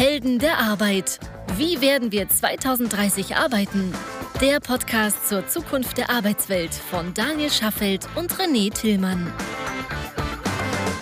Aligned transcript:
Helden 0.00 0.38
der 0.38 0.56
Arbeit. 0.56 1.20
Wie 1.58 1.82
werden 1.82 2.10
wir 2.10 2.26
2030 2.26 3.36
arbeiten? 3.36 3.92
Der 4.40 4.58
Podcast 4.58 5.28
zur 5.28 5.46
Zukunft 5.46 5.98
der 5.98 6.08
Arbeitswelt 6.08 6.72
von 6.72 7.12
Daniel 7.12 7.50
Schaffelt 7.50 8.08
und 8.16 8.32
René 8.32 8.72
Tillmann. 8.72 9.30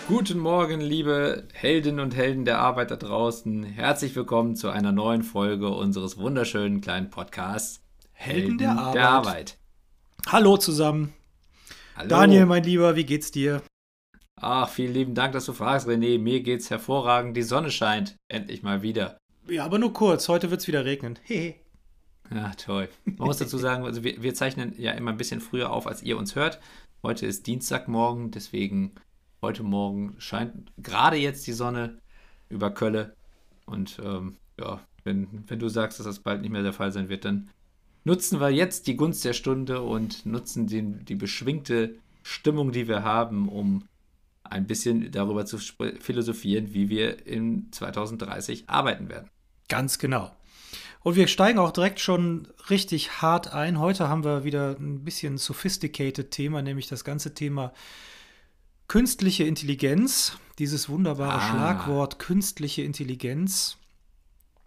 Guten 0.09 0.41
Morgen, 0.41 0.81
liebe 0.81 1.47
Heldinnen 1.53 2.01
und 2.01 2.17
Helden 2.17 2.45
der 2.45 2.59
Arbeit 2.59 2.91
da 2.91 2.97
draußen. 2.97 3.63
Herzlich 3.63 4.17
willkommen 4.17 4.57
zu 4.57 4.69
einer 4.69 4.91
neuen 4.91 5.23
Folge 5.23 5.69
unseres 5.69 6.19
wunderschönen 6.19 6.81
kleinen 6.81 7.09
Podcasts 7.09 7.81
Helden, 8.15 8.59
der, 8.59 8.73
Arbeit. 8.73 8.95
der 8.97 9.09
Arbeit. 9.09 9.59
Hallo 10.27 10.57
zusammen. 10.57 11.13
Hallo. 11.95 12.09
Daniel, 12.09 12.47
mein 12.47 12.65
Lieber, 12.65 12.97
wie 12.97 13.05
geht's 13.05 13.31
dir? 13.31 13.63
Ach, 14.41 14.69
vielen 14.69 14.95
lieben 14.95 15.15
Dank, 15.15 15.33
dass 15.33 15.47
du 15.47 15.53
fragst, 15.53 15.89
René. 15.89 16.19
Mir 16.19 16.43
geht's 16.43 16.71
hervorragend. 16.71 17.37
Die 17.37 17.43
Sonne 17.43 17.71
scheint. 17.71 18.17
Endlich 18.29 18.63
mal 18.63 18.83
wieder. 18.83 19.19
Ja, 19.49 19.65
aber 19.65 19.79
nur 19.79 19.93
kurz. 19.93 20.29
Heute 20.29 20.51
wird's 20.51 20.69
wieder 20.69 20.85
regnen. 20.85 21.19
Hehe. 21.25 21.57
ja, 22.33 22.53
toll. 22.55 22.89
Man 23.05 23.27
muss 23.27 23.39
dazu 23.39 23.59
sagen, 23.59 23.85
also 23.85 24.05
wir, 24.05 24.23
wir, 24.23 24.35
zeichnen 24.35 24.75
ja 24.79 24.93
immer 24.93 25.11
ein 25.11 25.17
bisschen 25.17 25.41
früher 25.41 25.71
auf, 25.73 25.87
als 25.87 26.03
ihr 26.03 26.17
uns 26.17 26.37
hört. 26.37 26.61
Heute 27.03 27.27
ist 27.27 27.47
Dienstagmorgen, 27.47 28.31
deswegen 28.31 28.93
heute 29.43 29.63
Morgen 29.63 30.15
scheint 30.19 30.73
gerade 30.77 31.17
jetzt 31.17 31.47
die 31.47 31.53
Sonne 31.53 31.99
über 32.49 32.71
Kölle. 32.71 33.15
Und 33.67 34.01
ähm, 34.05 34.37
ja, 34.59 34.81
wenn, 35.05 35.45
wenn 35.49 35.59
du 35.59 35.69
sagst, 35.69 35.99
dass 35.99 36.07
das 36.07 36.21
bald 36.21 36.43
nicht 36.43 36.51
mehr 36.51 36.63
der 36.63 36.73
Fall 36.73 36.93
sein 36.93 37.09
wird, 37.09 37.25
dann 37.25 37.51
nutzen 38.05 38.41
wir 38.41 38.51
jetzt 38.51 38.87
die 38.87 38.97
Gunst 38.97 39.25
der 39.25 39.33
Stunde 39.33 39.83
und 39.83 40.27
nutzen 40.27 40.67
den, 40.67 41.05
die 41.05 41.15
beschwingte 41.15 41.97
Stimmung, 42.23 42.73
die 42.73 42.89
wir 42.89 43.03
haben, 43.03 43.49
um 43.49 43.85
ein 44.51 44.67
bisschen 44.67 45.11
darüber 45.11 45.47
zu 45.47 45.59
philosophieren, 45.59 46.75
wie 46.75 46.89
wir 46.89 47.27
in 47.27 47.71
2030 47.73 48.69
arbeiten 48.69 49.09
werden. 49.09 49.29
Ganz 49.69 49.99
genau. 49.99 50.31
Und 51.01 51.15
wir 51.17 51.29
steigen 51.29 51.59
auch 51.59 51.71
direkt 51.71 52.01
schon 52.01 52.49
richtig 52.71 53.23
hart 53.23 53.53
ein. 53.53 53.79
Heute 53.79 54.09
haben 54.09 54.25
wir 54.25 54.45
wieder 54.45 54.77
ein 54.79 55.05
bisschen 55.05 55.39
sophisticated 55.39 56.31
Thema, 56.31 56.63
nämlich 56.63 56.89
das 56.89 57.05
ganze 57.05 57.35
Thema 57.35 57.73
künstliche 58.89 59.45
Intelligenz. 59.45 60.37
Dieses 60.59 60.89
wunderbare 60.89 61.39
ah. 61.39 61.51
Schlagwort 61.51 62.19
künstliche 62.19 62.83
Intelligenz. 62.83 63.77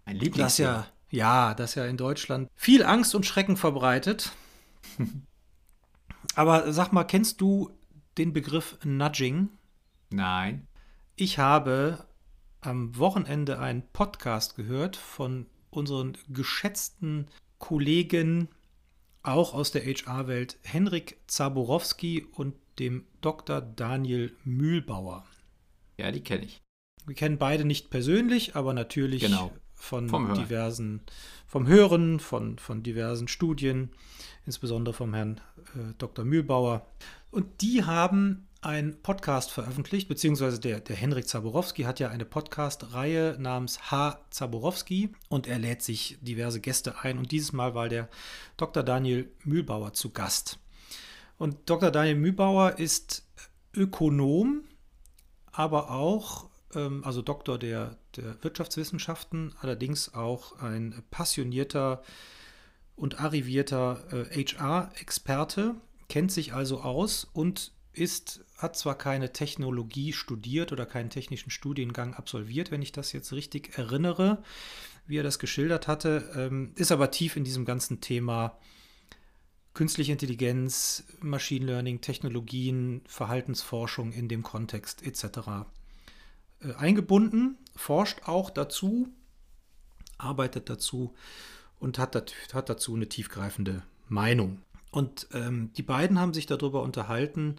Ein 0.04 0.16
Lieblingsthema. 0.16 0.72
Das 0.72 0.86
ja, 1.10 1.48
ja, 1.50 1.54
das 1.54 1.74
ja 1.74 1.84
in 1.84 1.96
Deutschland 1.96 2.48
viel 2.54 2.82
Angst 2.82 3.14
und 3.14 3.26
Schrecken 3.26 3.56
verbreitet. 3.56 4.32
Aber 6.34 6.72
sag 6.72 6.92
mal, 6.92 7.04
kennst 7.04 7.40
du 7.40 7.70
den 8.16 8.32
Begriff 8.32 8.78
Nudging? 8.84 9.50
Nein. 10.12 10.66
Ich 11.16 11.38
habe 11.38 12.06
am 12.60 12.96
Wochenende 12.98 13.58
einen 13.58 13.82
Podcast 13.92 14.56
gehört 14.56 14.96
von 14.96 15.46
unseren 15.70 16.16
geschätzten 16.28 17.28
Kollegen, 17.58 18.48
auch 19.22 19.54
aus 19.54 19.72
der 19.72 19.84
HR-Welt, 19.84 20.58
Henrik 20.62 21.18
Zaborowski 21.26 22.26
und 22.32 22.54
dem 22.78 23.06
Dr. 23.20 23.60
Daniel 23.60 24.36
Mühlbauer. 24.44 25.24
Ja, 25.98 26.10
die 26.10 26.22
kenne 26.22 26.44
ich. 26.44 26.60
Wir 27.06 27.14
kennen 27.14 27.38
beide 27.38 27.64
nicht 27.64 27.90
persönlich, 27.90 28.54
aber 28.54 28.74
natürlich 28.74 29.22
genau. 29.22 29.52
von 29.74 30.08
vom 30.08 30.34
diversen, 30.34 31.02
vom 31.46 31.66
Hören, 31.66 32.20
von, 32.20 32.58
von 32.58 32.82
diversen 32.82 33.28
Studien, 33.28 33.90
insbesondere 34.46 34.94
vom 34.94 35.14
Herrn 35.14 35.40
äh, 35.74 35.94
Dr. 35.98 36.24
Mühlbauer. 36.24 36.86
Und 37.30 37.62
die 37.62 37.84
haben 37.84 38.46
einen 38.62 39.02
Podcast 39.02 39.50
veröffentlicht, 39.50 40.08
beziehungsweise 40.08 40.60
der, 40.60 40.78
der 40.78 40.94
Henrik 40.94 41.28
Zaborowski 41.28 41.82
hat 41.82 41.98
ja 41.98 42.08
eine 42.10 42.24
Podcast-Reihe 42.24 43.36
namens 43.38 43.90
H. 43.90 44.20
Zaborowski 44.30 45.10
und 45.28 45.48
er 45.48 45.58
lädt 45.58 45.82
sich 45.82 46.16
diverse 46.20 46.60
Gäste 46.60 47.00
ein 47.00 47.18
und 47.18 47.32
dieses 47.32 47.52
Mal 47.52 47.74
war 47.74 47.88
der 47.88 48.08
Dr. 48.56 48.84
Daniel 48.84 49.28
Mühlbauer 49.42 49.94
zu 49.94 50.10
Gast. 50.10 50.60
Und 51.38 51.68
Dr. 51.68 51.90
Daniel 51.90 52.14
Mühlbauer 52.14 52.78
ist 52.78 53.26
Ökonom, 53.74 54.62
aber 55.50 55.90
auch, 55.90 56.48
ähm, 56.74 57.02
also 57.04 57.20
Doktor 57.20 57.58
der, 57.58 57.96
der 58.14 58.42
Wirtschaftswissenschaften, 58.44 59.54
allerdings 59.60 60.14
auch 60.14 60.60
ein 60.60 61.02
passionierter 61.10 62.04
und 62.94 63.20
arrivierter 63.20 64.04
äh, 64.12 64.44
HR-Experte, 64.44 65.74
kennt 66.08 66.30
sich 66.30 66.52
also 66.52 66.82
aus 66.82 67.24
und 67.32 67.72
ist, 67.92 68.44
hat 68.56 68.76
zwar 68.76 68.96
keine 68.96 69.32
Technologie 69.32 70.12
studiert 70.12 70.72
oder 70.72 70.86
keinen 70.86 71.10
technischen 71.10 71.50
Studiengang 71.50 72.14
absolviert, 72.14 72.70
wenn 72.70 72.82
ich 72.82 72.92
das 72.92 73.12
jetzt 73.12 73.32
richtig 73.32 73.76
erinnere, 73.76 74.42
wie 75.06 75.18
er 75.18 75.22
das 75.22 75.38
geschildert 75.38 75.88
hatte, 75.88 76.30
ähm, 76.34 76.72
ist 76.76 76.92
aber 76.92 77.10
tief 77.10 77.36
in 77.36 77.44
diesem 77.44 77.64
ganzen 77.64 78.00
Thema 78.00 78.58
künstliche 79.74 80.12
Intelligenz, 80.12 81.04
Machine 81.20 81.66
Learning, 81.66 82.00
Technologien, 82.00 83.02
Verhaltensforschung 83.06 84.12
in 84.12 84.28
dem 84.28 84.42
Kontext 84.42 85.02
etc. 85.02 85.24
Äh, 86.60 86.74
eingebunden, 86.76 87.58
forscht 87.74 88.22
auch 88.24 88.50
dazu, 88.50 89.08
arbeitet 90.18 90.70
dazu 90.70 91.14
und 91.78 91.98
hat, 91.98 92.34
hat 92.52 92.68
dazu 92.68 92.94
eine 92.94 93.08
tiefgreifende 93.08 93.82
Meinung. 94.08 94.62
Und 94.92 95.26
ähm, 95.32 95.72
die 95.72 95.82
beiden 95.82 96.20
haben 96.20 96.34
sich 96.34 96.46
darüber 96.46 96.82
unterhalten, 96.82 97.56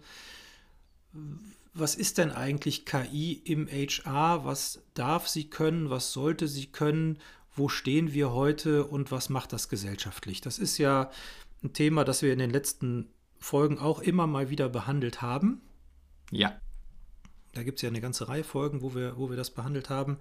was 1.74 1.96
ist 1.96 2.18
denn 2.18 2.30
eigentlich 2.30 2.86
KI 2.86 3.32
im 3.44 3.66
HR? 3.66 4.44
Was 4.44 4.84
darf 4.94 5.28
sie 5.28 5.50
können? 5.50 5.90
Was 5.90 6.12
sollte 6.12 6.46
sie 6.46 6.66
können? 6.66 7.18
Wo 7.54 7.68
stehen 7.68 8.14
wir 8.14 8.32
heute 8.32 8.84
und 8.84 9.10
was 9.10 9.28
macht 9.28 9.52
das 9.52 9.68
gesellschaftlich? 9.68 10.40
Das 10.40 10.58
ist 10.58 10.78
ja 10.78 11.10
ein 11.62 11.72
Thema, 11.72 12.04
das 12.04 12.22
wir 12.22 12.32
in 12.32 12.38
den 12.38 12.50
letzten 12.50 13.08
Folgen 13.40 13.78
auch 13.78 14.00
immer 14.00 14.28
mal 14.28 14.48
wieder 14.48 14.68
behandelt 14.68 15.20
haben. 15.20 15.60
Ja. 16.30 16.58
Da 17.52 17.64
gibt 17.64 17.78
es 17.78 17.82
ja 17.82 17.88
eine 17.88 18.00
ganze 18.00 18.28
Reihe 18.28 18.44
Folgen, 18.44 18.82
wo 18.82 18.94
wir, 18.94 19.16
wo 19.16 19.28
wir 19.28 19.36
das 19.36 19.50
behandelt 19.50 19.90
haben. 19.90 20.18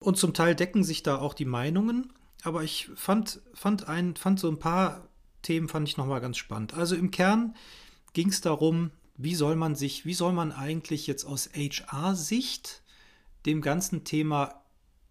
Und 0.00 0.18
zum 0.18 0.34
Teil 0.34 0.56
decken 0.56 0.82
sich 0.82 1.04
da 1.04 1.18
auch 1.18 1.34
die 1.34 1.44
Meinungen. 1.44 2.12
Aber 2.42 2.62
ich 2.62 2.90
fand, 2.94 3.40
fand, 3.54 3.88
ein, 3.88 4.16
fand 4.16 4.38
so 4.38 4.48
ein 4.48 4.58
paar 4.58 5.07
Themen 5.42 5.68
fand 5.68 5.88
ich 5.88 5.96
nochmal 5.96 6.20
ganz 6.20 6.36
spannend. 6.36 6.74
Also 6.74 6.96
im 6.96 7.10
Kern 7.10 7.54
ging 8.12 8.28
es 8.28 8.40
darum, 8.40 8.90
wie 9.16 9.34
soll 9.34 9.56
man 9.56 9.74
sich, 9.74 10.04
wie 10.04 10.14
soll 10.14 10.32
man 10.32 10.52
eigentlich 10.52 11.06
jetzt 11.06 11.24
aus 11.24 11.50
HR-Sicht 11.54 12.82
dem 13.46 13.60
ganzen 13.60 14.04
Thema 14.04 14.62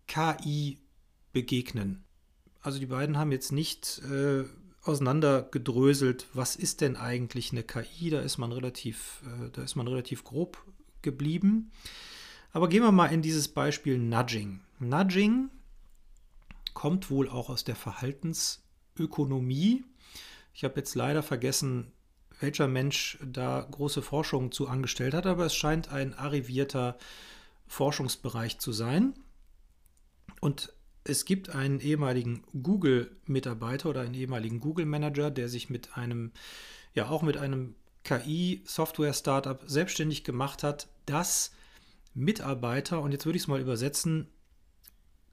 KI 0.08 0.80
begegnen? 1.34 2.04
Also 2.62 2.80
die 2.80 2.86
beiden 2.86 3.18
haben 3.18 3.32
jetzt 3.32 3.52
nicht 3.52 4.02
äh, 4.10 4.44
auseinandergedröselt, 4.84 6.28
was 6.34 6.56
ist 6.56 6.82
denn 6.82 6.96
eigentlich 6.96 7.52
eine 7.52 7.64
KI? 7.64 8.10
Da 8.10 8.22
ist 8.22 8.38
man 8.38 8.52
relativ, 8.52 9.22
äh, 9.26 9.50
da 9.52 9.64
ist 9.64 9.76
man 9.76 9.88
relativ 9.88 10.24
grob 10.24 10.64
geblieben. 11.02 11.72
Aber 12.52 12.70
gehen 12.70 12.84
wir 12.84 12.92
mal 12.92 13.08
in 13.08 13.22
dieses 13.22 13.50
Beispiel 13.50 13.98
Nudging. 13.98 14.62
Nudging 14.80 15.50
kommt 16.74 17.12
wohl 17.12 17.30
auch 17.30 17.50
aus 17.50 17.64
der 17.64 17.76
Verhaltensökonomie. 17.76 19.84
Ich 20.58 20.64
habe 20.64 20.78
jetzt 20.78 20.96
leider 20.96 21.22
vergessen, 21.22 21.92
welcher 22.40 22.68
Mensch 22.68 23.20
da 23.24 23.62
große 23.70 24.02
Forschung 24.02 24.52
zu 24.52 24.68
angestellt 24.68 25.14
hat, 25.14 25.28
aber 25.28 25.46
es 25.46 25.54
scheint 25.54 25.92
ein 25.92 26.16
arrivierter 26.16 26.98
Forschungsbereich 27.68 28.58
zu 28.58 28.72
sein. 28.72 29.14
Und 30.42 30.74
es 31.04 31.26
gibt 31.26 31.50
einen 31.50 31.80
ehemaligen 31.80 32.44
Google-Mitarbeiter 32.60 33.88
oder 33.88 34.02
einen 34.02 34.16
ehemaligen 34.16 34.60
Google-Manager, 34.60 35.30
der 35.30 35.48
sich 35.48 35.70
mit 35.70 35.96
einem, 35.96 36.32
ja 36.96 37.08
auch 37.08 37.22
mit 37.22 37.38
einem 37.38 37.76
KI-Software-Startup 38.04 39.62
selbstständig 39.68 40.24
gemacht 40.24 40.64
hat, 40.64 40.88
das 41.06 41.52
Mitarbeiter, 42.16 43.04
und 43.04 43.12
jetzt 43.12 43.28
würde 43.28 43.38
ich 43.38 43.44
es 43.44 43.48
mal 43.48 43.62
übersetzen, 43.62 44.28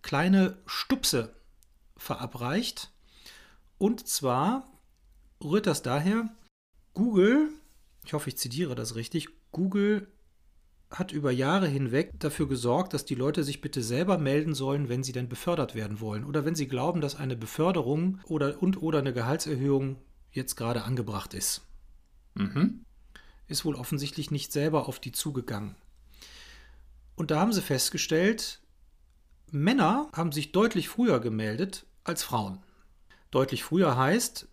kleine 0.02 0.58
Stupse 0.66 1.34
verabreicht. 1.96 2.92
Und 3.78 4.06
zwar 4.06 4.70
rührt 5.44 5.66
das 5.66 5.82
daher, 5.82 6.28
Google, 6.94 7.48
ich 8.04 8.12
hoffe, 8.12 8.28
ich 8.28 8.38
zitiere 8.38 8.74
das 8.74 8.94
richtig, 8.94 9.28
Google 9.52 10.08
hat 10.90 11.12
über 11.12 11.32
Jahre 11.32 11.66
hinweg 11.66 12.10
dafür 12.18 12.48
gesorgt, 12.48 12.94
dass 12.94 13.04
die 13.04 13.14
Leute 13.14 13.42
sich 13.42 13.60
bitte 13.60 13.82
selber 13.82 14.18
melden 14.18 14.54
sollen, 14.54 14.88
wenn 14.88 15.02
sie 15.02 15.12
denn 15.12 15.28
befördert 15.28 15.74
werden 15.74 16.00
wollen 16.00 16.24
oder 16.24 16.44
wenn 16.44 16.54
sie 16.54 16.68
glauben, 16.68 17.00
dass 17.00 17.16
eine 17.16 17.36
Beförderung 17.36 18.20
oder 18.24 18.62
und 18.62 18.80
oder 18.80 19.00
eine 19.00 19.12
Gehaltserhöhung 19.12 19.96
jetzt 20.30 20.56
gerade 20.56 20.84
angebracht 20.84 21.34
ist. 21.34 21.62
Mhm. 22.34 22.84
Ist 23.46 23.64
wohl 23.64 23.74
offensichtlich 23.74 24.30
nicht 24.30 24.52
selber 24.52 24.88
auf 24.88 25.00
die 25.00 25.12
zugegangen. 25.12 25.76
Und 27.16 27.30
da 27.30 27.40
haben 27.40 27.52
sie 27.52 27.62
festgestellt, 27.62 28.60
Männer 29.50 30.08
haben 30.12 30.32
sich 30.32 30.52
deutlich 30.52 30.88
früher 30.88 31.20
gemeldet 31.20 31.86
als 32.02 32.22
Frauen. 32.24 32.58
Deutlich 33.30 33.62
früher 33.62 33.96
heißt, 33.96 34.48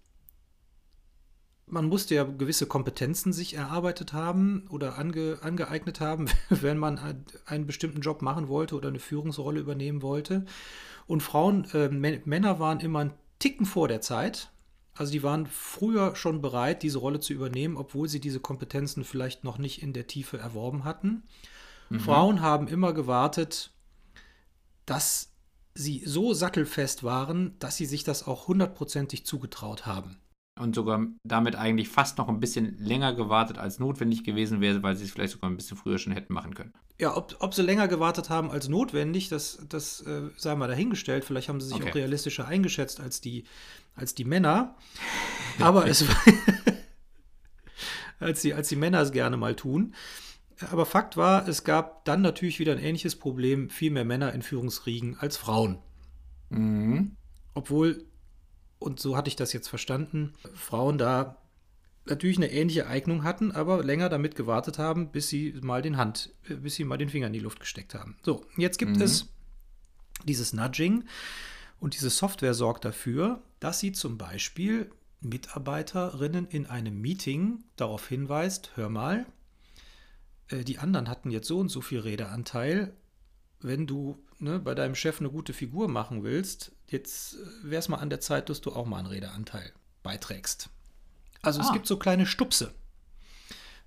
man 1.71 1.85
musste 1.87 2.15
ja 2.15 2.23
gewisse 2.23 2.65
Kompetenzen 2.67 3.33
sich 3.33 3.55
erarbeitet 3.55 4.13
haben 4.13 4.67
oder 4.69 4.97
ange, 4.97 5.39
angeeignet 5.41 5.99
haben, 5.99 6.27
wenn 6.49 6.77
man 6.77 6.99
einen 7.45 7.65
bestimmten 7.65 8.01
Job 8.01 8.21
machen 8.21 8.47
wollte 8.47 8.75
oder 8.75 8.89
eine 8.89 8.99
Führungsrolle 8.99 9.59
übernehmen 9.59 10.01
wollte. 10.01 10.45
Und 11.07 11.23
Frauen, 11.23 11.65
äh, 11.73 11.89
Männer 11.89 12.59
waren 12.59 12.79
immer 12.79 12.99
einen 12.99 13.13
Ticken 13.39 13.65
vor 13.65 13.87
der 13.87 14.01
Zeit. 14.01 14.51
Also 14.93 15.13
die 15.13 15.23
waren 15.23 15.47
früher 15.47 16.15
schon 16.15 16.41
bereit, 16.41 16.83
diese 16.83 16.99
Rolle 16.99 17.21
zu 17.21 17.33
übernehmen, 17.33 17.77
obwohl 17.77 18.09
sie 18.09 18.19
diese 18.19 18.41
Kompetenzen 18.41 19.03
vielleicht 19.03 19.43
noch 19.43 19.57
nicht 19.57 19.81
in 19.81 19.93
der 19.93 20.07
Tiefe 20.07 20.37
erworben 20.37 20.83
hatten. 20.83 21.23
Mhm. 21.89 21.99
Frauen 22.01 22.41
haben 22.41 22.67
immer 22.67 22.93
gewartet, 22.93 23.71
dass 24.85 25.31
sie 25.73 26.03
so 26.05 26.33
sattelfest 26.33 27.03
waren, 27.03 27.57
dass 27.59 27.77
sie 27.77 27.85
sich 27.85 28.03
das 28.03 28.27
auch 28.27 28.49
hundertprozentig 28.49 29.25
zugetraut 29.25 29.85
haben 29.85 30.20
und 30.59 30.75
sogar 30.75 31.05
damit 31.23 31.55
eigentlich 31.55 31.89
fast 31.89 32.17
noch 32.17 32.27
ein 32.27 32.39
bisschen 32.39 32.77
länger 32.77 33.13
gewartet 33.13 33.57
als 33.57 33.79
notwendig 33.79 34.23
gewesen 34.23 34.61
wäre, 34.61 34.83
weil 34.83 34.95
sie 34.95 35.05
es 35.05 35.11
vielleicht 35.11 35.33
sogar 35.33 35.49
ein 35.49 35.55
bisschen 35.55 35.77
früher 35.77 35.97
schon 35.97 36.13
hätten 36.13 36.33
machen 36.33 36.53
können. 36.53 36.73
Ja, 36.99 37.15
ob, 37.15 37.35
ob 37.39 37.53
sie 37.53 37.63
länger 37.63 37.87
gewartet 37.87 38.29
haben 38.29 38.51
als 38.51 38.67
notwendig, 38.67 39.29
das, 39.29 39.65
das 39.69 40.01
äh, 40.01 40.29
sei 40.37 40.55
mal 40.55 40.67
dahingestellt. 40.67 41.25
Vielleicht 41.25 41.49
haben 41.49 41.59
sie 41.61 41.67
sich 41.67 41.77
okay. 41.77 41.89
auch 41.89 41.95
realistischer 41.95 42.47
eingeschätzt 42.47 42.99
als 42.99 43.21
die, 43.21 43.45
als 43.95 44.13
die 44.13 44.25
Männer. 44.25 44.75
Aber 45.59 45.87
es 45.87 46.07
war, 46.07 46.15
als, 48.19 48.41
die, 48.41 48.53
als 48.53 48.69
die 48.69 48.75
Männer 48.75 49.01
es 49.01 49.11
gerne 49.11 49.37
mal 49.37 49.55
tun. 49.55 49.95
Aber 50.69 50.85
Fakt 50.85 51.17
war, 51.17 51.47
es 51.47 51.63
gab 51.63 52.05
dann 52.05 52.21
natürlich 52.21 52.59
wieder 52.59 52.73
ein 52.73 52.77
ähnliches 52.77 53.15
Problem, 53.15 53.71
viel 53.71 53.89
mehr 53.89 54.05
Männer 54.05 54.33
in 54.33 54.43
Führungsriegen 54.43 55.17
als 55.17 55.37
Frauen. 55.37 55.79
Mhm. 56.49 57.15
Obwohl 57.55 58.05
und 58.81 58.99
so 58.99 59.15
hatte 59.15 59.29
ich 59.29 59.35
das 59.35 59.53
jetzt 59.53 59.67
verstanden, 59.67 60.33
Frauen 60.55 60.97
da 60.97 61.37
natürlich 62.05 62.37
eine 62.37 62.51
ähnliche 62.51 62.87
Eignung 62.87 63.23
hatten, 63.23 63.51
aber 63.51 63.83
länger 63.83 64.09
damit 64.09 64.35
gewartet 64.35 64.79
haben, 64.79 65.11
bis 65.11 65.29
sie 65.29 65.53
mal 65.61 65.81
den 65.81 65.97
Hand, 65.97 66.33
äh, 66.49 66.55
bis 66.55 66.75
sie 66.75 66.83
mal 66.83 66.97
den 66.97 67.09
Finger 67.09 67.27
in 67.27 67.33
die 67.33 67.39
Luft 67.39 67.59
gesteckt 67.59 67.93
haben. 67.93 68.17
So, 68.23 68.45
jetzt 68.57 68.79
gibt 68.79 68.95
mhm. 68.95 69.03
es 69.03 69.27
dieses 70.25 70.51
Nudging 70.53 71.05
und 71.79 71.93
diese 71.93 72.09
Software 72.09 72.53
sorgt 72.53 72.85
dafür, 72.85 73.41
dass 73.59 73.79
sie 73.79 73.91
zum 73.91 74.17
Beispiel 74.17 74.91
Mitarbeiterinnen 75.21 76.47
in 76.47 76.65
einem 76.65 76.99
Meeting 76.99 77.63
darauf 77.75 78.07
hinweist, 78.07 78.71
hör 78.75 78.89
mal, 78.89 79.27
äh, 80.49 80.63
die 80.63 80.79
anderen 80.79 81.07
hatten 81.07 81.29
jetzt 81.29 81.47
so 81.47 81.59
und 81.59 81.69
so 81.69 81.81
viel 81.81 81.99
Redeanteil. 81.99 82.93
Wenn 83.61 83.87
du 83.87 84.17
ne, 84.39 84.59
bei 84.59 84.75
deinem 84.75 84.95
Chef 84.95 85.19
eine 85.19 85.29
gute 85.29 85.53
Figur 85.53 85.87
machen 85.87 86.23
willst, 86.23 86.71
jetzt 86.87 87.35
äh, 87.35 87.69
wäre 87.69 87.79
es 87.79 87.89
mal 87.89 87.97
an 87.97 88.09
der 88.09 88.19
Zeit, 88.19 88.49
dass 88.49 88.61
du 88.61 88.71
auch 88.71 88.85
mal 88.85 88.99
einen 88.99 89.07
Redeanteil 89.07 89.71
beiträgst. 90.03 90.69
Also 91.41 91.61
ah. 91.61 91.65
es 91.65 91.73
gibt 91.73 91.87
so 91.87 91.97
kleine 91.97 92.25
Stupse. 92.25 92.73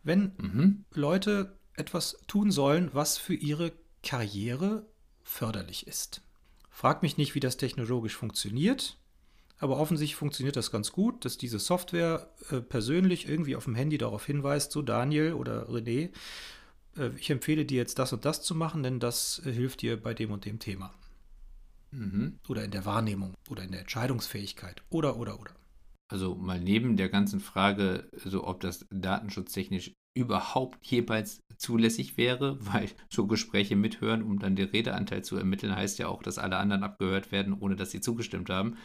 Wenn 0.02 0.32
mhm. 0.38 0.84
Leute 0.92 1.58
etwas 1.76 2.18
tun 2.26 2.50
sollen, 2.50 2.90
was 2.92 3.18
für 3.18 3.34
ihre 3.34 3.72
Karriere 4.02 4.86
förderlich 5.22 5.86
ist. 5.86 6.20
Frag 6.70 7.02
mich 7.02 7.16
nicht, 7.16 7.34
wie 7.34 7.40
das 7.40 7.56
technologisch 7.56 8.16
funktioniert, 8.16 8.98
aber 9.58 9.78
offensichtlich 9.78 10.16
funktioniert 10.16 10.56
das 10.56 10.70
ganz 10.70 10.92
gut, 10.92 11.24
dass 11.24 11.38
diese 11.38 11.58
Software 11.58 12.30
äh, 12.50 12.60
persönlich 12.60 13.28
irgendwie 13.28 13.56
auf 13.56 13.64
dem 13.64 13.74
Handy 13.74 13.96
darauf 13.96 14.26
hinweist, 14.26 14.72
so 14.72 14.82
Daniel 14.82 15.34
oder 15.34 15.68
René, 15.68 16.10
äh, 16.96 17.10
ich 17.18 17.30
empfehle 17.30 17.64
dir 17.64 17.76
jetzt 17.76 17.98
das 17.98 18.12
und 18.12 18.24
das 18.24 18.42
zu 18.42 18.54
machen, 18.54 18.82
denn 18.82 19.00
das 19.00 19.42
äh, 19.44 19.52
hilft 19.52 19.82
dir 19.82 20.00
bei 20.00 20.14
dem 20.14 20.30
und 20.30 20.44
dem 20.44 20.58
Thema. 20.58 20.92
Mhm. 21.90 22.38
Oder 22.48 22.64
in 22.64 22.70
der 22.70 22.84
Wahrnehmung 22.84 23.34
oder 23.48 23.62
in 23.62 23.70
der 23.70 23.80
Entscheidungsfähigkeit 23.80 24.82
oder, 24.90 25.16
oder, 25.16 25.40
oder. 25.40 25.52
Also 26.08 26.34
mal 26.34 26.60
neben 26.60 26.96
der 26.96 27.08
ganzen 27.08 27.40
Frage, 27.40 28.08
so 28.24 28.46
ob 28.46 28.60
das 28.60 28.86
datenschutztechnisch 28.90 29.92
überhaupt 30.16 30.84
jeweils 30.86 31.40
zulässig 31.56 32.16
wäre, 32.16 32.58
weil 32.72 32.90
so 33.08 33.26
Gespräche 33.26 33.76
mithören, 33.76 34.22
um 34.22 34.38
dann 34.38 34.56
den 34.56 34.68
Redeanteil 34.68 35.24
zu 35.24 35.36
ermitteln, 35.36 35.74
heißt 35.74 35.98
ja 35.98 36.08
auch, 36.08 36.22
dass 36.22 36.38
alle 36.38 36.56
anderen 36.56 36.82
abgehört 36.82 37.32
werden, 37.32 37.54
ohne 37.54 37.76
dass 37.76 37.90
sie 37.90 38.00
zugestimmt 38.00 38.50
haben. 38.50 38.76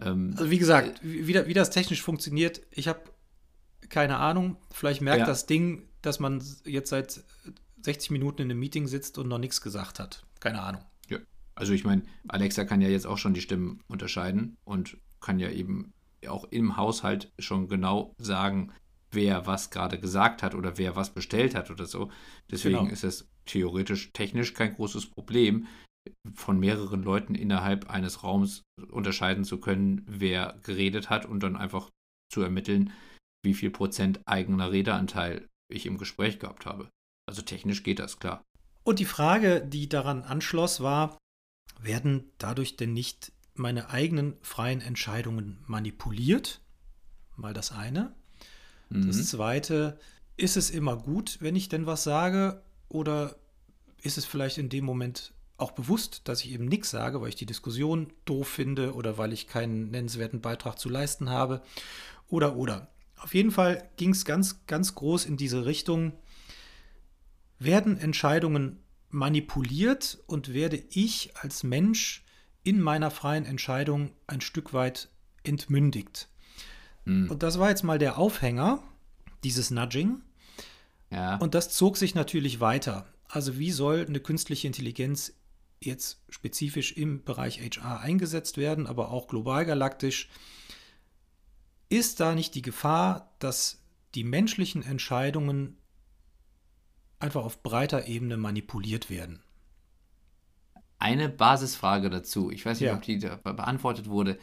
Ähm, 0.00 0.34
also 0.36 0.50
wie 0.50 0.58
gesagt, 0.58 1.02
äh, 1.04 1.26
wie, 1.26 1.46
wie 1.46 1.54
das 1.54 1.70
technisch 1.70 2.02
funktioniert, 2.02 2.62
ich 2.70 2.88
habe 2.88 3.00
keine 3.88 4.16
Ahnung. 4.16 4.56
Vielleicht 4.70 5.02
merkt 5.02 5.20
ja. 5.20 5.26
das 5.26 5.46
Ding, 5.46 5.88
dass 6.06 6.20
man 6.20 6.42
jetzt 6.64 6.90
seit 6.90 7.24
60 7.82 8.10
Minuten 8.10 8.42
in 8.42 8.50
einem 8.50 8.60
Meeting 8.60 8.86
sitzt 8.86 9.18
und 9.18 9.28
noch 9.28 9.38
nichts 9.38 9.60
gesagt 9.60 9.98
hat. 9.98 10.24
Keine 10.40 10.62
Ahnung. 10.62 10.82
Ja. 11.08 11.18
Also 11.54 11.72
ich 11.72 11.84
meine, 11.84 12.02
Alexa 12.28 12.64
kann 12.64 12.80
ja 12.80 12.88
jetzt 12.88 13.06
auch 13.06 13.18
schon 13.18 13.34
die 13.34 13.40
Stimmen 13.40 13.80
unterscheiden 13.88 14.56
und 14.64 14.96
kann 15.20 15.38
ja 15.38 15.50
eben 15.50 15.92
auch 16.28 16.44
im 16.44 16.76
Haushalt 16.76 17.32
schon 17.38 17.68
genau 17.68 18.14
sagen, 18.18 18.72
wer 19.10 19.46
was 19.46 19.70
gerade 19.70 19.98
gesagt 20.00 20.42
hat 20.42 20.54
oder 20.54 20.78
wer 20.78 20.96
was 20.96 21.14
bestellt 21.14 21.54
hat 21.54 21.70
oder 21.70 21.86
so. 21.86 22.10
Deswegen 22.50 22.78
genau. 22.78 22.90
ist 22.90 23.04
es 23.04 23.28
theoretisch 23.46 24.12
technisch 24.12 24.54
kein 24.54 24.74
großes 24.74 25.06
Problem, 25.06 25.66
von 26.34 26.58
mehreren 26.58 27.02
Leuten 27.02 27.34
innerhalb 27.34 27.90
eines 27.90 28.22
Raums 28.22 28.62
unterscheiden 28.90 29.44
zu 29.44 29.58
können, 29.58 30.04
wer 30.06 30.58
geredet 30.62 31.10
hat 31.10 31.24
und 31.26 31.42
dann 31.42 31.56
einfach 31.56 31.90
zu 32.30 32.42
ermitteln, 32.42 32.92
wie 33.42 33.54
viel 33.54 33.70
Prozent 33.70 34.20
eigener 34.26 34.70
Redeanteil 34.70 35.48
ich 35.68 35.86
im 35.86 35.98
Gespräch 35.98 36.38
gehabt 36.38 36.66
habe. 36.66 36.88
Also 37.26 37.42
technisch 37.42 37.82
geht 37.82 37.98
das, 37.98 38.18
klar. 38.18 38.42
Und 38.82 38.98
die 38.98 39.06
Frage, 39.06 39.64
die 39.66 39.88
daran 39.88 40.22
anschloss, 40.22 40.80
war, 40.80 41.18
werden 41.80 42.30
dadurch 42.38 42.76
denn 42.76 42.92
nicht 42.92 43.32
meine 43.54 43.90
eigenen 43.90 44.36
freien 44.42 44.80
Entscheidungen 44.80 45.62
manipuliert? 45.66 46.60
Mal 47.36 47.54
das 47.54 47.72
eine. 47.72 48.14
Mhm. 48.90 49.06
Das 49.06 49.26
zweite, 49.26 49.98
ist 50.36 50.56
es 50.56 50.70
immer 50.70 50.96
gut, 50.96 51.38
wenn 51.40 51.56
ich 51.56 51.68
denn 51.68 51.86
was 51.86 52.04
sage? 52.04 52.62
Oder 52.88 53.36
ist 54.02 54.18
es 54.18 54.24
vielleicht 54.24 54.58
in 54.58 54.68
dem 54.68 54.84
Moment 54.84 55.32
auch 55.56 55.72
bewusst, 55.72 56.22
dass 56.24 56.44
ich 56.44 56.52
eben 56.52 56.66
nichts 56.66 56.90
sage, 56.90 57.20
weil 57.20 57.28
ich 57.28 57.36
die 57.36 57.46
Diskussion 57.46 58.12
doof 58.24 58.48
finde 58.48 58.94
oder 58.94 59.18
weil 59.18 59.32
ich 59.32 59.46
keinen 59.46 59.90
nennenswerten 59.90 60.40
Beitrag 60.40 60.78
zu 60.78 60.88
leisten 60.88 61.30
habe? 61.30 61.62
Oder, 62.28 62.56
oder. 62.56 62.88
Auf 63.24 63.32
jeden 63.32 63.52
Fall 63.52 63.88
ging 63.96 64.10
es 64.10 64.26
ganz, 64.26 64.66
ganz 64.66 64.94
groß 64.94 65.24
in 65.24 65.38
diese 65.38 65.64
Richtung. 65.64 66.12
Werden 67.58 67.96
Entscheidungen 67.96 68.80
manipuliert 69.08 70.18
und 70.26 70.52
werde 70.52 70.82
ich 70.90 71.34
als 71.38 71.62
Mensch 71.62 72.22
in 72.64 72.82
meiner 72.82 73.10
freien 73.10 73.46
Entscheidung 73.46 74.10
ein 74.26 74.42
Stück 74.42 74.74
weit 74.74 75.08
entmündigt? 75.42 76.28
Hm. 77.06 77.30
Und 77.30 77.42
das 77.42 77.58
war 77.58 77.70
jetzt 77.70 77.82
mal 77.82 77.98
der 77.98 78.18
Aufhänger, 78.18 78.82
dieses 79.42 79.70
Nudging. 79.70 80.20
Ja. 81.10 81.36
Und 81.38 81.54
das 81.54 81.70
zog 81.70 81.96
sich 81.96 82.14
natürlich 82.14 82.60
weiter. 82.60 83.06
Also 83.26 83.58
wie 83.58 83.70
soll 83.70 84.04
eine 84.06 84.20
künstliche 84.20 84.66
Intelligenz 84.66 85.32
jetzt 85.80 86.20
spezifisch 86.28 86.92
im 86.92 87.24
Bereich 87.24 87.58
HR 87.58 88.00
eingesetzt 88.00 88.58
werden, 88.58 88.86
aber 88.86 89.10
auch 89.10 89.28
global 89.28 89.64
galaktisch? 89.64 90.28
Ist 91.94 92.18
da 92.18 92.34
nicht 92.34 92.56
die 92.56 92.62
Gefahr, 92.62 93.32
dass 93.38 93.84
die 94.16 94.24
menschlichen 94.24 94.82
Entscheidungen 94.82 95.76
einfach 97.20 97.44
auf 97.44 97.62
breiter 97.62 98.08
Ebene 98.08 98.36
manipuliert 98.36 99.10
werden? 99.10 99.44
Eine 100.98 101.28
Basisfrage 101.28 102.10
dazu, 102.10 102.50
ich 102.50 102.66
weiß 102.66 102.80
nicht, 102.80 102.88
ja. 102.88 102.96
ob 102.96 103.02
die 103.02 103.18
beantwortet 103.44 104.08
wurde. 104.08 104.40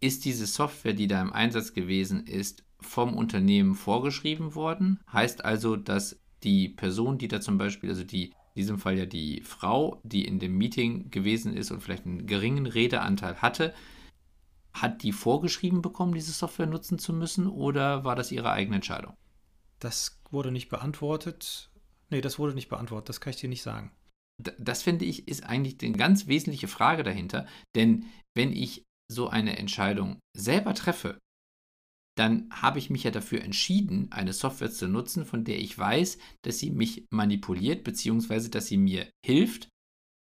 Ist 0.00 0.24
diese 0.24 0.46
Software, 0.46 0.92
die 0.92 1.06
da 1.06 1.22
im 1.22 1.32
Einsatz 1.32 1.72
gewesen 1.72 2.26
ist, 2.26 2.64
vom 2.80 3.14
Unternehmen 3.14 3.76
vorgeschrieben 3.76 4.56
worden? 4.56 4.98
Heißt 5.12 5.44
also, 5.44 5.76
dass 5.76 6.18
die 6.42 6.68
Person, 6.68 7.16
die 7.16 7.28
da 7.28 7.40
zum 7.40 7.58
Beispiel, 7.58 7.90
also 7.90 8.02
die, 8.02 8.30
in 8.30 8.34
diesem 8.56 8.78
Fall 8.80 8.98
ja 8.98 9.06
die 9.06 9.42
Frau, 9.42 10.00
die 10.02 10.24
in 10.24 10.40
dem 10.40 10.58
Meeting 10.58 11.12
gewesen 11.12 11.56
ist 11.56 11.70
und 11.70 11.80
vielleicht 11.80 12.06
einen 12.06 12.26
geringen 12.26 12.66
Redeanteil 12.66 13.36
hatte, 13.36 13.72
hat 14.82 15.02
die 15.02 15.12
vorgeschrieben 15.12 15.82
bekommen, 15.82 16.14
diese 16.14 16.32
Software 16.32 16.66
nutzen 16.66 16.98
zu 16.98 17.12
müssen 17.12 17.46
oder 17.46 18.04
war 18.04 18.16
das 18.16 18.32
ihre 18.32 18.50
eigene 18.50 18.76
Entscheidung? 18.76 19.14
Das 19.78 20.20
wurde 20.30 20.50
nicht 20.50 20.68
beantwortet. 20.68 21.70
Nee, 22.10 22.20
das 22.20 22.38
wurde 22.38 22.54
nicht 22.54 22.68
beantwortet, 22.68 23.08
das 23.08 23.20
kann 23.20 23.30
ich 23.32 23.40
dir 23.40 23.48
nicht 23.48 23.62
sagen. 23.62 23.92
Das 24.58 24.82
finde 24.82 25.04
ich 25.04 25.26
ist 25.28 25.44
eigentlich 25.44 25.76
eine 25.82 25.96
ganz 25.96 26.26
wesentliche 26.26 26.68
Frage 26.68 27.02
dahinter, 27.02 27.46
denn 27.74 28.06
wenn 28.36 28.52
ich 28.52 28.84
so 29.10 29.28
eine 29.28 29.58
Entscheidung 29.58 30.20
selber 30.36 30.74
treffe, 30.74 31.18
dann 32.16 32.48
habe 32.50 32.78
ich 32.78 32.90
mich 32.90 33.04
ja 33.04 33.10
dafür 33.10 33.42
entschieden, 33.42 34.10
eine 34.10 34.32
Software 34.32 34.70
zu 34.70 34.88
nutzen, 34.88 35.24
von 35.24 35.44
der 35.44 35.58
ich 35.58 35.78
weiß, 35.78 36.18
dass 36.42 36.58
sie 36.58 36.70
mich 36.70 37.06
manipuliert, 37.10 37.84
beziehungsweise 37.84 38.50
dass 38.50 38.66
sie 38.66 38.76
mir 38.76 39.08
hilft, 39.24 39.68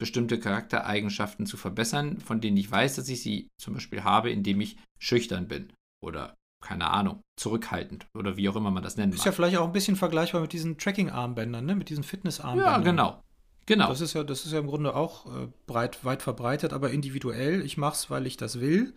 bestimmte 0.00 0.40
Charaktereigenschaften 0.40 1.47
zu 1.47 1.57
verbessern, 1.57 2.19
von 2.21 2.40
denen 2.40 2.57
ich 2.57 2.71
weiß, 2.71 2.97
dass 2.97 3.09
ich 3.09 3.23
sie 3.23 3.49
zum 3.61 3.75
Beispiel 3.75 4.02
habe, 4.02 4.30
indem 4.30 4.61
ich 4.61 4.78
schüchtern 4.99 5.47
bin 5.47 5.73
oder 6.02 6.35
keine 6.62 6.90
Ahnung, 6.90 7.23
zurückhaltend 7.38 8.07
oder 8.14 8.37
wie 8.37 8.49
auch 8.49 8.57
immer 8.57 8.71
man 8.71 8.83
das 8.83 8.97
nennt. 8.97 9.14
Ist 9.14 9.25
ja 9.25 9.33
vielleicht 9.33 9.57
auch 9.57 9.66
ein 9.66 9.73
bisschen 9.73 9.97
vergleichbar 9.97 10.40
mit 10.40 10.52
diesen 10.52 10.78
Tracking-Armbändern, 10.78 11.64
ne? 11.64 11.75
mit 11.75 11.88
diesen 11.88 12.04
Fitness-Armbändern. 12.04 12.73
Ja, 12.73 12.78
genau. 12.78 13.23
Genau. 13.66 13.88
Das 13.88 14.00
ist 14.00 14.14
ja, 14.14 14.25
das 14.25 14.45
ist 14.45 14.52
ja 14.52 14.59
im 14.59 14.66
Grunde 14.66 14.95
auch 14.95 15.26
äh, 15.26 15.49
breit, 15.66 16.04
weit 16.04 16.23
verbreitet, 16.23 16.73
aber 16.73 16.90
individuell. 16.90 17.64
Ich 17.64 17.76
mache 17.76 17.95
es, 17.95 18.11
weil 18.11 18.26
ich 18.26 18.37
das 18.37 18.61
will. 18.61 18.95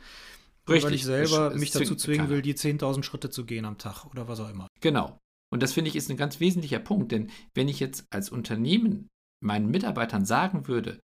Richtig. 0.68 0.86
Weil 0.86 0.94
ich 0.94 1.04
selber 1.04 1.50
es, 1.50 1.56
es 1.56 1.60
mich 1.60 1.72
dazu 1.72 1.96
zwingen 1.96 2.30
will, 2.30 2.42
die 2.42 2.56
10.000 2.56 3.04
Schritte 3.04 3.30
zu 3.30 3.46
gehen 3.46 3.66
am 3.66 3.78
Tag 3.78 4.06
oder 4.06 4.28
was 4.28 4.40
auch 4.40 4.50
immer. 4.50 4.68
Genau. 4.82 5.20
Und 5.52 5.62
das 5.62 5.74
finde 5.74 5.90
ich 5.90 5.96
ist 5.96 6.10
ein 6.10 6.18
ganz 6.18 6.40
wesentlicher 6.40 6.80
Punkt, 6.80 7.12
denn 7.12 7.30
wenn 7.54 7.68
ich 7.68 7.80
jetzt 7.80 8.06
als 8.10 8.30
Unternehmen 8.30 9.10
meinen 9.44 9.70
Mitarbeitern 9.70 10.26
sagen 10.26 10.68
würde, 10.68 11.00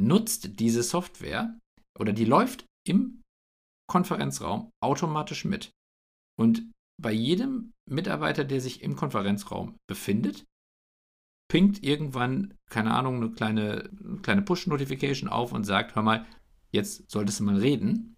nutzt 0.00 0.60
diese 0.60 0.82
Software 0.82 1.58
oder 1.98 2.12
die 2.12 2.24
läuft 2.24 2.66
im 2.86 3.22
Konferenzraum 3.88 4.70
automatisch 4.82 5.44
mit. 5.44 5.70
Und 6.38 6.70
bei 7.00 7.12
jedem 7.12 7.72
Mitarbeiter, 7.88 8.44
der 8.44 8.60
sich 8.60 8.82
im 8.82 8.96
Konferenzraum 8.96 9.76
befindet, 9.88 10.44
pinkt 11.48 11.82
irgendwann, 11.82 12.54
keine 12.70 12.92
Ahnung, 12.94 13.16
eine 13.16 13.30
kleine, 13.30 13.90
eine 14.04 14.18
kleine 14.18 14.42
Push-Notification 14.42 15.28
auf 15.28 15.52
und 15.52 15.64
sagt, 15.64 15.94
hör 15.94 16.02
mal, 16.02 16.26
jetzt 16.72 17.10
solltest 17.10 17.40
du 17.40 17.44
mal 17.44 17.56
reden. 17.56 18.16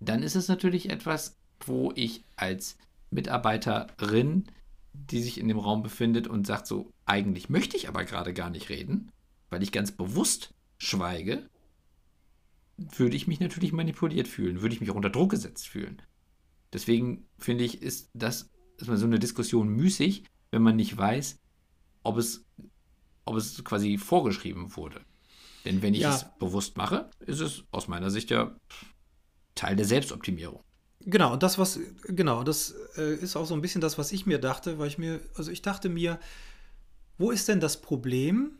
Dann 0.00 0.22
ist 0.22 0.36
es 0.36 0.48
natürlich 0.48 0.90
etwas, 0.90 1.36
wo 1.66 1.92
ich 1.94 2.24
als 2.36 2.78
Mitarbeiterin, 3.10 4.46
die 4.94 5.20
sich 5.20 5.38
in 5.38 5.48
dem 5.48 5.58
Raum 5.58 5.82
befindet 5.82 6.26
und 6.26 6.46
sagt 6.46 6.66
so, 6.66 6.92
eigentlich 7.04 7.48
möchte 7.48 7.76
ich 7.76 7.88
aber 7.88 8.04
gerade 8.04 8.32
gar 8.32 8.50
nicht 8.50 8.68
reden, 8.68 9.10
weil 9.50 9.62
ich 9.62 9.72
ganz 9.72 9.92
bewusst 9.92 10.54
schweige, 10.78 11.48
würde 12.76 13.16
ich 13.16 13.26
mich 13.26 13.40
natürlich 13.40 13.72
manipuliert 13.72 14.28
fühlen, 14.28 14.62
würde 14.62 14.74
ich 14.74 14.80
mich 14.80 14.90
auch 14.90 14.96
unter 14.96 15.10
Druck 15.10 15.30
gesetzt 15.30 15.68
fühlen. 15.68 16.00
Deswegen 16.72 17.26
finde 17.38 17.64
ich, 17.64 17.82
ist 17.82 18.10
das 18.14 18.50
ist 18.78 18.86
so 18.86 19.06
eine 19.06 19.18
Diskussion 19.18 19.68
müßig, 19.68 20.24
wenn 20.50 20.62
man 20.62 20.76
nicht 20.76 20.96
weiß, 20.96 21.38
ob 22.02 22.16
es, 22.16 22.44
ob 23.24 23.36
es 23.36 23.62
quasi 23.64 23.98
vorgeschrieben 23.98 24.74
wurde. 24.76 25.00
Denn 25.64 25.82
wenn 25.82 25.94
ich 25.94 26.00
ja. 26.00 26.14
es 26.14 26.26
bewusst 26.38 26.76
mache, 26.76 27.10
ist 27.20 27.40
es 27.40 27.64
aus 27.70 27.88
meiner 27.88 28.10
Sicht 28.10 28.30
ja 28.30 28.54
Teil 29.54 29.76
der 29.76 29.86
Selbstoptimierung. 29.86 30.62
Genau, 31.06 31.34
und 31.34 31.42
das, 31.42 31.58
was, 31.58 31.78
genau, 32.04 32.44
das 32.44 32.74
äh, 32.96 33.14
ist 33.14 33.36
auch 33.36 33.46
so 33.46 33.54
ein 33.54 33.60
bisschen 33.60 33.80
das, 33.80 33.98
was 33.98 34.12
ich 34.12 34.26
mir 34.26 34.38
dachte, 34.38 34.78
weil 34.78 34.88
ich 34.88 34.98
mir, 34.98 35.20
also 35.34 35.50
ich 35.50 35.60
dachte 35.60 35.88
mir, 35.88 36.18
wo 37.18 37.30
ist 37.30 37.48
denn 37.48 37.60
das 37.60 37.80
Problem, 37.80 38.52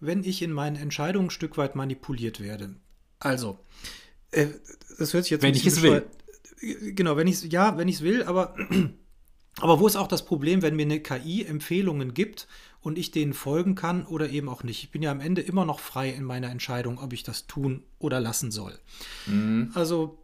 wenn 0.00 0.22
ich 0.22 0.42
in 0.42 0.52
meinen 0.52 0.76
Entscheidungen 0.76 1.28
ein 1.28 1.30
Stück 1.30 1.56
weit 1.56 1.76
manipuliert 1.76 2.40
werde? 2.40 2.76
Also, 3.20 3.58
äh, 4.30 4.48
das 4.98 5.14
hört 5.14 5.24
sich 5.24 5.30
jetzt 5.30 5.42
Wenn 5.42 5.54
ich 5.54 5.66
es 5.66 5.82
will. 5.82 6.04
Genau, 6.60 7.16
wenn 7.16 7.26
ich 7.26 7.36
es, 7.36 7.52
ja, 7.52 7.78
wenn 7.78 7.88
ich 7.88 7.96
es 7.96 8.02
will, 8.02 8.22
aber, 8.22 8.54
aber 9.60 9.80
wo 9.80 9.86
ist 9.86 9.96
auch 9.96 10.08
das 10.08 10.24
Problem, 10.26 10.60
wenn 10.60 10.76
mir 10.76 10.82
eine 10.82 11.00
KI 11.00 11.44
Empfehlungen 11.44 12.12
gibt 12.12 12.48
und 12.82 12.98
ich 12.98 13.12
denen 13.12 13.32
folgen 13.32 13.74
kann 13.74 14.04
oder 14.06 14.28
eben 14.28 14.48
auch 14.48 14.62
nicht? 14.62 14.84
Ich 14.84 14.90
bin 14.90 15.02
ja 15.02 15.10
am 15.10 15.20
Ende 15.20 15.40
immer 15.40 15.64
noch 15.64 15.80
frei 15.80 16.10
in 16.10 16.24
meiner 16.24 16.50
Entscheidung, 16.50 16.98
ob 16.98 17.14
ich 17.14 17.22
das 17.22 17.46
tun 17.46 17.82
oder 17.98 18.20
lassen 18.20 18.50
soll. 18.50 18.78
Mhm. 19.26 19.70
Also, 19.74 20.18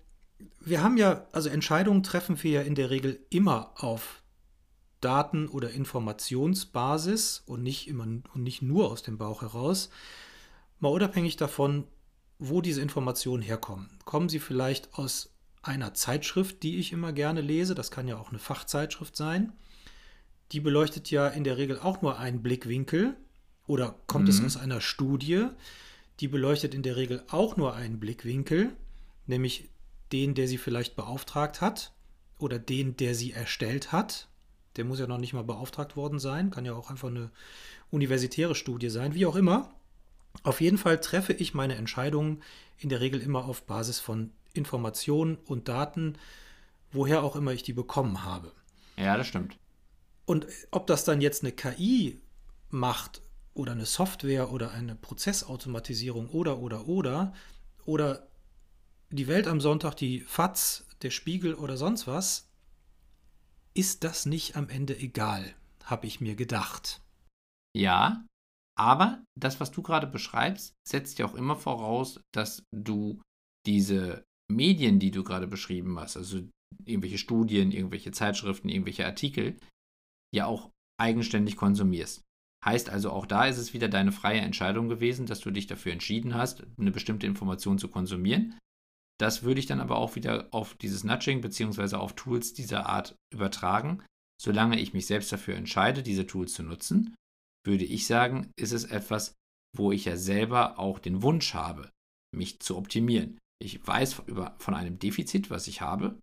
wir 0.61 0.83
haben 0.83 0.97
ja, 0.97 1.27
also 1.33 1.49
Entscheidungen 1.49 2.03
treffen 2.03 2.43
wir 2.43 2.51
ja 2.51 2.63
in 2.63 2.75
der 2.75 2.91
Regel 2.91 3.21
immer 3.31 3.73
auf 3.77 4.23
Daten- 5.01 5.49
oder 5.49 5.71
Informationsbasis 5.71 7.43
und 7.47 7.63
nicht 7.63 7.89
immer 7.89 8.05
und 8.05 8.37
nicht 8.37 8.63
nur 8.63 8.91
aus 8.91 9.03
dem 9.03 9.19
Bauch 9.19 9.43
heraus. 9.43 9.91
Mal 10.81 10.89
unabhängig 10.89 11.37
davon, 11.37 11.85
wo 12.39 12.61
diese 12.61 12.83
Informationen 12.83 13.43
herkommen. 13.43 13.89
Kommen 14.05 14.29
sie 14.29 14.41
vielleicht 14.41 14.95
aus 14.95 15.33
einer 15.63 15.95
Zeitschrift, 15.95 16.63
die 16.63 16.79
ich 16.79 16.93
immer 16.93 17.13
gerne 17.13 17.41
lese, 17.41 17.75
das 17.75 17.91
kann 17.91 18.09
ja 18.09 18.19
auch 18.19 18.31
eine 18.31 18.39
Fachzeitschrift 18.39 19.17
sein. 19.17 19.53
Die 20.53 20.61
beleuchtet 20.61 21.11
ja 21.11 21.29
in 21.29 21.45
der 21.45 21.57
Regel 21.57 21.81
auch 21.81 22.03
nur 22.03 22.19
einen 22.19 22.43
Blickwinkel. 22.43 23.17
Oder 23.67 23.97
kommt 24.07 24.25
mhm. 24.25 24.31
es 24.31 24.45
aus 24.45 24.57
einer 24.57 24.81
Studie, 24.81 25.49
die 26.21 26.29
beleuchtet 26.29 26.73
in 26.73 26.83
der 26.83 26.97
Regel 26.97 27.25
auch 27.29 27.57
nur 27.57 27.75
einen 27.75 27.99
Blickwinkel, 27.99 28.73
nämlich 29.27 29.69
den, 30.13 30.35
der 30.35 30.49
sie 30.49 30.59
vielleicht 30.59 30.97
beauftragt 30.97 31.61
hat 31.61 31.93
oder 32.39 32.59
den, 32.59 32.97
der 32.97 33.15
sie 33.15 33.33
erstellt 33.33 33.93
hat. 33.93 34.29
Der 34.77 34.85
muss 34.85 34.99
ja 35.01 35.07
noch 35.07 35.19
nicht 35.19 35.33
mal 35.33 35.45
beauftragt 35.45 35.97
worden 35.97 36.19
sein, 36.19 36.51
kann 36.51 36.65
ja 36.65 36.75
auch 36.75 36.91
einfach 36.91 37.09
eine 37.09 37.31
universitäre 37.91 38.55
Studie 38.55 38.91
sein, 38.91 39.15
wie 39.15 39.27
auch 39.27 39.37
immer. 39.37 39.73
Auf 40.43 40.61
jeden 40.61 40.79
Fall 40.79 41.01
treffe 41.01 41.33
ich 41.33 41.55
meine 41.55 41.77
Entscheidungen 41.77 42.43
in 42.79 42.89
der 42.89 43.01
Regel 43.01 43.21
immer 43.21 43.47
auf 43.47 43.63
Basis 43.63 44.01
von 44.01 44.33
Informationen 44.53 45.37
und 45.47 45.69
Daten, 45.69 46.19
woher 46.93 47.23
auch 47.23 47.37
immer 47.37 47.53
ich 47.53 47.63
die 47.63 47.73
bekommen 47.73 48.25
habe. 48.25 48.53
Ja, 48.97 49.17
das 49.17 49.27
stimmt. 49.27 49.57
Und 50.25 50.47
ob 50.71 50.87
das 50.87 51.05
dann 51.05 51.21
jetzt 51.21 51.43
eine 51.43 51.53
KI 51.53 52.21
macht 52.71 53.23
oder 53.55 53.73
eine 53.73 53.87
Software 53.87 54.51
oder 54.51 54.73
eine 54.73 54.95
Prozessautomatisierung 54.95 56.29
oder 56.29 56.59
oder 56.59 56.89
oder 56.89 57.33
oder 57.85 58.27
die 59.17 59.27
Welt 59.27 59.47
am 59.47 59.61
Sonntag, 59.61 59.95
die 59.95 60.21
FATS, 60.21 60.87
der 61.03 61.11
Spiegel 61.11 61.55
oder 61.55 61.77
sonst 61.77 62.07
was, 62.07 62.51
ist 63.75 64.05
das 64.05 64.27
nicht 64.27 64.57
am 64.57 64.69
Ende 64.69 64.99
egal, 64.99 65.55
habe 65.85 66.07
ich 66.07 66.21
mir 66.21 66.35
gedacht. 66.35 67.03
Ja, 67.77 68.25
aber 68.79 69.23
das, 69.39 69.61
was 69.61 69.71
du 69.71 69.83
gerade 69.83 70.07
beschreibst, 70.07 70.75
setzt 70.87 71.19
ja 71.19 71.27
auch 71.27 71.35
immer 71.35 71.57
voraus, 71.57 72.21
dass 72.33 72.63
du 72.75 73.21
diese 73.67 74.25
Medien, 74.51 74.99
die 74.99 75.11
du 75.11 75.25
gerade 75.25 75.47
beschrieben 75.47 75.99
hast, 75.99 76.17
also 76.17 76.41
irgendwelche 76.85 77.19
Studien, 77.19 77.73
irgendwelche 77.73 78.13
Zeitschriften, 78.13 78.69
irgendwelche 78.69 79.07
Artikel, 79.07 79.59
ja 80.35 80.47
auch 80.47 80.71
eigenständig 80.99 81.57
konsumierst. 81.57 82.23
Heißt 82.65 82.91
also, 82.91 83.11
auch 83.11 83.27
da 83.27 83.47
ist 83.47 83.59
es 83.59 83.75
wieder 83.75 83.89
deine 83.89 84.13
freie 84.13 84.41
Entscheidung 84.41 84.89
gewesen, 84.89 85.27
dass 85.27 85.41
du 85.41 85.51
dich 85.51 85.67
dafür 85.67 85.93
entschieden 85.93 86.35
hast, 86.35 86.67
eine 86.79 86.91
bestimmte 86.91 87.27
Information 87.27 87.79
zu 87.79 87.89
konsumieren. 87.89 88.59
Das 89.19 89.43
würde 89.43 89.61
ich 89.61 89.67
dann 89.67 89.81
aber 89.81 89.97
auch 89.97 90.15
wieder 90.15 90.49
auf 90.53 90.75
dieses 90.75 91.05
Nudging 91.05 91.41
bzw. 91.41 91.97
auf 91.97 92.15
Tools 92.15 92.53
dieser 92.53 92.87
Art 92.87 93.17
übertragen. 93.33 94.03
Solange 94.41 94.79
ich 94.79 94.93
mich 94.93 95.07
selbst 95.07 95.33
dafür 95.33 95.55
entscheide, 95.55 96.03
diese 96.03 96.27
Tools 96.27 96.53
zu 96.53 96.63
nutzen, 96.63 97.15
würde 97.65 97.85
ich 97.85 98.07
sagen, 98.07 98.51
ist 98.57 98.73
es 98.73 98.85
etwas, 98.85 99.35
wo 99.75 99.93
ich 99.93 100.05
ja 100.05 100.17
selber 100.17 100.79
auch 100.79 100.99
den 100.99 101.23
Wunsch 101.23 101.55
habe, 101.55 101.91
mich 102.35 102.61
zu 102.61 102.77
optimieren. 102.77 103.39
Ich 103.59 103.87
weiß 103.87 104.23
von 104.59 104.75
einem 104.75 104.99
Defizit, 104.99 105.51
was 105.51 105.67
ich 105.67 105.81
habe, 105.81 106.21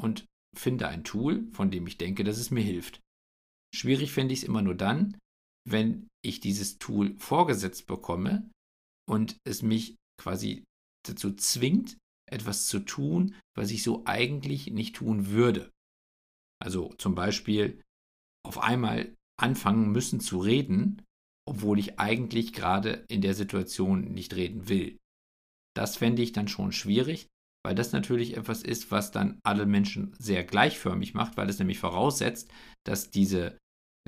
und 0.00 0.26
finde 0.56 0.88
ein 0.88 1.04
Tool, 1.04 1.50
von 1.52 1.70
dem 1.70 1.86
ich 1.86 1.96
denke, 1.96 2.24
dass 2.24 2.38
es 2.38 2.50
mir 2.50 2.62
hilft. 2.62 3.00
Schwierig 3.74 4.12
finde 4.12 4.34
ich 4.34 4.40
es 4.40 4.48
immer 4.48 4.62
nur 4.62 4.74
dann, 4.74 5.18
wenn 5.66 6.08
ich 6.24 6.40
dieses 6.40 6.78
Tool 6.78 7.16
vorgesetzt 7.18 7.86
bekomme 7.86 8.50
und 9.08 9.36
es 9.44 9.62
mich 9.62 9.96
quasi 10.20 10.64
dazu 11.06 11.34
zwingt, 11.34 11.96
etwas 12.32 12.66
zu 12.66 12.80
tun, 12.80 13.34
was 13.56 13.70
ich 13.70 13.82
so 13.82 14.02
eigentlich 14.06 14.70
nicht 14.70 14.96
tun 14.96 15.28
würde. 15.28 15.70
Also 16.60 16.92
zum 16.98 17.14
Beispiel 17.14 17.82
auf 18.46 18.58
einmal 18.58 19.14
anfangen 19.40 19.92
müssen 19.92 20.20
zu 20.20 20.40
reden, 20.40 21.02
obwohl 21.46 21.78
ich 21.78 21.98
eigentlich 21.98 22.52
gerade 22.52 23.04
in 23.08 23.22
der 23.22 23.34
Situation 23.34 24.12
nicht 24.12 24.34
reden 24.34 24.68
will. 24.68 24.98
Das 25.76 25.96
fände 25.96 26.22
ich 26.22 26.32
dann 26.32 26.48
schon 26.48 26.72
schwierig, 26.72 27.28
weil 27.64 27.74
das 27.74 27.92
natürlich 27.92 28.36
etwas 28.36 28.62
ist, 28.62 28.90
was 28.90 29.12
dann 29.12 29.38
alle 29.44 29.66
Menschen 29.66 30.14
sehr 30.18 30.44
gleichförmig 30.44 31.14
macht, 31.14 31.36
weil 31.36 31.48
es 31.48 31.58
nämlich 31.58 31.78
voraussetzt, 31.78 32.50
dass, 32.84 33.10
diese, 33.10 33.58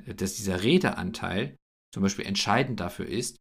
dass 0.05 0.35
dieser 0.35 0.63
Redeanteil 0.63 1.55
zum 1.93 2.03
Beispiel 2.03 2.25
entscheidend 2.25 2.79
dafür 2.79 3.07
ist, 3.07 3.37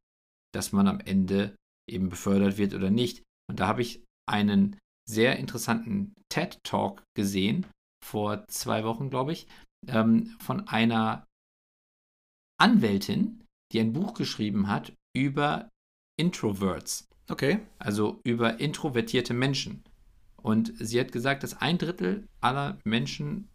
dass 0.55 0.73
man 0.73 0.89
am 0.89 1.01
Ende 1.01 1.57
eben 1.89 2.09
befördert 2.09 2.59
wird 2.59 2.75
oder 2.75 2.91
nicht. 2.91 3.23
Und 3.49 3.61
da 3.61 3.67
habe 3.67 3.83
ich 3.83 4.05
einen 4.31 4.77
sehr 5.09 5.39
interessanten 5.39 6.15
TED-Talk 6.29 7.03
gesehen, 7.15 7.67
vor 8.05 8.47
zwei 8.49 8.85
Wochen, 8.85 9.11
glaube 9.11 9.33
ich, 9.33 9.47
ähm, 9.87 10.37
von 10.41 10.69
einer 10.69 11.27
Anwältin, 12.59 13.45
die 13.73 13.81
ein 13.81 13.93
Buch 13.93 14.15
geschrieben 14.15 14.69
hat 14.69 14.93
über 15.15 15.69
Introverts. 16.19 17.09
Okay. 17.29 17.61
Also 17.79 18.21
über 18.25 18.61
introvertierte 18.61 19.35
Menschen. 19.35 19.85
Und 20.37 20.73
sie 20.79 20.99
hat 20.99 21.13
gesagt, 21.13 21.43
dass 21.43 21.61
ein 21.61 21.79
Drittel 21.79 22.27
aller 22.41 22.79
Menschen 22.85 23.49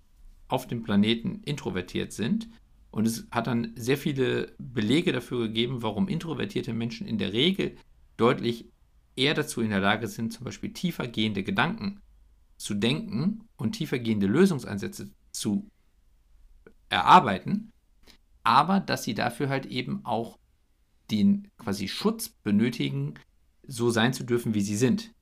auf 0.47 0.67
dem 0.67 0.83
Planeten 0.83 1.41
introvertiert 1.43 2.13
sind. 2.13 2.49
Und 2.91 3.07
es 3.07 3.27
hat 3.31 3.47
dann 3.47 3.73
sehr 3.75 3.97
viele 3.97 4.53
Belege 4.57 5.11
dafür 5.11 5.47
gegeben, 5.47 5.81
warum 5.81 6.07
introvertierte 6.07 6.73
Menschen 6.73 7.07
in 7.07 7.17
der 7.17 7.33
Regel 7.33 7.75
deutlich 8.17 8.71
eher 9.15 9.33
dazu 9.33 9.61
in 9.61 9.69
der 9.69 9.79
Lage 9.79 10.07
sind, 10.07 10.33
zum 10.33 10.43
Beispiel 10.43 10.73
tiefergehende 10.73 11.43
Gedanken 11.43 12.01
zu 12.57 12.73
denken 12.73 13.47
und 13.57 13.73
tiefergehende 13.73 14.27
Lösungsansätze 14.27 15.11
zu 15.31 15.69
erarbeiten, 16.89 17.71
aber 18.43 18.79
dass 18.79 19.03
sie 19.03 19.13
dafür 19.13 19.49
halt 19.49 19.65
eben 19.65 20.05
auch 20.05 20.39
den 21.11 21.49
quasi 21.57 21.87
Schutz 21.87 22.29
benötigen, 22.29 23.15
so 23.67 23.89
sein 23.89 24.13
zu 24.13 24.23
dürfen, 24.23 24.53
wie 24.53 24.61
sie 24.61 24.77
sind. 24.77 25.13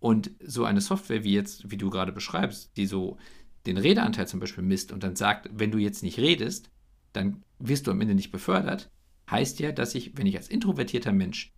Und 0.00 0.30
so 0.44 0.64
eine 0.64 0.80
Software 0.80 1.24
wie 1.24 1.32
jetzt, 1.32 1.70
wie 1.70 1.76
du 1.76 1.90
gerade 1.90 2.12
beschreibst, 2.12 2.76
die 2.76 2.86
so 2.86 3.18
den 3.66 3.78
Redeanteil 3.78 4.28
zum 4.28 4.40
Beispiel 4.40 4.62
misst 4.62 4.92
und 4.92 5.02
dann 5.02 5.16
sagt, 5.16 5.48
wenn 5.52 5.70
du 5.70 5.78
jetzt 5.78 6.02
nicht 6.02 6.18
redest, 6.18 6.70
dann 7.12 7.42
wirst 7.58 7.86
du 7.86 7.90
am 7.90 8.00
Ende 8.00 8.14
nicht 8.14 8.30
befördert, 8.30 8.90
heißt 9.30 9.58
ja, 9.58 9.72
dass 9.72 9.94
ich, 9.94 10.16
wenn 10.16 10.26
ich 10.26 10.36
als 10.36 10.48
introvertierter 10.48 11.12
Mensch 11.12 11.52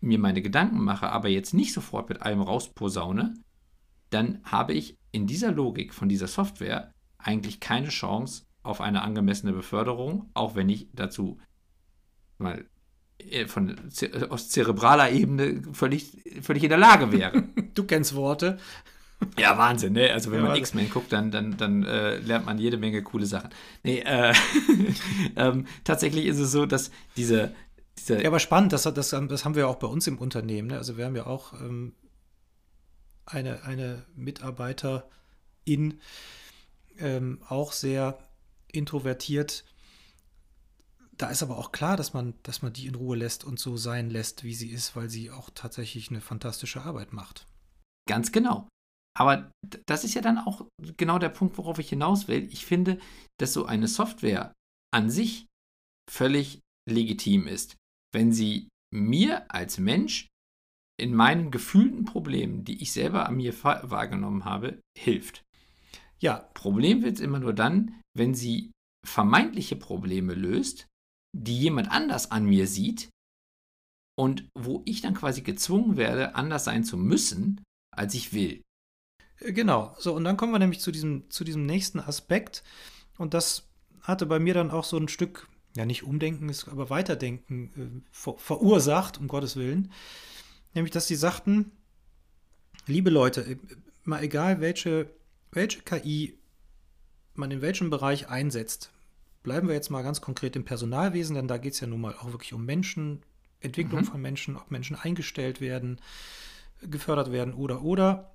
mir 0.00 0.18
meine 0.18 0.42
Gedanken 0.42 0.82
mache, 0.82 1.10
aber 1.10 1.28
jetzt 1.28 1.54
nicht 1.54 1.72
sofort 1.72 2.08
mit 2.08 2.22
allem 2.22 2.40
rausposaune, 2.40 3.34
dann 4.10 4.40
habe 4.44 4.72
ich 4.72 4.96
in 5.12 5.26
dieser 5.26 5.52
Logik 5.52 5.94
von 5.94 6.08
dieser 6.08 6.26
Software 6.26 6.92
eigentlich 7.18 7.60
keine 7.60 7.88
Chance 7.88 8.44
auf 8.62 8.80
eine 8.80 9.02
angemessene 9.02 9.52
Beförderung, 9.52 10.30
auch 10.34 10.54
wenn 10.54 10.68
ich 10.68 10.88
dazu 10.92 11.38
mal 12.38 12.66
äh, 13.18 13.46
von 13.46 13.76
aus 14.28 14.50
zerebraler 14.50 15.10
Ebene 15.10 15.62
völlig, 15.72 16.22
völlig 16.42 16.62
in 16.64 16.68
der 16.68 16.78
Lage 16.78 17.12
wäre. 17.12 17.44
Du 17.74 17.84
kennst 17.84 18.14
Worte. 18.14 18.58
Ja, 19.38 19.58
Wahnsinn, 19.58 19.92
ne? 19.92 20.12
Also 20.12 20.30
wenn 20.30 20.42
ja, 20.42 20.48
man 20.48 20.56
X-Men 20.56 20.88
guckt, 20.88 21.12
dann, 21.12 21.30
dann, 21.30 21.58
dann 21.58 21.84
äh, 21.84 22.16
lernt 22.18 22.46
man 22.46 22.58
jede 22.58 22.78
Menge 22.78 23.02
coole 23.02 23.26
Sachen. 23.26 23.50
Nee, 23.82 23.98
äh, 23.98 24.32
ähm, 25.36 25.66
tatsächlich 25.84 26.24
ist 26.24 26.38
es 26.38 26.52
so, 26.52 26.64
dass 26.64 26.90
diese 27.18 27.52
Ja, 28.08 28.28
aber 28.28 28.38
spannend, 28.38 28.72
das, 28.72 28.82
das, 28.82 29.10
das 29.10 29.44
haben 29.44 29.54
wir 29.54 29.68
auch 29.68 29.76
bei 29.76 29.86
uns 29.86 30.06
im 30.06 30.18
Unternehmen. 30.18 30.68
Ne? 30.68 30.76
Also 30.76 30.96
wir 30.96 31.06
haben 31.06 31.16
ja 31.16 31.26
auch 31.26 31.54
ähm, 31.54 31.94
eine, 33.24 33.64
eine 33.64 34.04
Mitarbeiterin, 34.14 36.00
ähm, 36.98 37.42
auch 37.48 37.72
sehr 37.72 38.18
introvertiert. 38.70 39.64
Da 41.16 41.30
ist 41.30 41.42
aber 41.42 41.56
auch 41.56 41.72
klar, 41.72 41.96
dass 41.96 42.12
man, 42.12 42.34
dass 42.42 42.62
man 42.62 42.72
die 42.72 42.86
in 42.86 42.94
Ruhe 42.94 43.16
lässt 43.16 43.44
und 43.44 43.58
so 43.58 43.76
sein 43.76 44.10
lässt, 44.10 44.44
wie 44.44 44.54
sie 44.54 44.70
ist, 44.70 44.94
weil 44.94 45.08
sie 45.08 45.30
auch 45.30 45.50
tatsächlich 45.54 46.10
eine 46.10 46.20
fantastische 46.20 46.82
Arbeit 46.82 47.12
macht. 47.12 47.46
Ganz 48.08 48.32
genau. 48.32 48.68
Aber 49.18 49.50
das 49.86 50.04
ist 50.04 50.14
ja 50.14 50.20
dann 50.20 50.38
auch 50.38 50.66
genau 50.98 51.18
der 51.18 51.30
Punkt, 51.30 51.56
worauf 51.56 51.78
ich 51.78 51.88
hinaus 51.88 52.28
will. 52.28 52.46
Ich 52.52 52.66
finde, 52.66 52.98
dass 53.40 53.54
so 53.54 53.64
eine 53.64 53.88
Software 53.88 54.52
an 54.92 55.08
sich 55.10 55.46
völlig 56.10 56.60
legitim 56.86 57.46
ist, 57.46 57.76
wenn 58.12 58.32
sie 58.32 58.68
mir 58.92 59.50
als 59.52 59.78
Mensch 59.78 60.28
in 60.98 61.14
meinen 61.14 61.50
gefühlten 61.50 62.04
Problemen, 62.04 62.64
die 62.64 62.80
ich 62.82 62.92
selber 62.92 63.26
an 63.26 63.36
mir 63.36 63.52
wahrgenommen 63.62 64.44
habe, 64.44 64.80
hilft. 64.96 65.44
Ja. 66.18 66.50
Problem 66.54 67.02
wird 67.02 67.16
es 67.16 67.20
immer 67.20 67.38
nur 67.38 67.52
dann, 67.52 68.00
wenn 68.16 68.34
sie 68.34 68.72
vermeintliche 69.06 69.76
Probleme 69.76 70.34
löst, 70.34 70.86
die 71.36 71.58
jemand 71.58 71.90
anders 71.90 72.30
an 72.30 72.46
mir 72.46 72.66
sieht 72.66 73.10
und 74.18 74.48
wo 74.54 74.82
ich 74.86 75.02
dann 75.02 75.14
quasi 75.14 75.42
gezwungen 75.42 75.96
werde, 75.96 76.34
anders 76.34 76.64
sein 76.64 76.84
zu 76.84 76.96
müssen, 76.96 77.62
als 77.94 78.14
ich 78.14 78.32
will. 78.32 78.62
Äh, 79.40 79.52
genau, 79.52 79.94
so 79.98 80.14
und 80.14 80.24
dann 80.24 80.36
kommen 80.36 80.52
wir 80.52 80.58
nämlich 80.58 80.80
zu 80.80 80.90
diesem, 80.90 81.30
zu 81.30 81.44
diesem 81.44 81.66
nächsten 81.66 82.00
Aspekt 82.00 82.64
und 83.18 83.34
das 83.34 83.68
hatte 84.00 84.26
bei 84.26 84.38
mir 84.38 84.54
dann 84.54 84.70
auch 84.70 84.84
so 84.84 84.96
ein 84.96 85.08
Stück, 85.08 85.48
ja 85.76 85.86
nicht 85.86 86.02
Umdenken, 86.02 86.50
aber 86.70 86.90
Weiterdenken 86.90 88.02
äh, 88.04 88.10
ver 88.10 88.34
verursacht, 88.38 89.18
um 89.18 89.28
Gottes 89.28 89.56
Willen. 89.56 89.92
Nämlich, 90.74 90.92
dass 90.92 91.06
sie 91.06 91.16
sagten, 91.16 91.72
liebe 92.86 93.10
Leute, 93.10 93.42
äh, 93.42 93.56
mal 94.04 94.22
egal 94.22 94.60
welche, 94.60 95.10
welche 95.52 95.80
KI 95.80 96.38
man 97.34 97.50
in 97.50 97.60
welchem 97.60 97.90
Bereich 97.90 98.28
einsetzt, 98.28 98.90
bleiben 99.42 99.68
wir 99.68 99.74
jetzt 99.74 99.90
mal 99.90 100.02
ganz 100.02 100.20
konkret 100.20 100.56
im 100.56 100.64
Personalwesen, 100.64 101.36
denn 101.36 101.48
da 101.48 101.58
geht 101.58 101.74
es 101.74 101.80
ja 101.80 101.86
nun 101.86 102.00
mal 102.00 102.14
auch 102.14 102.32
wirklich 102.32 102.52
um 102.52 102.64
Menschen, 102.64 103.22
Entwicklung 103.60 104.00
mhm. 104.00 104.06
von 104.06 104.20
Menschen, 104.20 104.56
ob 104.56 104.70
Menschen 104.70 104.96
eingestellt 104.96 105.60
werden, 105.60 106.00
gefördert 106.82 107.32
werden 107.32 107.54
oder 107.54 107.82
oder. 107.82 108.32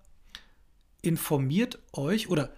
Informiert 1.02 1.80
euch 1.94 2.30
oder 2.30 2.54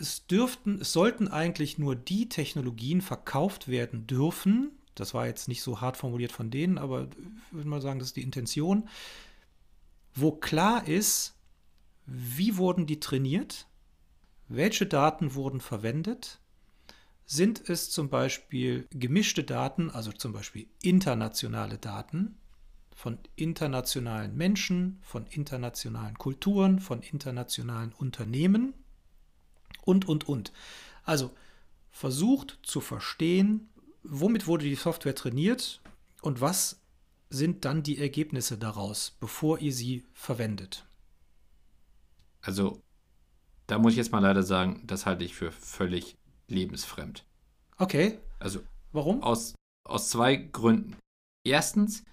es 0.00 0.26
dürften, 0.26 0.80
es 0.80 0.92
sollten 0.92 1.28
eigentlich 1.28 1.78
nur 1.78 1.94
die 1.94 2.28
Technologien 2.28 3.00
verkauft 3.00 3.68
werden 3.68 4.06
dürfen, 4.06 4.72
das 4.94 5.14
war 5.14 5.26
jetzt 5.26 5.48
nicht 5.48 5.62
so 5.62 5.80
hart 5.80 5.96
formuliert 5.96 6.32
von 6.32 6.50
denen, 6.50 6.78
aber 6.78 7.04
ich 7.04 7.52
würde 7.52 7.68
mal 7.68 7.80
sagen, 7.80 7.98
das 7.98 8.08
ist 8.08 8.16
die 8.16 8.22
Intention. 8.22 8.88
Wo 10.14 10.32
klar 10.32 10.86
ist, 10.86 11.36
wie 12.06 12.56
wurden 12.56 12.86
die 12.86 13.00
trainiert? 13.00 13.66
Welche 14.48 14.86
Daten 14.86 15.34
wurden 15.34 15.60
verwendet? 15.60 16.40
Sind 17.24 17.68
es 17.68 17.90
zum 17.90 18.10
Beispiel 18.10 18.88
gemischte 18.90 19.44
Daten, 19.44 19.90
also 19.90 20.10
zum 20.10 20.32
Beispiel 20.32 20.66
internationale 20.82 21.78
Daten 21.78 22.36
von 22.92 23.18
internationalen 23.36 24.36
Menschen, 24.36 24.98
von 25.02 25.26
internationalen 25.28 26.18
Kulturen, 26.18 26.80
von 26.80 27.00
internationalen 27.02 27.92
Unternehmen 27.92 28.74
und, 29.82 30.08
und, 30.08 30.28
und. 30.28 30.52
Also 31.04 31.30
versucht 31.90 32.58
zu 32.62 32.80
verstehen, 32.80 33.68
womit 34.02 34.46
wurde 34.46 34.64
die 34.64 34.74
Software 34.74 35.14
trainiert 35.14 35.80
und 36.22 36.40
was 36.40 36.80
sind 37.28 37.64
dann 37.64 37.82
die 37.82 37.98
Ergebnisse 37.98 38.58
daraus, 38.58 39.16
bevor 39.20 39.60
ihr 39.60 39.72
sie 39.72 40.04
verwendet? 40.12 40.84
Also, 42.40 42.82
da 43.66 43.78
muss 43.78 43.92
ich 43.92 43.98
jetzt 43.98 44.12
mal 44.12 44.20
leider 44.20 44.42
sagen, 44.42 44.82
das 44.86 45.06
halte 45.06 45.24
ich 45.24 45.34
für 45.34 45.52
völlig 45.52 46.16
lebensfremd. 46.48 47.24
Okay. 47.76 48.18
Also, 48.38 48.60
warum? 48.92 49.22
Aus, 49.22 49.54
aus 49.84 50.10
zwei 50.10 50.36
Gründen. 50.36 50.96
Erstens 51.44 52.04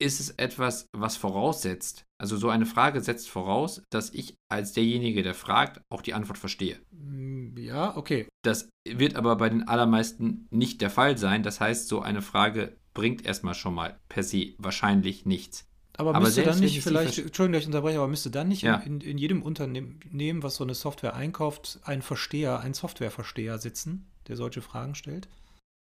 ist 0.00 0.20
es 0.20 0.30
etwas, 0.30 0.86
was 0.92 1.16
voraussetzt, 1.16 2.04
also 2.20 2.36
so 2.36 2.48
eine 2.48 2.66
Frage 2.66 3.00
setzt 3.00 3.28
voraus, 3.28 3.82
dass 3.90 4.10
ich 4.10 4.34
als 4.48 4.72
derjenige, 4.72 5.22
der 5.22 5.34
fragt, 5.34 5.80
auch 5.88 6.02
die 6.02 6.14
Antwort 6.14 6.38
verstehe. 6.38 6.78
Mm, 6.90 7.56
ja, 7.56 7.96
okay. 7.96 8.28
Das 8.42 8.68
wird 8.88 9.16
aber 9.16 9.36
bei 9.36 9.48
den 9.48 9.66
allermeisten 9.66 10.46
nicht 10.50 10.80
der 10.80 10.90
Fall 10.90 11.18
sein. 11.18 11.42
Das 11.42 11.60
heißt, 11.60 11.88
so 11.88 12.00
eine 12.00 12.22
Frage 12.22 12.76
bringt 12.94 13.24
erstmal 13.24 13.54
schon 13.54 13.74
mal 13.74 13.98
per 14.08 14.22
se 14.22 14.54
wahrscheinlich 14.58 15.26
nichts. 15.26 15.68
Aber, 15.96 16.14
aber 16.14 16.26
müsste 16.26 16.44
dann 16.44 16.60
nicht 16.60 16.80
vielleicht, 16.80 17.18
Entschuldigung, 17.18 17.54
dass 17.54 17.62
ich 17.62 17.66
unterbreche, 17.66 17.98
aber 17.98 18.06
müsste 18.06 18.30
dann 18.30 18.48
nicht 18.48 18.62
ja. 18.62 18.76
in, 18.76 19.00
in, 19.00 19.18
jedem 19.18 19.42
Unternehmen, 19.42 20.42
was 20.44 20.54
so 20.54 20.64
eine 20.64 20.74
Software 20.74 21.14
einkauft, 21.14 21.80
ein 21.82 22.02
Versteher, 22.02 22.60
ein 22.60 22.72
Softwareversteher 22.72 23.58
sitzen, 23.58 24.08
der 24.28 24.36
solche 24.36 24.62
Fragen 24.62 24.94
stellt? 24.94 25.28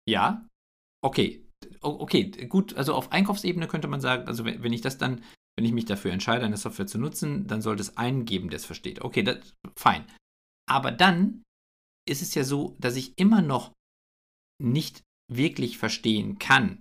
Ja, 0.08 0.46
okay. 1.02 1.43
Okay, 1.82 2.30
gut, 2.48 2.76
also 2.76 2.93
auf 2.93 3.12
Einkaufsebene 3.12 3.67
könnte 3.67 3.88
man 3.88 4.02
sagen, 4.02 4.28
also 4.28 4.46
wenn, 4.46 4.74
ich 4.74 4.82
das 4.82 4.98
dann 4.98 5.22
wenn 5.58 5.65
ich 5.65 5.74
mich 5.74 5.86
dafür 5.86 6.12
entscheide, 6.12 6.46
eine 6.46 6.58
Software 6.58 6.86
zu 6.86 7.00
nutzen, 7.00 7.48
dann 7.48 7.63
sollte 7.63 7.82
es 7.82 7.98
einen 7.98 8.26
geben, 8.26 8.50
der 8.50 8.58
es 8.58 8.65
versteht. 8.65 9.02
Okay, 9.02 9.24
das 9.24 9.56
fein. 9.76 10.06
Aber 10.70 10.91
dann 10.91 11.43
ist 12.08 12.22
es 12.22 12.36
ja 12.36 12.43
so, 12.43 12.76
dass 12.80 12.96
ich 12.96 13.17
immer 13.17 13.41
noch 13.41 13.74
nicht 14.62 15.02
wirklich 15.32 15.78
verstehen 15.78 16.38
kann, 16.38 16.80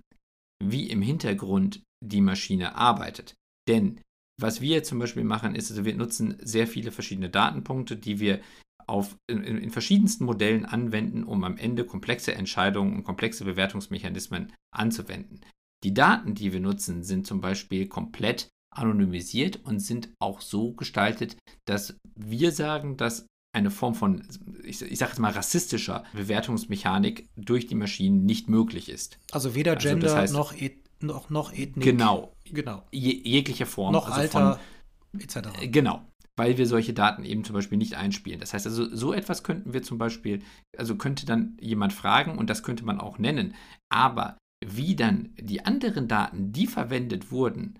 wie 0.63 0.89
im 0.89 1.01
Hintergrund 1.01 1.81
die 2.05 2.21
Maschine 2.21 2.75
arbeitet. 2.75 3.33
Denn 3.67 3.99
was 4.39 4.61
wir 4.61 4.83
zum 4.83 4.99
Beispiel 4.99 5.23
machen, 5.23 5.55
ist, 5.55 5.71
also 5.71 5.83
wir 5.83 5.95
nutzen 5.95 6.37
sehr 6.39 6.67
viele 6.67 6.91
verschiedene 6.91 7.29
Datenpunkte, 7.29 7.97
die 7.97 8.19
wir 8.19 8.41
auf, 8.87 9.17
in, 9.29 9.43
in, 9.43 9.69
verschiedensten 9.69 10.25
Modellen 10.25 10.65
anwenden, 10.65 11.23
um 11.23 11.43
am 11.43 11.57
Ende 11.57 11.85
komplexe 11.85 12.33
Entscheidungen 12.33 12.95
und 12.95 13.03
komplexe 13.03 13.43
Bewertungsmechanismen 13.43 14.53
anzuwenden. 14.73 15.41
Die 15.83 15.93
Daten, 15.93 16.33
die 16.33 16.53
wir 16.53 16.59
nutzen, 16.59 17.03
sind 17.03 17.27
zum 17.27 17.41
Beispiel 17.41 17.87
komplett 17.87 18.49
anonymisiert 18.73 19.57
und 19.63 19.79
sind 19.79 20.09
auch 20.19 20.41
so 20.41 20.71
gestaltet, 20.73 21.37
dass 21.65 21.97
wir 22.15 22.51
sagen, 22.51 22.97
dass 22.97 23.25
eine 23.53 23.71
Form 23.71 23.95
von, 23.95 24.23
ich, 24.63 24.81
ich 24.81 24.99
sage 24.99 25.11
jetzt 25.11 25.19
mal, 25.19 25.31
rassistischer 25.31 26.03
Bewertungsmechanik 26.13 27.27
durch 27.35 27.67
die 27.67 27.75
Maschinen 27.75 28.25
nicht 28.25 28.49
möglich 28.49 28.89
ist. 28.89 29.19
Also 29.31 29.55
weder 29.55 29.73
also 29.73 29.89
Gender 29.89 30.07
das 30.07 30.15
heißt, 30.15 30.33
noch, 30.33 30.53
et, 30.53 30.77
noch, 31.01 31.29
noch 31.29 31.53
Ethnik. 31.53 31.83
Genau. 31.83 32.33
genau. 32.45 32.83
Je, 32.91 33.13
jegliche 33.23 33.65
Form. 33.65 33.93
Noch 33.93 34.07
also 34.07 34.19
Alter, 34.19 34.59
von, 35.11 35.21
etc. 35.21 35.49
Genau. 35.71 36.05
Weil 36.37 36.57
wir 36.57 36.67
solche 36.67 36.93
Daten 36.93 37.23
eben 37.23 37.43
zum 37.43 37.55
Beispiel 37.55 37.77
nicht 37.77 37.95
einspielen. 37.95 38.39
Das 38.39 38.53
heißt 38.53 38.67
also, 38.67 38.95
so 38.95 39.11
etwas 39.11 39.43
könnten 39.43 39.73
wir 39.73 39.83
zum 39.83 39.97
Beispiel, 39.97 40.43
also 40.77 40.95
könnte 40.95 41.25
dann 41.25 41.57
jemand 41.59 41.93
fragen 41.93 42.37
und 42.37 42.49
das 42.49 42.63
könnte 42.63 42.85
man 42.85 42.99
auch 42.99 43.17
nennen. 43.17 43.55
Aber 43.89 44.37
wie 44.65 44.95
dann 44.95 45.33
die 45.39 45.65
anderen 45.65 46.07
Daten, 46.07 46.51
die 46.51 46.67
verwendet 46.67 47.31
wurden, 47.31 47.79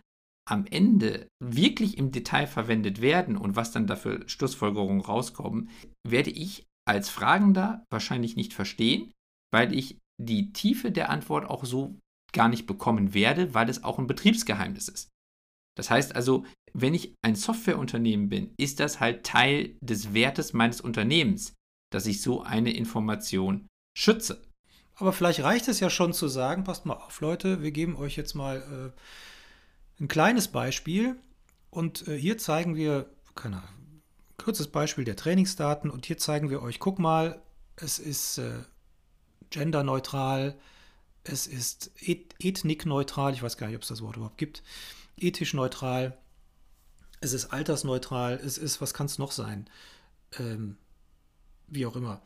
am 0.50 0.65
Ende 0.65 1.28
wirklich 1.43 1.98
im 1.98 2.12
Detail 2.12 2.48
verwendet 2.48 3.02
werden 3.02 3.36
und 3.36 3.56
was 3.56 3.72
dann 3.72 3.86
dafür 3.86 4.28
Schlussfolgerungen 4.28 5.02
rauskommen, 5.02 5.70
werde 6.08 6.30
ich 6.30 6.65
als 6.88 7.10
Fragender 7.10 7.84
wahrscheinlich 7.91 8.36
nicht 8.38 8.54
verstehen, 8.54 9.12
weil 9.52 9.74
ich 9.74 10.00
die 10.22 10.54
Tiefe 10.54 10.91
der 10.91 11.10
Antwort 11.10 11.46
auch 11.46 11.65
so 11.65 12.00
gar 12.34 12.48
nicht 12.48 12.65
bekommen 12.65 13.13
werde, 13.13 13.54
weil 13.54 13.70
es 13.70 13.84
auch 13.84 14.00
ein 14.00 14.08
Betriebsgeheimnis 14.08 14.88
ist. 14.88 15.10
Das 15.78 15.92
heißt 15.92 16.16
also, 16.16 16.44
wenn 16.74 16.96
ich 16.96 17.13
ein 17.22 17.36
Softwareunternehmen 17.36 18.30
bin, 18.30 18.54
ist 18.58 18.80
das 18.80 19.00
halt 19.00 19.24
Teil 19.24 19.76
des 19.80 20.13
Wertes 20.13 20.54
meines 20.54 20.82
Unternehmens, 20.82 21.54
dass 21.92 22.08
ich 22.08 22.22
so 22.22 22.42
eine 22.42 22.74
Information 22.74 23.68
schütze. 23.96 24.42
Aber 24.96 25.13
vielleicht 25.13 25.42
reicht 25.42 25.68
es 25.68 25.80
ja 25.80 25.92
schon 25.92 26.13
zu 26.13 26.28
sagen, 26.28 26.63
passt 26.63 26.88
mal 26.88 26.96
auf, 26.96 27.22
Leute, 27.22 27.62
wir 27.62 27.72
geben 27.72 27.96
euch 27.96 28.16
jetzt 28.16 28.34
mal 28.34 28.94
äh, 30.00 30.04
ein 30.04 30.08
kleines 30.08 30.48
Beispiel 30.48 31.16
und 31.70 32.08
äh, 32.08 32.18
hier 32.18 32.40
zeigen 32.40 32.76
wir, 32.76 33.08
keine 33.36 33.58
Ahnung, 33.58 34.02
kurzes 34.38 34.68
Beispiel 34.68 35.04
der 35.04 35.16
Trainingsdaten 35.16 35.92
und 35.92 36.08
hier 36.08 36.18
zeigen 36.18 36.50
wir 36.50 36.63
euch, 36.63 36.80
guck 36.80 36.98
mal, 36.98 37.40
es 37.76 38.00
ist 38.00 38.40
äh, 38.40 38.63
genderneutral, 39.52 40.58
es 41.24 41.46
ist 41.46 41.92
et 42.02 42.34
ethnikneutral, 42.40 43.34
ich 43.34 43.44
weiß 43.44 43.58
gar 43.58 43.68
nicht, 43.68 43.76
ob 43.76 43.84
es 43.84 43.90
das 43.90 44.02
Wort 44.02 44.16
überhaupt 44.16 44.40
gibt, 44.40 44.63
ethisch 45.17 45.53
neutral. 45.53 46.17
es 47.19 47.34
ist 47.34 47.47
altersneutral, 47.47 48.39
es 48.43 48.58
ist, 48.58 48.80
was 48.80 48.93
kann 48.93 49.08
es 49.08 49.17
noch 49.17 49.32
sein? 49.32 49.67
Ähm, 50.38 50.77
wie 51.67 51.86
auch 51.86 51.95
immer. 51.95 52.21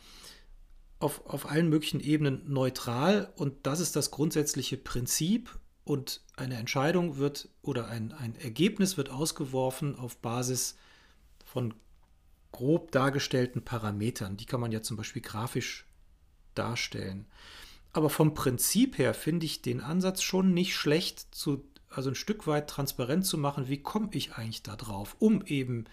Auf, 0.99 1.25
auf 1.25 1.49
allen 1.49 1.69
möglichen 1.69 1.99
Ebenen 1.99 2.43
neutral 2.51 3.31
und 3.35 3.65
das 3.65 3.79
ist 3.79 3.95
das 3.95 4.11
grundsätzliche 4.11 4.77
Prinzip 4.77 5.57
und 5.83 6.21
eine 6.35 6.57
Entscheidung 6.57 7.17
wird 7.17 7.49
oder 7.61 7.87
ein, 7.87 8.11
ein 8.11 8.35
Ergebnis 8.35 8.97
wird 8.97 9.09
ausgeworfen 9.09 9.95
auf 9.95 10.17
Basis 10.17 10.75
von 11.45 11.73
grob 12.51 12.91
dargestellten 12.91 13.63
Parametern. 13.63 14.37
Die 14.37 14.45
kann 14.45 14.61
man 14.61 14.71
ja 14.71 14.81
zum 14.81 14.97
Beispiel 14.97 15.21
grafisch 15.21 15.85
darstellen. 16.53 17.25
Aber 17.93 18.09
vom 18.09 18.33
Prinzip 18.33 18.97
her 18.97 19.13
finde 19.13 19.45
ich 19.45 19.61
den 19.61 19.81
Ansatz 19.81 20.21
schon 20.21 20.53
nicht 20.53 20.75
schlecht, 20.75 21.33
zu, 21.33 21.65
also 21.91 22.09
ein 22.09 22.15
Stück 22.15 22.47
weit 22.47 22.69
transparent 22.69 23.25
zu 23.25 23.37
machen, 23.37 23.67
wie 23.67 23.81
komme 23.81 24.09
ich 24.13 24.33
eigentlich 24.33 24.63
da 24.63 24.75
drauf, 24.75 25.15
um 25.19 25.45
eben 25.45 25.85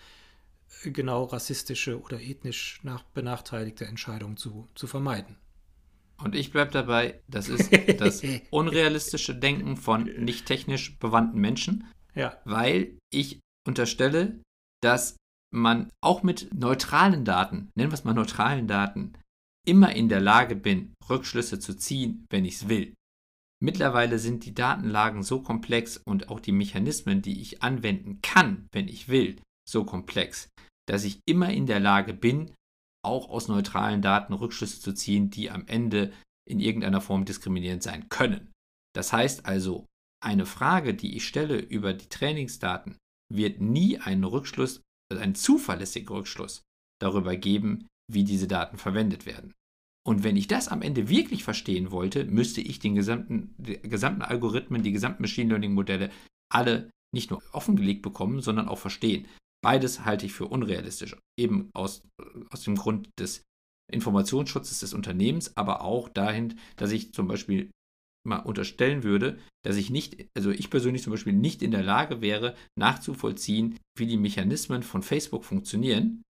äh, 0.85 0.91
genau 0.91 1.25
rassistische 1.25 2.01
oder 2.01 2.21
ethnisch 2.21 2.81
nach, 2.83 3.03
benachteiligte 3.03 3.85
Entscheidungen 3.85 4.37
zu, 4.37 4.69
zu 4.75 4.87
vermeiden. 4.87 5.37
Und 6.23 6.35
ich 6.35 6.51
bleibe 6.51 6.73
dabei, 6.73 7.21
das 7.29 7.49
ist 7.49 7.71
das 8.01 8.23
unrealistische 8.51 9.35
Denken 9.35 9.77
von 9.77 10.05
nicht 10.05 10.47
technisch 10.47 10.99
bewandten 10.99 11.41
Menschen, 11.41 11.87
ja. 12.15 12.37
weil 12.45 12.97
ich 13.11 13.41
unterstelle, 13.67 14.41
dass 14.83 15.17
man 15.53 15.91
auch 16.03 16.23
mit 16.23 16.53
neutralen 16.55 17.25
Daten, 17.25 17.71
nennen 17.77 17.91
wir 17.91 17.95
es 17.95 18.05
mal 18.05 18.15
neutralen 18.15 18.67
Daten, 18.67 19.15
immer 19.67 19.95
in 19.95 20.09
der 20.09 20.21
Lage 20.21 20.57
bin, 20.57 20.95
Rückschlüsse 21.09 21.59
zu 21.59 21.77
ziehen, 21.77 22.27
wenn 22.31 22.45
ich 22.45 22.55
es 22.55 22.69
will. 22.69 22.95
Mittlerweile 23.61 24.19
sind 24.19 24.45
die 24.45 24.55
Datenlagen 24.55 25.23
so 25.23 25.43
komplex 25.43 25.97
und 25.97 26.29
auch 26.29 26.41
die 26.41 26.53
Mechanismen, 26.53 27.23
die 27.23 27.41
ich 27.41 27.63
anwenden 27.63 28.21
kann, 28.23 28.69
wenn 28.73 28.87
ich 28.87 29.09
will, 29.09 29.41
so 29.69 29.85
komplex, 29.85 30.49
dass 30.87 31.05
ich 31.05 31.21
immer 31.27 31.53
in 31.53 31.67
der 31.67 31.81
Lage 31.81 32.15
bin, 32.15 32.55
auch 33.05 33.29
aus 33.29 33.49
neutralen 33.49 34.01
Daten 34.01 34.33
Rückschlüsse 34.33 34.81
zu 34.81 34.93
ziehen, 34.93 35.31
die 35.31 35.51
am 35.51 35.67
Ende 35.67 36.13
in 36.49 36.61
irgendeiner 36.61 37.01
Form 37.01 37.25
diskriminierend 37.25 37.83
sein 37.83 38.09
können. 38.09 38.53
Das 38.95 39.13
heißt 39.13 39.47
also, 39.47 39.87
eine 40.25 40.47
Frage, 40.47 40.95
die 40.95 41.17
ich 41.17 41.27
stelle 41.27 41.59
über 41.59 41.95
die 41.95 42.09
Trainingsdaten, 42.09 42.97
wird 43.33 43.61
nie 43.61 43.99
einen 43.99 44.25
Rückschluss, 44.25 44.83
also 45.11 45.23
einen 45.23 45.35
zuverlässigen 45.35 46.09
Rückschluss 46.09 46.63
darüber 47.01 47.37
geben, 47.37 47.87
wie 48.11 48.25
diese 48.25 48.49
Daten 48.49 48.79
verwendet 48.79 49.27
werden. 49.27 49.53
Und 50.09 50.25
wenn 50.25 50.39
ich 50.39 50.49
das 50.49 50.69
am 50.69 50.81
Ende 50.81 51.11
wirklich 51.11 51.45
verstehen 51.45 51.91
wollte, 51.91 52.25
müsste 52.25 52.63
ich 52.63 52.79
den 52.79 52.95
gesamten, 52.95 53.55
die 53.59 53.79
gesamten 53.79 54.23
Algorithmen, 54.23 54.83
die 54.83 54.93
gesamten 54.93 55.21
Machine 55.21 55.51
Learning 55.51 55.75
Modelle 55.75 56.11
alle 56.51 56.89
nicht 57.15 57.31
nur 57.31 57.43
offengelegt 57.53 58.01
bekommen, 58.01 58.41
sondern 58.41 58.69
auch 58.69 58.79
verstehen. 58.79 59.27
Beides 59.63 60.07
halte 60.07 60.25
ich 60.25 60.33
für 60.33 60.47
unrealistisch, 60.47 61.15
eben 61.39 61.69
aus, 61.75 62.09
aus 62.49 62.63
dem 62.63 62.77
Grund 62.77 63.11
des 63.21 63.43
Informationsschutzes 63.93 64.81
des 64.81 64.95
Unternehmens, 64.95 65.55
aber 65.59 65.83
auch 65.83 66.09
dahin, 66.09 66.59
dass 66.77 66.91
ich 66.91 67.13
zum 67.13 67.29
Beispiel 67.29 67.71
mal 68.27 68.39
unterstellen 68.39 69.03
würde, 69.03 69.39
dass 69.63 69.77
ich 69.77 69.91
nicht, 69.91 70.27
also 70.35 70.51
ich 70.51 70.71
persönlich 70.71 71.03
zum 71.03 71.11
Beispiel 71.11 71.35
nicht 71.35 71.63
in 71.63 71.71
der 71.71 71.83
Lage 71.83 72.23
wäre, 72.23 72.57
nachzuvollziehen, 72.79 73.79
wie 73.99 74.07
die 74.07 74.17
Mechanismen 74.17 74.83
von 74.83 75.03
Facebook 75.03 75.45
funktionieren, 75.45 76.23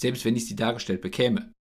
selbst 0.00 0.24
wenn 0.24 0.34
ich 0.34 0.46
sie 0.46 0.56
dargestellt 0.56 1.00
bekäme. 1.00 1.53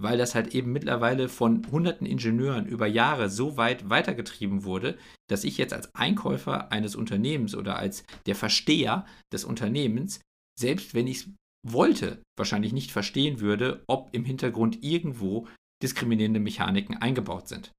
Weil 0.00 0.16
das 0.16 0.34
halt 0.34 0.54
eben 0.54 0.72
mittlerweile 0.72 1.28
von 1.28 1.66
hunderten 1.70 2.06
Ingenieuren 2.06 2.66
über 2.66 2.86
Jahre 2.86 3.28
so 3.28 3.56
weit 3.56 3.90
weitergetrieben 3.90 4.64
wurde, 4.64 4.96
dass 5.28 5.44
ich 5.44 5.58
jetzt 5.58 5.74
als 5.74 5.94
Einkäufer 5.94 6.72
eines 6.72 6.96
Unternehmens 6.96 7.54
oder 7.54 7.76
als 7.76 8.04
der 8.26 8.34
Versteher 8.34 9.04
des 9.32 9.44
Unternehmens, 9.44 10.20
selbst 10.58 10.94
wenn 10.94 11.06
ich 11.06 11.18
es 11.18 11.30
wollte, 11.68 12.22
wahrscheinlich 12.38 12.72
nicht 12.72 12.92
verstehen 12.92 13.40
würde, 13.40 13.84
ob 13.86 14.08
im 14.12 14.24
Hintergrund 14.24 14.82
irgendwo 14.82 15.46
diskriminierende 15.82 16.40
Mechaniken 16.40 16.96
eingebaut 16.96 17.48
sind. 17.48 17.72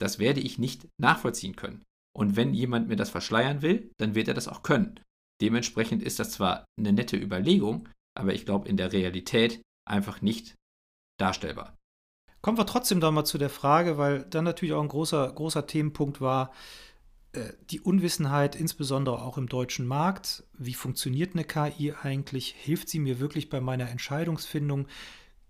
Das 0.00 0.18
werde 0.18 0.40
ich 0.40 0.58
nicht 0.58 0.86
nachvollziehen 1.00 1.56
können. 1.56 1.82
Und 2.16 2.36
wenn 2.36 2.54
jemand 2.54 2.88
mir 2.88 2.96
das 2.96 3.10
verschleiern 3.10 3.62
will, 3.62 3.90
dann 3.98 4.14
wird 4.14 4.28
er 4.28 4.34
das 4.34 4.46
auch 4.46 4.62
können. 4.62 5.00
Dementsprechend 5.40 6.02
ist 6.02 6.20
das 6.20 6.30
zwar 6.30 6.64
eine 6.78 6.92
nette 6.92 7.16
Überlegung, 7.16 7.88
aber 8.16 8.34
ich 8.34 8.44
glaube 8.44 8.68
in 8.68 8.76
der 8.76 8.92
Realität 8.92 9.60
einfach 9.88 10.22
nicht 10.22 10.54
darstellbar. 11.16 11.76
Kommen 12.40 12.58
wir 12.58 12.66
trotzdem 12.66 13.00
da 13.00 13.10
mal 13.10 13.24
zu 13.24 13.38
der 13.38 13.50
Frage, 13.50 13.96
weil 13.96 14.24
dann 14.24 14.44
natürlich 14.44 14.74
auch 14.74 14.82
ein 14.82 14.88
großer, 14.88 15.32
großer 15.32 15.66
Themenpunkt 15.66 16.20
war, 16.20 16.52
äh, 17.32 17.52
die 17.70 17.80
Unwissenheit, 17.80 18.54
insbesondere 18.54 19.22
auch 19.22 19.38
im 19.38 19.48
deutschen 19.48 19.86
Markt. 19.86 20.44
Wie 20.56 20.74
funktioniert 20.74 21.34
eine 21.34 21.44
KI 21.44 21.94
eigentlich? 22.02 22.54
Hilft 22.56 22.88
sie 22.88 22.98
mir 22.98 23.18
wirklich 23.18 23.48
bei 23.48 23.60
meiner 23.60 23.88
Entscheidungsfindung? 23.88 24.86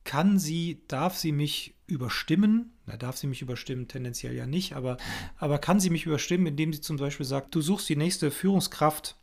Kann 0.04 0.38
sie, 0.38 0.82
darf 0.86 1.16
sie 1.16 1.32
mich 1.32 1.74
überstimmen? 1.86 2.72
Na, 2.86 2.96
darf 2.96 3.16
sie 3.16 3.26
mich 3.26 3.42
überstimmen? 3.42 3.88
Tendenziell 3.88 4.34
ja 4.34 4.46
nicht, 4.46 4.74
aber, 4.74 4.98
aber 5.36 5.58
kann 5.58 5.80
sie 5.80 5.90
mich 5.90 6.06
überstimmen, 6.06 6.46
indem 6.46 6.72
sie 6.72 6.80
zum 6.80 6.96
Beispiel 6.96 7.26
sagt, 7.26 7.54
du 7.54 7.60
suchst 7.60 7.88
die 7.88 7.96
nächste 7.96 8.30
Führungskraft 8.30 9.16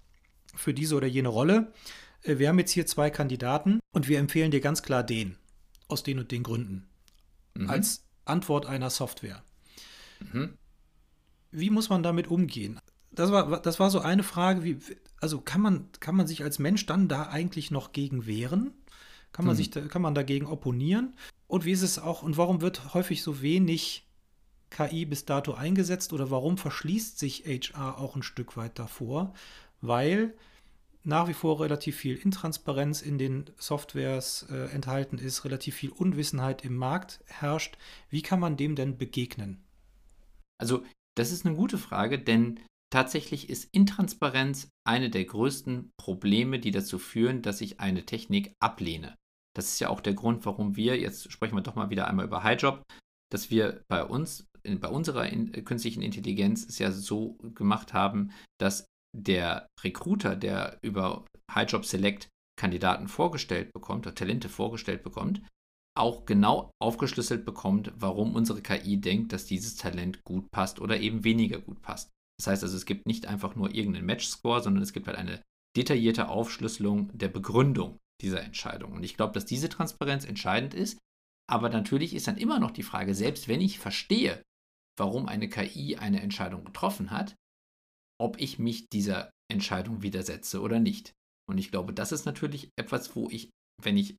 für 0.55 0.73
diese 0.73 0.95
oder 0.95 1.07
jene 1.07 1.29
Rolle. 1.29 1.71
Äh, 2.23 2.37
wir 2.37 2.49
haben 2.49 2.59
jetzt 2.59 2.71
hier 2.71 2.85
zwei 2.85 3.09
Kandidaten 3.09 3.79
und 3.93 4.07
wir 4.07 4.19
empfehlen 4.19 4.51
dir 4.51 4.61
ganz 4.61 4.83
klar 4.83 5.03
den, 5.03 5.37
aus 5.91 6.03
den 6.03 6.19
und 6.19 6.31
den 6.31 6.43
Gründen, 6.43 6.87
mhm. 7.55 7.69
als 7.69 8.03
Antwort 8.25 8.65
einer 8.65 8.89
Software. 8.89 9.43
Mhm. 10.19 10.57
Wie 11.51 11.69
muss 11.69 11.89
man 11.89 12.03
damit 12.03 12.27
umgehen? 12.27 12.79
Das 13.11 13.31
war, 13.31 13.61
das 13.61 13.79
war 13.79 13.89
so 13.89 13.99
eine 13.99 14.23
Frage, 14.23 14.63
wie, 14.63 14.77
also 15.19 15.41
kann 15.41 15.61
man, 15.61 15.91
kann 15.99 16.15
man 16.15 16.27
sich 16.27 16.43
als 16.43 16.59
Mensch 16.59 16.85
dann 16.85 17.07
da 17.07 17.23
eigentlich 17.27 17.71
noch 17.71 17.91
gegen 17.91 18.25
wehren? 18.25 18.73
Kann 19.33 19.45
man, 19.45 19.55
mhm. 19.55 19.57
sich, 19.57 19.71
kann 19.71 20.01
man 20.01 20.15
dagegen 20.15 20.45
opponieren? 20.45 21.13
Und 21.47 21.65
wie 21.65 21.71
ist 21.71 21.81
es 21.81 21.99
auch, 21.99 22.23
und 22.23 22.37
warum 22.37 22.61
wird 22.61 22.93
häufig 22.93 23.23
so 23.23 23.41
wenig 23.41 24.07
KI 24.69 25.05
bis 25.05 25.25
dato 25.25 25.53
eingesetzt 25.53 26.13
oder 26.13 26.31
warum 26.31 26.57
verschließt 26.57 27.19
sich 27.19 27.45
HR 27.45 27.97
auch 27.97 28.15
ein 28.15 28.23
Stück 28.23 28.55
weit 28.55 28.79
davor? 28.79 29.33
Weil 29.81 30.33
nach 31.03 31.27
wie 31.27 31.33
vor 31.33 31.59
relativ 31.59 31.97
viel 31.97 32.15
Intransparenz 32.15 33.01
in 33.01 33.17
den 33.17 33.49
Softwares 33.57 34.45
äh, 34.49 34.71
enthalten 34.71 35.17
ist, 35.17 35.45
relativ 35.45 35.75
viel 35.75 35.89
Unwissenheit 35.89 36.63
im 36.63 36.75
Markt 36.75 37.23
herrscht. 37.25 37.77
Wie 38.09 38.21
kann 38.21 38.39
man 38.39 38.57
dem 38.57 38.75
denn 38.75 38.97
begegnen? 38.97 39.63
Also, 40.59 40.83
das 41.15 41.31
ist 41.31 41.45
eine 41.45 41.55
gute 41.55 41.77
Frage, 41.77 42.19
denn 42.19 42.59
tatsächlich 42.91 43.49
ist 43.49 43.69
Intransparenz 43.73 44.69
eine 44.85 45.09
der 45.09 45.25
größten 45.25 45.91
Probleme, 45.97 46.59
die 46.59 46.71
dazu 46.71 46.99
führen, 46.99 47.41
dass 47.41 47.61
ich 47.61 47.79
eine 47.79 48.05
Technik 48.05 48.53
ablehne. 48.59 49.15
Das 49.55 49.69
ist 49.69 49.79
ja 49.79 49.89
auch 49.89 50.01
der 50.01 50.13
Grund, 50.13 50.45
warum 50.45 50.75
wir, 50.75 50.99
jetzt 50.99 51.31
sprechen 51.31 51.55
wir 51.55 51.61
doch 51.61 51.75
mal 51.75 51.89
wieder 51.89 52.07
einmal 52.07 52.25
über 52.25 52.43
HighJob, 52.43 52.83
dass 53.31 53.49
wir 53.49 53.83
bei 53.87 54.03
uns, 54.03 54.45
bei 54.63 54.87
unserer 54.87 55.27
künstlichen 55.63 56.01
Intelligenz 56.01 56.65
es 56.65 56.79
ja 56.79 56.91
so 56.91 57.37
gemacht 57.55 57.93
haben, 57.93 58.31
dass 58.59 58.85
der 59.13 59.67
Recruiter, 59.83 60.35
der 60.35 60.77
über 60.81 61.25
HighJob 61.53 61.85
Select 61.85 62.29
Kandidaten 62.57 63.07
vorgestellt 63.07 63.73
bekommt 63.73 64.05
oder 64.05 64.15
Talente 64.15 64.49
vorgestellt 64.49 65.03
bekommt, 65.03 65.41
auch 65.97 66.25
genau 66.25 66.71
aufgeschlüsselt 66.81 67.45
bekommt, 67.45 67.91
warum 67.95 68.35
unsere 68.35 68.61
KI 68.61 68.97
denkt, 69.01 69.33
dass 69.33 69.45
dieses 69.45 69.75
Talent 69.75 70.23
gut 70.23 70.49
passt 70.51 70.79
oder 70.79 70.99
eben 70.99 71.23
weniger 71.23 71.59
gut 71.59 71.81
passt. 71.81 72.11
Das 72.39 72.47
heißt 72.47 72.63
also, 72.63 72.77
es 72.77 72.85
gibt 72.85 73.05
nicht 73.07 73.27
einfach 73.27 73.55
nur 73.55 73.73
irgendeinen 73.73 74.05
Match-Score, 74.05 74.61
sondern 74.61 74.83
es 74.83 74.93
gibt 74.93 75.07
halt 75.07 75.17
eine 75.17 75.41
detaillierte 75.75 76.29
Aufschlüsselung 76.29 77.15
der 77.17 77.27
Begründung 77.27 77.97
dieser 78.21 78.41
Entscheidung. 78.41 78.93
Und 78.93 79.03
ich 79.03 79.17
glaube, 79.17 79.33
dass 79.33 79.45
diese 79.45 79.69
Transparenz 79.69 80.25
entscheidend 80.25 80.73
ist. 80.73 80.97
Aber 81.49 81.69
natürlich 81.69 82.13
ist 82.13 82.27
dann 82.27 82.37
immer 82.37 82.59
noch 82.59 82.71
die 82.71 82.83
Frage, 82.83 83.13
selbst 83.13 83.47
wenn 83.47 83.61
ich 83.61 83.79
verstehe, 83.79 84.41
warum 84.97 85.27
eine 85.27 85.49
KI 85.49 85.97
eine 85.97 86.21
Entscheidung 86.21 86.63
getroffen 86.63 87.11
hat, 87.11 87.35
ob 88.21 88.39
ich 88.39 88.59
mich 88.59 88.87
dieser 88.89 89.31
Entscheidung 89.51 90.01
widersetze 90.01 90.61
oder 90.61 90.79
nicht. 90.79 91.13
Und 91.49 91.57
ich 91.57 91.71
glaube, 91.71 91.93
das 91.93 92.11
ist 92.11 92.25
natürlich 92.25 92.69
etwas, 92.77 93.15
wo 93.15 93.29
ich, 93.29 93.49
wenn 93.81 93.97
ich 93.97 94.17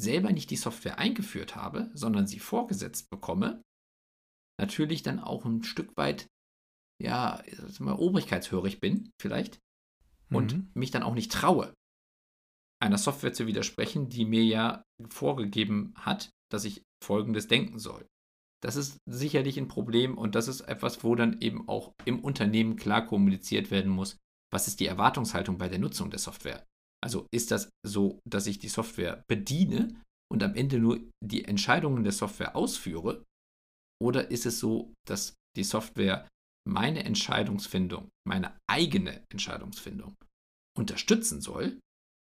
selber 0.00 0.32
nicht 0.32 0.50
die 0.50 0.56
Software 0.56 0.98
eingeführt 0.98 1.56
habe, 1.56 1.90
sondern 1.92 2.26
sie 2.26 2.38
vorgesetzt 2.38 3.10
bekomme, 3.10 3.62
natürlich 4.58 5.02
dann 5.02 5.18
auch 5.18 5.44
ein 5.44 5.64
Stück 5.64 5.96
weit, 5.96 6.26
ja, 7.02 7.42
mal, 7.78 7.94
obrigkeitshörig 7.94 8.80
bin, 8.80 9.10
vielleicht, 9.20 9.58
und 10.30 10.56
mhm. 10.56 10.70
mich 10.74 10.90
dann 10.90 11.02
auch 11.02 11.14
nicht 11.14 11.32
traue, 11.32 11.74
einer 12.80 12.98
Software 12.98 13.32
zu 13.32 13.46
widersprechen, 13.46 14.08
die 14.08 14.24
mir 14.24 14.44
ja 14.44 14.82
vorgegeben 15.10 15.92
hat, 15.96 16.30
dass 16.50 16.64
ich 16.64 16.82
Folgendes 17.02 17.48
denken 17.48 17.78
soll. 17.78 18.06
Das 18.62 18.76
ist 18.76 18.98
sicherlich 19.10 19.58
ein 19.58 19.68
Problem 19.68 20.16
und 20.16 20.34
das 20.34 20.46
ist 20.46 20.60
etwas, 20.62 21.02
wo 21.02 21.14
dann 21.14 21.40
eben 21.40 21.68
auch 21.68 21.92
im 22.04 22.20
Unternehmen 22.20 22.76
klar 22.76 23.04
kommuniziert 23.04 23.70
werden 23.70 23.90
muss, 23.90 24.18
was 24.52 24.68
ist 24.68 24.80
die 24.80 24.86
Erwartungshaltung 24.86 25.58
bei 25.58 25.68
der 25.68 25.80
Nutzung 25.80 26.10
der 26.10 26.20
Software. 26.20 26.64
Also 27.02 27.26
ist 27.32 27.50
das 27.50 27.70
so, 27.84 28.20
dass 28.28 28.46
ich 28.46 28.60
die 28.60 28.68
Software 28.68 29.24
bediene 29.28 30.00
und 30.30 30.42
am 30.42 30.54
Ende 30.54 30.78
nur 30.78 31.00
die 31.20 31.44
Entscheidungen 31.44 32.04
der 32.04 32.12
Software 32.12 32.54
ausführe? 32.54 33.24
Oder 34.00 34.30
ist 34.30 34.46
es 34.46 34.60
so, 34.60 34.92
dass 35.08 35.34
die 35.56 35.64
Software 35.64 36.28
meine 36.64 37.04
Entscheidungsfindung, 37.04 38.08
meine 38.24 38.56
eigene 38.70 39.24
Entscheidungsfindung 39.32 40.14
unterstützen 40.78 41.40
soll 41.40 41.80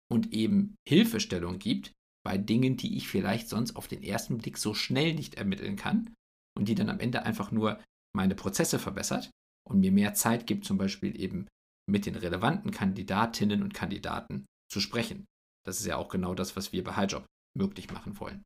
und 0.10 0.34
eben 0.34 0.76
Hilfestellung 0.88 1.60
gibt 1.60 1.92
bei 2.26 2.38
Dingen, 2.38 2.78
die 2.78 2.98
ich 2.98 3.08
vielleicht 3.08 3.50
sonst 3.50 3.76
auf 3.76 3.88
den 3.88 4.04
ersten 4.04 4.38
Blick 4.38 4.58
so 4.58 4.74
schnell 4.74 5.14
nicht 5.14 5.36
ermitteln 5.36 5.76
kann 5.76 6.14
und 6.58 6.68
die 6.68 6.76
dann 6.76 6.90
am 6.90 7.00
Ende 7.00 7.24
einfach 7.24 7.52
nur 7.52 7.82
meine 8.16 8.36
Prozesse 8.36 8.80
verbessert 8.80 9.30
und 9.68 9.80
mir 9.80 9.92
mehr 9.92 10.14
Zeit 10.14 10.48
gibt, 10.48 10.66
zum 10.66 10.78
Beispiel 10.78 11.20
eben 11.20 11.48
mit 11.90 12.06
den 12.06 12.16
relevanten 12.16 12.72
Kandidatinnen 12.72 13.62
und 13.62 13.74
Kandidaten 13.74 14.46
zu 14.72 14.80
sprechen. 14.80 15.26
Das 15.66 15.80
ist 15.80 15.86
ja 15.86 15.98
auch 15.98 16.10
genau 16.10 16.36
das, 16.36 16.56
was 16.56 16.72
wir 16.72 16.84
bei 16.84 16.96
HighJob 16.96 17.26
möglich 17.58 17.92
machen 17.92 18.20
wollen. 18.20 18.44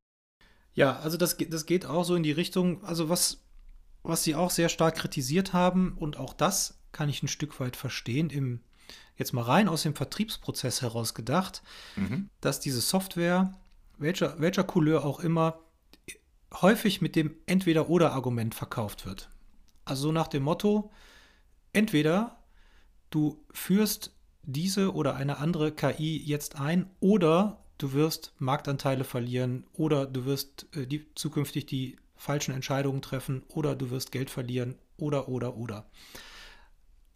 Ja, 0.74 1.00
also 1.00 1.18
das, 1.18 1.38
das 1.38 1.66
geht 1.66 1.86
auch 1.86 2.04
so 2.04 2.16
in 2.16 2.24
die 2.24 2.32
Richtung, 2.32 2.84
also 2.84 3.10
was, 3.10 3.44
was 4.04 4.24
Sie 4.24 4.36
auch 4.36 4.52
sehr 4.52 4.70
stark 4.70 4.96
kritisiert 4.96 5.54
haben, 5.54 5.98
und 5.98 6.18
auch 6.18 6.34
das 6.34 6.80
kann 6.92 7.10
ich 7.10 7.24
ein 7.24 7.28
Stück 7.28 7.60
weit 7.60 7.76
verstehen, 7.76 8.30
im, 8.30 8.62
jetzt 9.16 9.34
mal 9.34 9.42
rein 9.42 9.70
aus 9.70 9.84
dem 9.84 9.96
Vertriebsprozess 9.96 10.82
heraus 10.82 11.14
gedacht, 11.14 11.64
mhm. 11.96 12.30
dass 12.42 12.60
diese 12.60 12.82
Software, 12.82 13.58
welcher, 13.98 14.40
welcher 14.40 14.64
Couleur 14.64 15.06
auch 15.06 15.20
immer, 15.20 15.60
häufig 16.54 17.02
mit 17.02 17.16
dem 17.16 17.36
Entweder-Oder-Argument 17.46 18.56
verkauft 18.56 19.06
wird. 19.06 19.30
Also 19.86 20.04
so 20.04 20.12
nach 20.12 20.28
dem 20.28 20.44
Motto, 20.44 20.92
entweder 21.74 22.38
du 23.10 23.44
führst 23.52 24.14
diese 24.44 24.94
oder 24.94 25.16
eine 25.16 25.38
andere 25.38 25.72
KI 25.72 26.18
jetzt 26.18 26.60
ein 26.60 26.90
oder 27.00 27.64
du 27.78 27.94
wirst 27.94 28.34
Marktanteile 28.40 29.04
verlieren 29.04 29.66
oder 29.74 30.06
du 30.06 30.26
wirst 30.26 30.68
äh, 30.76 30.88
die, 30.88 31.06
zukünftig 31.16 31.66
die 31.66 31.98
falschen 32.16 32.54
Entscheidungen 32.54 33.02
treffen 33.02 33.44
oder 33.50 33.76
du 33.76 33.92
wirst 33.92 34.12
Geld 34.12 34.30
verlieren 34.30 34.76
oder 34.98 35.28
oder 35.30 35.58
oder. 35.58 35.86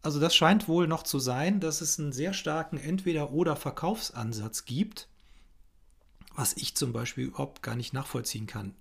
Also 0.04 0.20
das 0.20 0.36
scheint 0.36 0.68
wohl 0.68 0.88
noch 0.88 1.04
zu 1.04 1.20
sein, 1.20 1.60
dass 1.60 1.82
es 1.82 2.00
einen 2.00 2.12
sehr 2.12 2.34
starken 2.34 2.78
Entweder-oder-Verkaufsansatz 2.78 4.66
gibt, 4.66 5.08
was 6.36 6.54
ich 6.58 6.76
zum 6.76 6.94
Beispiel 6.94 7.26
überhaupt 7.26 7.62
gar 7.62 7.76
nicht 7.76 7.94
nachvollziehen 7.94 8.48
kann, 8.48 8.74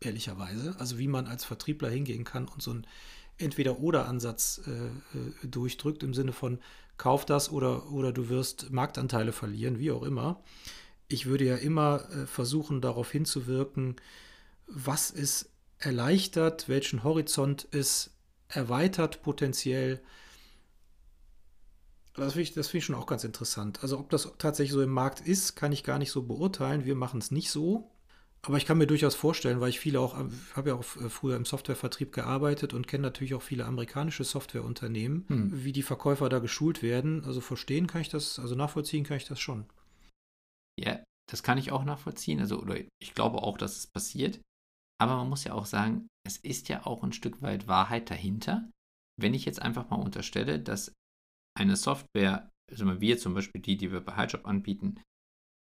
ehrlicherweise. 0.00 0.76
Also 0.78 0.98
wie 0.98 1.08
man 1.08 1.26
als 1.26 1.44
Vertriebler 1.44 1.90
hingehen 1.90 2.24
kann 2.24 2.48
und 2.48 2.62
so 2.62 2.70
einen 2.70 2.86
Entweder-oder-Ansatz 3.38 4.62
äh, 4.66 4.86
äh, 4.86 5.46
durchdrückt 5.46 6.02
im 6.02 6.12
Sinne 6.12 6.32
von 6.32 6.58
kauf 6.96 7.24
das 7.24 7.50
oder, 7.50 7.90
oder 7.92 8.12
du 8.12 8.28
wirst 8.28 8.70
Marktanteile 8.70 9.32
verlieren, 9.32 9.78
wie 9.78 9.92
auch 9.92 10.02
immer. 10.02 10.42
Ich 11.06 11.26
würde 11.26 11.44
ja 11.44 11.56
immer 11.56 12.08
äh, 12.10 12.26
versuchen, 12.26 12.80
darauf 12.80 13.10
hinzuwirken, 13.12 13.96
was 14.66 15.12
es 15.12 15.50
erleichtert, 15.78 16.68
welchen 16.68 17.04
Horizont 17.04 17.68
es 17.70 18.10
erweitert 18.48 19.22
potenziell. 19.22 20.02
Das 22.18 22.34
finde 22.34 22.42
ich, 22.42 22.52
find 22.52 22.74
ich 22.74 22.84
schon 22.84 22.96
auch 22.96 23.06
ganz 23.06 23.24
interessant. 23.24 23.82
Also 23.82 23.98
ob 23.98 24.10
das 24.10 24.32
tatsächlich 24.38 24.72
so 24.72 24.82
im 24.82 24.90
Markt 24.90 25.20
ist, 25.20 25.56
kann 25.56 25.72
ich 25.72 25.84
gar 25.84 25.98
nicht 25.98 26.10
so 26.10 26.22
beurteilen. 26.22 26.84
Wir 26.84 26.94
machen 26.94 27.20
es 27.20 27.30
nicht 27.30 27.50
so. 27.50 27.90
Aber 28.42 28.56
ich 28.56 28.66
kann 28.66 28.78
mir 28.78 28.86
durchaus 28.86 29.14
vorstellen, 29.14 29.60
weil 29.60 29.70
ich 29.70 29.80
viele 29.80 30.00
auch, 30.00 30.16
habe 30.54 30.70
ja 30.70 30.74
auch 30.74 30.84
äh, 30.96 31.08
früher 31.08 31.36
im 31.36 31.44
Softwarevertrieb 31.44 32.12
gearbeitet 32.12 32.72
und 32.72 32.86
kenne 32.86 33.02
natürlich 33.02 33.34
auch 33.34 33.42
viele 33.42 33.64
amerikanische 33.64 34.24
Softwareunternehmen, 34.24 35.24
hm. 35.28 35.64
wie 35.64 35.72
die 35.72 35.82
Verkäufer 35.82 36.28
da 36.28 36.38
geschult 36.38 36.82
werden. 36.82 37.24
Also 37.24 37.40
verstehen 37.40 37.86
kann 37.86 38.00
ich 38.00 38.08
das, 38.08 38.38
also 38.38 38.54
nachvollziehen 38.54 39.04
kann 39.04 39.16
ich 39.16 39.24
das 39.24 39.40
schon. 39.40 39.66
Ja, 40.78 41.02
das 41.28 41.42
kann 41.42 41.58
ich 41.58 41.72
auch 41.72 41.84
nachvollziehen. 41.84 42.38
Also, 42.40 42.60
oder 42.60 42.76
ich 43.00 43.14
glaube 43.14 43.42
auch, 43.42 43.58
dass 43.58 43.76
es 43.76 43.86
passiert. 43.88 44.40
Aber 45.00 45.16
man 45.16 45.28
muss 45.28 45.44
ja 45.44 45.52
auch 45.52 45.66
sagen, 45.66 46.06
es 46.24 46.36
ist 46.36 46.68
ja 46.68 46.86
auch 46.86 47.02
ein 47.02 47.12
Stück 47.12 47.42
weit 47.42 47.68
Wahrheit 47.68 48.10
dahinter. 48.10 48.70
Wenn 49.20 49.34
ich 49.34 49.44
jetzt 49.44 49.60
einfach 49.60 49.90
mal 49.90 49.96
unterstelle, 49.96 50.60
dass 50.60 50.92
eine 51.58 51.76
Software, 51.76 52.50
also 52.70 53.00
wir 53.00 53.18
zum 53.18 53.34
Beispiel 53.34 53.60
die, 53.60 53.76
die 53.76 53.92
wir 53.92 54.00
bei 54.00 54.16
HighJob 54.16 54.46
anbieten, 54.46 55.02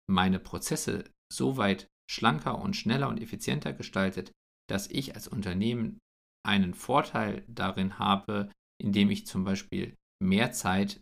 meine 0.10 0.39
Prozesse 0.39 1.06
so 1.32 1.58
weit 1.58 1.88
schlanker 2.10 2.60
und 2.60 2.75
schneller 2.75 3.10
und 3.10 3.21
effizienter 3.21 3.73
gestaltet, 3.73 4.32
dass 4.69 4.89
ich 4.89 5.15
als 5.15 5.27
Unternehmen 5.27 5.99
einen 6.45 6.73
Vorteil 6.73 7.45
darin 7.47 7.99
habe, 7.99 8.51
indem 8.82 9.10
ich 9.12 9.25
zum 9.25 9.43
Beispiel 9.43 9.95
mehr 10.21 10.51
Zeit 10.51 10.99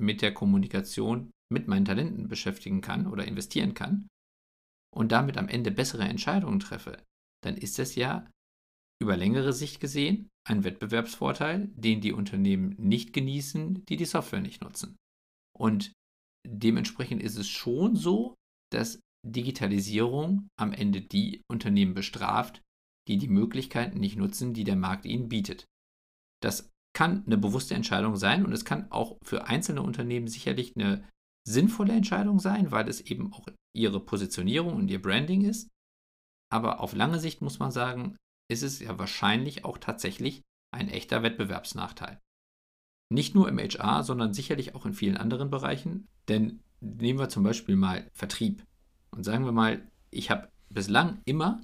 mit 0.00 0.22
der 0.22 0.32
Kommunikation 0.32 1.30
mit 1.52 1.68
meinen 1.68 1.84
Talenten 1.84 2.28
beschäftigen 2.28 2.80
kann 2.80 3.06
oder 3.06 3.26
investieren 3.26 3.74
kann 3.74 4.08
und 4.94 5.12
damit 5.12 5.36
am 5.36 5.48
Ende 5.48 5.70
bessere 5.70 6.04
Entscheidungen 6.04 6.60
treffe, 6.60 7.02
dann 7.44 7.56
ist 7.56 7.78
das 7.78 7.94
ja 7.96 8.30
über 9.00 9.16
längere 9.16 9.52
Sicht 9.52 9.80
gesehen 9.80 10.28
ein 10.46 10.64
Wettbewerbsvorteil, 10.64 11.68
den 11.74 12.00
die 12.00 12.12
Unternehmen 12.12 12.74
nicht 12.78 13.12
genießen, 13.12 13.84
die 13.86 13.96
die 13.96 14.04
Software 14.04 14.40
nicht 14.40 14.62
nutzen. 14.62 14.96
Und 15.56 15.92
dementsprechend 16.46 17.22
ist 17.22 17.36
es 17.36 17.48
schon 17.48 17.96
so, 17.96 18.34
dass 18.72 19.00
Digitalisierung 19.26 20.48
am 20.58 20.72
Ende 20.72 21.02
die 21.02 21.42
Unternehmen 21.50 21.94
bestraft, 21.94 22.62
die 23.08 23.18
die 23.18 23.28
Möglichkeiten 23.28 23.98
nicht 23.98 24.16
nutzen, 24.16 24.54
die 24.54 24.64
der 24.64 24.76
Markt 24.76 25.04
ihnen 25.04 25.28
bietet. 25.28 25.66
Das 26.42 26.70
kann 26.96 27.24
eine 27.26 27.38
bewusste 27.38 27.74
Entscheidung 27.74 28.16
sein 28.16 28.44
und 28.44 28.52
es 28.52 28.64
kann 28.64 28.90
auch 28.90 29.18
für 29.22 29.46
einzelne 29.46 29.82
Unternehmen 29.82 30.28
sicherlich 30.28 30.74
eine 30.74 31.06
sinnvolle 31.46 31.92
Entscheidung 31.92 32.38
sein, 32.38 32.70
weil 32.70 32.88
es 32.88 33.00
eben 33.00 33.32
auch 33.32 33.46
ihre 33.74 34.00
Positionierung 34.00 34.74
und 34.74 34.90
ihr 34.90 35.00
Branding 35.00 35.44
ist. 35.44 35.68
Aber 36.52 36.80
auf 36.80 36.94
lange 36.94 37.20
Sicht 37.20 37.42
muss 37.42 37.58
man 37.58 37.70
sagen, 37.70 38.16
ist 38.50 38.62
es 38.62 38.80
ja 38.80 38.98
wahrscheinlich 38.98 39.64
auch 39.64 39.78
tatsächlich 39.78 40.42
ein 40.72 40.88
echter 40.88 41.22
Wettbewerbsnachteil. 41.22 42.18
Nicht 43.12 43.34
nur 43.34 43.48
im 43.48 43.58
HR, 43.58 44.04
sondern 44.04 44.34
sicherlich 44.34 44.74
auch 44.74 44.86
in 44.86 44.92
vielen 44.92 45.16
anderen 45.16 45.50
Bereichen. 45.50 46.08
Denn 46.28 46.60
nehmen 46.80 47.18
wir 47.18 47.28
zum 47.28 47.42
Beispiel 47.42 47.76
mal 47.76 48.08
Vertrieb. 48.12 48.64
Und 49.10 49.24
sagen 49.24 49.44
wir 49.44 49.52
mal, 49.52 49.88
ich 50.10 50.30
habe 50.30 50.48
bislang 50.68 51.20
immer 51.24 51.60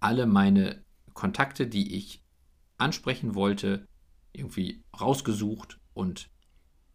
alle 0.00 0.26
meine 0.26 0.84
Kontakte, 1.14 1.66
die 1.66 1.96
ich 1.96 2.22
ansprechen 2.76 3.34
wollte, 3.34 3.86
irgendwie 4.32 4.82
rausgesucht 4.98 5.80
und 5.94 6.30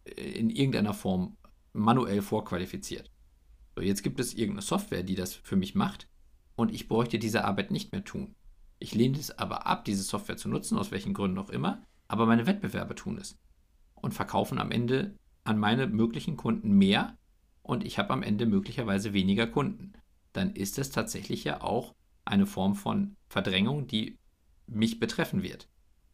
äh, 0.04 0.22
in 0.22 0.50
irgendeiner 0.50 0.94
Form 0.94 1.36
manuell 1.72 2.22
vorqualifiziert. 2.22 3.10
So, 3.74 3.82
jetzt 3.82 4.02
gibt 4.02 4.20
es 4.20 4.34
irgendeine 4.34 4.62
Software, 4.62 5.02
die 5.02 5.16
das 5.16 5.34
für 5.34 5.56
mich 5.56 5.74
macht 5.74 6.08
und 6.56 6.72
ich 6.72 6.88
bräuchte 6.88 7.18
diese 7.18 7.44
Arbeit 7.44 7.70
nicht 7.70 7.92
mehr 7.92 8.04
tun. 8.04 8.34
Ich 8.78 8.94
lehne 8.94 9.18
es 9.18 9.30
aber 9.38 9.66
ab, 9.66 9.84
diese 9.84 10.02
Software 10.02 10.36
zu 10.36 10.48
nutzen, 10.48 10.78
aus 10.78 10.90
welchen 10.90 11.14
Gründen 11.14 11.38
auch 11.38 11.50
immer, 11.50 11.82
aber 12.08 12.26
meine 12.26 12.46
Wettbewerber 12.46 12.94
tun 12.94 13.18
es 13.18 13.38
und 13.94 14.12
verkaufen 14.12 14.58
am 14.58 14.70
Ende 14.70 15.16
an 15.44 15.58
meine 15.58 15.86
möglichen 15.86 16.36
Kunden 16.36 16.72
mehr, 16.72 17.16
und 17.62 17.84
ich 17.84 17.98
habe 17.98 18.12
am 18.12 18.22
Ende 18.22 18.44
möglicherweise 18.44 19.14
weniger 19.14 19.46
Kunden, 19.46 19.94
dann 20.34 20.52
ist 20.52 20.78
es 20.78 20.90
tatsächlich 20.90 21.44
ja 21.44 21.62
auch 21.62 21.94
eine 22.26 22.46
Form 22.46 22.74
von 22.74 23.16
Verdrängung, 23.28 23.86
die 23.86 24.18
mich 24.66 25.00
betreffen 25.00 25.42
wird. 25.42 25.68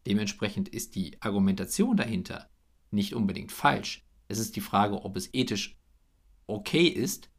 Dementsprechend 0.07 0.69
ist 0.69 0.95
die 0.95 1.21
Argumentation 1.21 1.97
dahinter 1.97 2.49
nicht 2.93 3.15
unbedingt 3.15 3.51
falsch. 3.51 4.05
Es 4.29 4.39
ist 4.39 4.55
die 4.55 4.61
Frage, 4.61 5.05
ob 5.05 5.17
es 5.17 5.33
ethisch 5.35 5.77
okay 6.47 6.87
ist, 6.87 7.31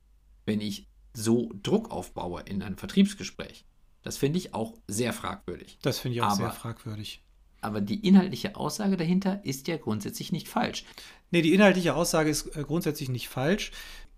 wenn 0.45 0.59
ich 0.59 0.89
so 1.13 1.51
Druck 1.63 1.91
aufbaue 1.91 2.41
in 2.41 2.61
einem 2.61 2.77
Vertriebsgespräch. 2.77 3.65
Das 4.03 4.17
finde 4.17 4.39
ich 4.39 4.53
auch 4.53 4.73
sehr 4.87 5.13
fragwürdig. 5.13 5.77
Das 5.81 5.99
finde 5.99 6.15
ich 6.15 6.21
auch 6.21 6.27
aber, 6.27 6.35
sehr 6.35 6.51
fragwürdig. 6.51 7.23
Aber 7.61 7.81
die 7.81 8.07
inhaltliche 8.07 8.55
Aussage 8.55 8.97
dahinter 8.97 9.45
ist 9.45 9.67
ja 9.67 9.77
grundsätzlich 9.77 10.31
nicht 10.31 10.47
falsch. 10.47 10.85
Nee, 11.29 11.41
die 11.41 11.53
inhaltliche 11.53 11.95
Aussage 11.95 12.29
ist 12.29 12.55
äh, 12.55 12.63
grundsätzlich 12.63 13.09
nicht 13.09 13.29
falsch 13.29 13.71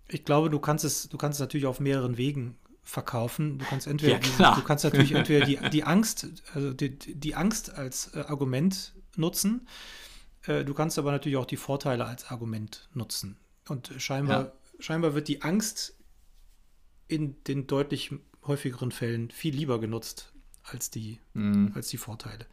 ich 0.08 0.24
glaube, 0.24 0.50
du 0.50 0.58
kannst 0.58 0.84
es, 0.84 1.08
du 1.08 1.16
kannst 1.16 1.36
es 1.36 1.40
natürlich 1.40 1.66
auf 1.66 1.80
mehreren 1.80 2.16
Wegen 2.16 2.56
verkaufen. 2.82 3.58
Du 3.58 3.64
kannst 3.64 3.86
entweder, 3.86 4.20
ja, 4.38 4.54
du 4.54 4.62
kannst 4.62 4.84
natürlich 4.84 5.12
entweder 5.14 5.46
die, 5.46 5.58
die 5.70 5.84
Angst, 5.84 6.28
also 6.52 6.72
die, 6.72 6.96
die 6.96 7.34
Angst 7.34 7.74
als 7.74 8.14
äh, 8.14 8.20
Argument 8.20 8.94
nutzen. 9.16 9.66
Äh, 10.46 10.64
du 10.64 10.74
kannst 10.74 10.98
aber 10.98 11.12
natürlich 11.12 11.38
auch 11.38 11.46
die 11.46 11.56
Vorteile 11.56 12.04
als 12.04 12.26
Argument 12.30 12.88
nutzen. 12.92 13.38
Und 13.68 13.92
scheinbar, 13.96 14.44
ja. 14.44 14.52
scheinbar 14.78 15.14
wird 15.14 15.28
die 15.28 15.42
Angst 15.42 15.96
in 17.08 17.42
den 17.44 17.66
deutlich 17.66 18.12
häufigeren 18.46 18.92
Fällen 18.92 19.30
viel 19.30 19.54
lieber 19.54 19.80
genutzt 19.80 20.32
als 20.62 20.90
die, 20.90 21.18
mhm. 21.34 21.72
als 21.74 21.88
die 21.88 21.98
Vorteile. 21.98 22.46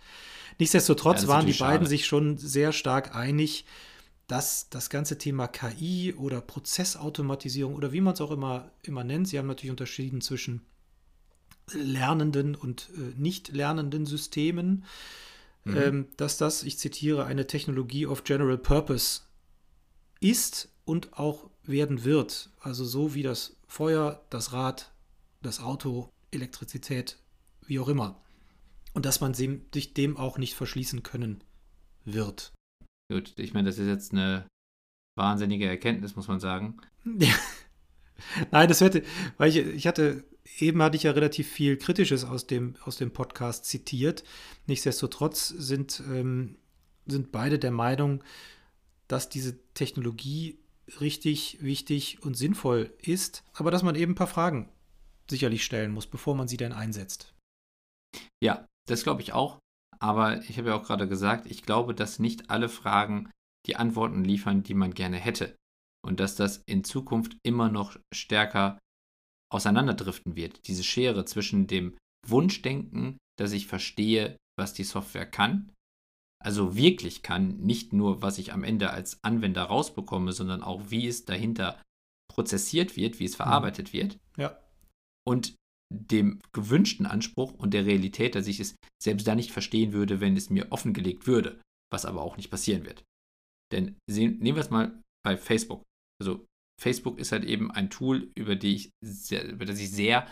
Nichtsdestotrotz 0.60 1.23
ja, 1.23 1.27
waren 1.27 1.45
die 1.45 1.54
beiden 1.54 1.86
schade. 1.86 1.88
sich 1.88 2.06
schon 2.06 2.38
sehr 2.38 2.71
stark 2.71 3.15
einig, 3.15 3.65
dass 4.27 4.69
das 4.69 4.89
ganze 4.89 5.17
Thema 5.17 5.47
KI 5.47 6.13
oder 6.13 6.39
Prozessautomatisierung 6.41 7.75
oder 7.75 7.91
wie 7.91 8.01
man 8.01 8.13
es 8.13 8.21
auch 8.21 8.32
immer, 8.32 8.71
immer 8.82 9.04
nennt, 9.04 9.27
sie 9.27 9.38
haben 9.38 9.47
natürlich 9.47 9.71
unterschieden 9.71 10.21
zwischen 10.21 10.62
lernenden 11.73 12.56
und 12.56 12.89
äh, 12.95 13.19
nicht 13.19 13.49
lernenden 13.49 14.06
Systemen, 14.06 14.86
mhm. 15.63 15.77
ähm, 15.77 16.08
dass 16.17 16.38
das, 16.38 16.63
ich 16.63 16.77
zitiere, 16.77 17.25
eine 17.25 17.47
Technologie 17.47 18.06
of 18.06 18.23
General 18.23 18.58
Purpose 18.58 19.21
ist 20.19 20.69
und 20.86 21.13
auch 21.13 21.49
werden 21.63 22.04
wird. 22.04 22.49
Also 22.60 22.86
so 22.86 23.13
wie 23.13 23.23
das 23.23 23.56
Feuer, 23.67 24.21
das 24.30 24.54
Rad, 24.54 24.90
das 25.41 25.60
Auto, 25.60 26.12
Elektrizität, 26.32 27.17
wie 27.65 27.80
auch 27.80 27.88
immer. 27.88 28.21
Und 28.93 29.06
dass 29.06 29.21
man 29.21 29.34
sich 29.34 29.93
dem 29.93 30.17
auch 30.17 30.38
nicht 30.38 30.56
verschließen 30.56 31.04
können 31.04 31.43
wird. 32.06 32.54
Gut, 33.12 33.34
ich 33.38 33.54
meine, 33.54 33.69
das 33.69 33.77
ist 33.77 33.88
jetzt 33.88 34.12
eine 34.12 34.45
wahnsinnige 35.15 35.67
Erkenntnis, 35.67 36.15
muss 36.15 36.27
man 36.27 36.39
sagen. 36.39 36.77
Ja. 37.19 37.34
Nein, 38.51 38.69
das 38.69 38.82
hätte, 38.82 39.01
weil 39.38 39.49
ich, 39.49 39.58
ich 39.58 39.88
hatte, 39.88 40.23
eben 40.60 40.80
hatte 40.84 40.95
ich 40.95 41.01
ja 41.01 41.12
relativ 41.12 41.47
viel 41.47 41.75
Kritisches 41.75 42.23
aus 42.23 42.45
dem, 42.45 42.75
aus 42.86 42.97
dem 42.97 43.12
Podcast 43.12 43.65
zitiert. 43.65 44.23
Nichtsdestotrotz 44.67 45.47
sind, 45.47 46.04
ähm, 46.08 46.58
sind 47.08 47.32
beide 47.32 47.58
der 47.58 47.71
Meinung, 47.71 48.23
dass 49.08 49.27
diese 49.27 49.58
Technologie 49.73 50.60
richtig, 50.99 51.58
wichtig 51.62 52.21
und 52.21 52.36
sinnvoll 52.36 52.93
ist, 53.01 53.43
aber 53.54 53.71
dass 53.71 53.82
man 53.82 53.95
eben 53.95 54.12
ein 54.12 54.15
paar 54.15 54.27
Fragen 54.27 54.69
sicherlich 55.31 55.63
stellen 55.63 55.91
muss, 55.91 56.05
bevor 56.05 56.35
man 56.35 56.47
sie 56.47 56.57
dann 56.57 56.71
einsetzt. 56.73 57.33
Ja, 58.43 58.67
das 58.87 59.03
glaube 59.03 59.21
ich 59.21 59.33
auch. 59.33 59.59
Aber 59.99 60.41
ich 60.43 60.57
habe 60.57 60.69
ja 60.69 60.75
auch 60.75 60.83
gerade 60.83 61.07
gesagt, 61.07 61.45
ich 61.45 61.63
glaube, 61.63 61.93
dass 61.93 62.19
nicht 62.19 62.49
alle 62.49 62.69
Fragen 62.69 63.31
die 63.67 63.75
Antworten 63.75 64.23
liefern, 64.23 64.63
die 64.63 64.73
man 64.73 64.93
gerne 64.93 65.17
hätte. 65.17 65.55
Und 66.03 66.19
dass 66.19 66.35
das 66.35 66.63
in 66.65 66.83
Zukunft 66.83 67.37
immer 67.43 67.69
noch 67.69 67.97
stärker 68.13 68.79
auseinanderdriften 69.51 70.35
wird. 70.35 70.67
Diese 70.67 70.83
Schere 70.83 71.25
zwischen 71.25 71.67
dem 71.67 71.97
Wunschdenken, 72.27 73.17
dass 73.37 73.51
ich 73.51 73.67
verstehe, 73.67 74.37
was 74.57 74.73
die 74.73 74.83
Software 74.83 75.25
kann, 75.25 75.71
also 76.43 76.75
wirklich 76.75 77.21
kann, 77.21 77.57
nicht 77.57 77.93
nur, 77.93 78.21
was 78.21 78.39
ich 78.39 78.51
am 78.51 78.63
Ende 78.63 78.89
als 78.89 79.23
Anwender 79.23 79.63
rausbekomme, 79.63 80.33
sondern 80.33 80.63
auch, 80.63 80.89
wie 80.89 81.07
es 81.07 81.25
dahinter 81.25 81.79
prozessiert 82.31 82.95
wird, 82.95 83.19
wie 83.19 83.25
es 83.25 83.33
mhm. 83.33 83.43
verarbeitet 83.43 83.93
wird. 83.93 84.17
Ja. 84.37 84.57
Und 85.27 85.55
dem 85.91 86.39
gewünschten 86.53 87.05
Anspruch 87.05 87.53
und 87.53 87.73
der 87.73 87.86
Realität, 87.86 88.36
dass 88.36 88.47
ich 88.47 88.60
es 88.60 88.75
selbst 89.01 89.27
da 89.27 89.36
nicht 89.36 89.51
verstehen 89.51 89.93
würde, 89.93 90.21
wenn 90.21 90.38
es 90.38 90.49
mir 90.49 90.71
offengelegt 90.71 91.27
würde, 91.27 91.62
was 91.91 92.05
aber 92.05 92.21
auch 92.21 92.38
nicht 92.38 92.49
passieren 92.49 92.86
wird. 92.86 93.03
Denn 93.73 93.97
sehen, 94.10 94.39
nehmen 94.39 94.55
wir 94.55 94.63
es 94.63 94.69
mal 94.69 95.01
bei 95.23 95.38
Facebook. 95.38 95.84
Also 96.21 96.45
Facebook 96.81 97.19
ist 97.19 97.31
halt 97.31 97.43
eben 97.43 97.71
ein 97.71 97.89
Tool, 97.89 98.31
über, 98.38 98.55
die 98.55 98.75
ich 98.75 98.91
sehr, 99.03 99.47
über 99.49 99.65
das 99.65 99.79
ich 99.79 99.91
sehr 99.91 100.27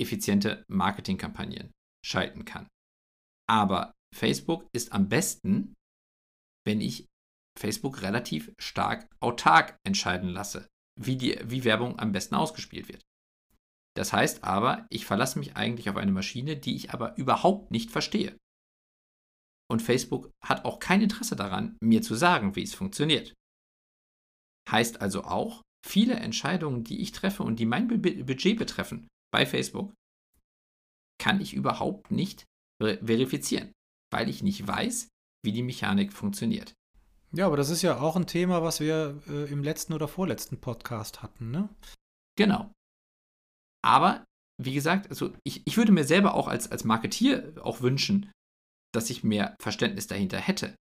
effiziente 0.00 0.64
Marketingkampagnen 0.68 1.70
schalten 2.04 2.44
kann. 2.44 2.66
Aber 3.48 3.92
Facebook 4.14 4.66
ist 4.74 4.92
am 4.92 5.08
besten, 5.08 5.74
wenn 6.66 6.80
ich 6.80 7.06
Facebook 7.58 8.02
relativ 8.02 8.52
stark 8.58 9.08
autark 9.20 9.76
entscheiden 9.86 10.28
lasse, 10.28 10.68
wie, 11.00 11.16
die, 11.16 11.38
wie 11.44 11.64
Werbung 11.64 11.98
am 11.98 12.12
besten 12.12 12.34
ausgespielt 12.34 12.88
wird. 12.88 13.02
Das 13.98 14.12
heißt 14.12 14.44
aber, 14.44 14.86
ich 14.90 15.06
verlasse 15.06 15.40
mich 15.40 15.56
eigentlich 15.56 15.90
auf 15.90 15.96
eine 15.96 16.12
Maschine, 16.12 16.56
die 16.56 16.76
ich 16.76 16.92
aber 16.92 17.18
überhaupt 17.18 17.72
nicht 17.72 17.90
verstehe. 17.90 18.38
Und 19.68 19.82
Facebook 19.82 20.30
hat 20.40 20.64
auch 20.64 20.78
kein 20.78 21.02
Interesse 21.02 21.34
daran, 21.34 21.76
mir 21.82 22.00
zu 22.00 22.14
sagen, 22.14 22.54
wie 22.54 22.62
es 22.62 22.76
funktioniert. 22.76 23.34
Heißt 24.70 25.00
also 25.00 25.24
auch, 25.24 25.62
viele 25.84 26.14
Entscheidungen, 26.14 26.84
die 26.84 27.00
ich 27.00 27.10
treffe 27.10 27.42
und 27.42 27.58
die 27.58 27.66
mein 27.66 27.88
Budget 27.88 28.56
betreffen 28.56 29.08
bei 29.32 29.44
Facebook, 29.46 29.92
kann 31.20 31.40
ich 31.40 31.52
überhaupt 31.52 32.12
nicht 32.12 32.44
verifizieren, 32.80 33.72
weil 34.12 34.28
ich 34.28 34.44
nicht 34.44 34.64
weiß, 34.64 35.08
wie 35.44 35.50
die 35.50 35.64
Mechanik 35.64 36.12
funktioniert. 36.12 36.72
Ja, 37.32 37.46
aber 37.46 37.56
das 37.56 37.70
ist 37.70 37.82
ja 37.82 37.98
auch 37.98 38.14
ein 38.14 38.28
Thema, 38.28 38.62
was 38.62 38.78
wir 38.78 39.20
äh, 39.26 39.50
im 39.50 39.64
letzten 39.64 39.92
oder 39.92 40.06
vorletzten 40.06 40.60
Podcast 40.60 41.20
hatten, 41.20 41.50
ne? 41.50 41.68
Genau. 42.36 42.70
Aber 43.88 44.26
wie 44.60 44.74
gesagt, 44.74 45.08
also 45.08 45.32
ich, 45.44 45.62
ich 45.64 45.78
würde 45.78 45.92
mir 45.92 46.04
selber 46.04 46.34
auch 46.34 46.46
als, 46.46 46.70
als 46.70 46.84
Marketier 46.84 47.54
auch 47.62 47.80
wünschen, 47.80 48.30
dass 48.92 49.08
ich 49.08 49.24
mehr 49.24 49.56
Verständnis 49.62 50.06
dahinter 50.06 50.38
hätte. 50.38 50.74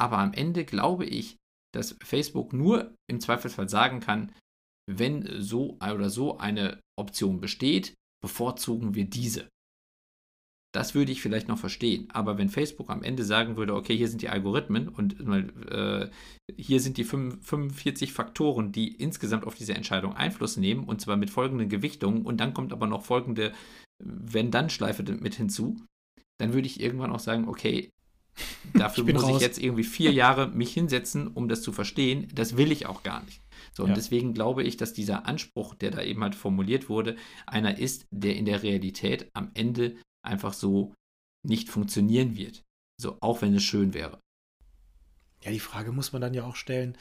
Aber 0.00 0.18
am 0.18 0.32
Ende 0.32 0.64
glaube 0.64 1.04
ich, 1.04 1.36
dass 1.72 1.96
Facebook 2.02 2.52
nur 2.52 2.96
im 3.08 3.20
Zweifelsfall 3.20 3.68
sagen 3.68 4.00
kann, 4.00 4.34
wenn 4.90 5.40
so 5.40 5.78
oder 5.78 6.10
so 6.10 6.38
eine 6.38 6.80
Option 6.98 7.40
besteht, 7.40 7.94
bevorzugen 8.20 8.96
wir 8.96 9.04
diese. 9.04 9.48
Das 10.72 10.94
würde 10.94 11.12
ich 11.12 11.20
vielleicht 11.20 11.48
noch 11.48 11.58
verstehen. 11.58 12.08
Aber 12.12 12.38
wenn 12.38 12.48
Facebook 12.48 12.88
am 12.88 13.02
Ende 13.02 13.24
sagen 13.24 13.56
würde, 13.56 13.74
okay, 13.74 13.94
hier 13.94 14.08
sind 14.08 14.22
die 14.22 14.30
Algorithmen 14.30 14.88
und 14.88 15.20
äh, 15.70 16.08
hier 16.56 16.80
sind 16.80 16.96
die 16.96 17.04
45 17.04 18.12
Faktoren, 18.12 18.72
die 18.72 18.88
insgesamt 18.94 19.46
auf 19.46 19.54
diese 19.54 19.74
Entscheidung 19.74 20.14
Einfluss 20.14 20.56
nehmen, 20.56 20.84
und 20.84 21.00
zwar 21.00 21.16
mit 21.16 21.28
folgenden 21.28 21.68
Gewichtungen, 21.68 22.22
und 22.22 22.40
dann 22.40 22.54
kommt 22.54 22.72
aber 22.72 22.86
noch 22.86 23.04
folgende 23.04 23.52
Wenn-Dann-Schleife 24.02 25.02
mit 25.02 25.34
hinzu, 25.34 25.76
dann 26.38 26.54
würde 26.54 26.66
ich 26.66 26.80
irgendwann 26.80 27.12
auch 27.12 27.20
sagen, 27.20 27.48
okay, 27.48 27.90
dafür 28.74 29.04
muss 29.04 29.24
raus. 29.24 29.36
ich 29.36 29.42
jetzt 29.42 29.62
irgendwie 29.62 29.84
vier 29.84 30.10
Jahre 30.10 30.48
mich 30.48 30.72
hinsetzen, 30.72 31.28
um 31.28 31.48
das 31.48 31.60
zu 31.60 31.70
verstehen. 31.70 32.28
Das 32.34 32.56
will 32.56 32.72
ich 32.72 32.86
auch 32.86 33.02
gar 33.02 33.22
nicht. 33.24 33.42
So, 33.74 33.82
und 33.82 33.90
ja. 33.90 33.94
deswegen 33.94 34.32
glaube 34.32 34.62
ich, 34.62 34.78
dass 34.78 34.94
dieser 34.94 35.26
Anspruch, 35.26 35.74
der 35.74 35.90
da 35.90 36.02
eben 36.02 36.22
halt 36.22 36.34
formuliert 36.34 36.88
wurde, 36.88 37.16
einer 37.46 37.78
ist, 37.78 38.06
der 38.10 38.36
in 38.36 38.46
der 38.46 38.62
Realität 38.62 39.30
am 39.34 39.50
Ende 39.52 39.96
einfach 40.22 40.52
so 40.52 40.94
nicht 41.46 41.68
funktionieren 41.68 42.36
wird. 42.36 42.62
So, 43.00 43.18
auch 43.20 43.42
wenn 43.42 43.54
es 43.54 43.62
schön 43.62 43.94
wäre. 43.94 44.18
Ja, 45.42 45.50
die 45.50 45.60
Frage 45.60 45.92
muss 45.92 46.12
man 46.12 46.22
dann 46.22 46.34
ja 46.34 46.44
auch 46.44 46.56
stellen, 46.56 46.96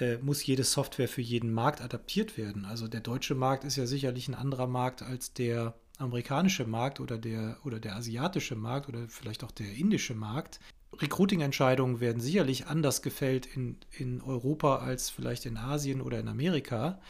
äh, 0.00 0.18
muss 0.18 0.44
jede 0.44 0.64
Software 0.64 1.08
für 1.08 1.22
jeden 1.22 1.52
Markt 1.52 1.80
adaptiert 1.80 2.36
werden? 2.36 2.64
Also 2.64 2.88
der 2.88 3.00
deutsche 3.00 3.34
Markt 3.34 3.64
ist 3.64 3.76
ja 3.76 3.86
sicherlich 3.86 4.28
ein 4.28 4.34
anderer 4.34 4.66
Markt 4.66 5.02
als 5.02 5.32
der 5.32 5.74
amerikanische 5.98 6.66
Markt 6.66 7.00
oder 7.00 7.16
der, 7.16 7.58
oder 7.64 7.78
der 7.78 7.96
asiatische 7.96 8.56
Markt 8.56 8.88
oder 8.88 9.08
vielleicht 9.08 9.44
auch 9.44 9.52
der 9.52 9.72
indische 9.72 10.14
Markt. 10.14 10.60
Recruiting-Entscheidungen 11.00 12.00
werden 12.00 12.20
sicherlich 12.20 12.66
anders 12.66 13.02
gefällt 13.02 13.46
in, 13.46 13.78
in 13.90 14.20
Europa 14.20 14.76
als 14.78 15.10
vielleicht 15.10 15.46
in 15.46 15.56
Asien 15.56 16.00
oder 16.00 16.18
in 16.18 16.28
Amerika 16.28 17.00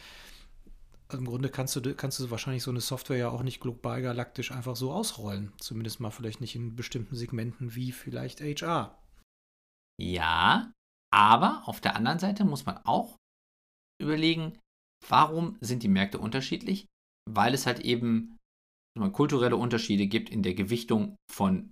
im 1.15 1.25
Grunde 1.25 1.49
kannst 1.49 1.75
du, 1.75 1.95
kannst 1.95 2.19
du 2.19 2.29
wahrscheinlich 2.29 2.63
so 2.63 2.71
eine 2.71 2.81
Software 2.81 3.17
ja 3.17 3.29
auch 3.29 3.43
nicht 3.43 3.59
global 3.59 4.01
galaktisch 4.01 4.51
einfach 4.51 4.75
so 4.75 4.91
ausrollen. 4.91 5.51
Zumindest 5.57 5.99
mal 5.99 6.11
vielleicht 6.11 6.41
nicht 6.41 6.55
in 6.55 6.75
bestimmten 6.75 7.15
Segmenten 7.15 7.75
wie 7.75 7.91
vielleicht 7.91 8.41
HR. 8.41 8.97
Ja, 10.01 10.71
aber 11.13 11.63
auf 11.65 11.81
der 11.81 11.95
anderen 11.95 12.19
Seite 12.19 12.45
muss 12.45 12.65
man 12.65 12.77
auch 12.85 13.17
überlegen, 14.01 14.59
warum 15.07 15.57
sind 15.61 15.83
die 15.83 15.87
Märkte 15.87 16.19
unterschiedlich? 16.19 16.85
Weil 17.29 17.53
es 17.53 17.65
halt 17.65 17.79
eben 17.79 18.37
kulturelle 19.11 19.57
Unterschiede 19.57 20.07
gibt 20.07 20.29
in 20.29 20.43
der 20.43 20.53
Gewichtung 20.53 21.15
von 21.31 21.71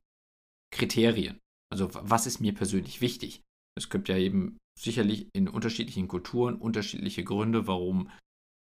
Kriterien. 0.73 1.39
Also 1.71 1.89
was 1.93 2.25
ist 2.25 2.39
mir 2.39 2.53
persönlich 2.53 3.01
wichtig? 3.01 3.41
Es 3.77 3.89
gibt 3.89 4.09
ja 4.09 4.17
eben 4.17 4.57
sicherlich 4.79 5.27
in 5.33 5.47
unterschiedlichen 5.47 6.07
Kulturen 6.07 6.55
unterschiedliche 6.55 7.23
Gründe, 7.23 7.67
warum 7.67 8.09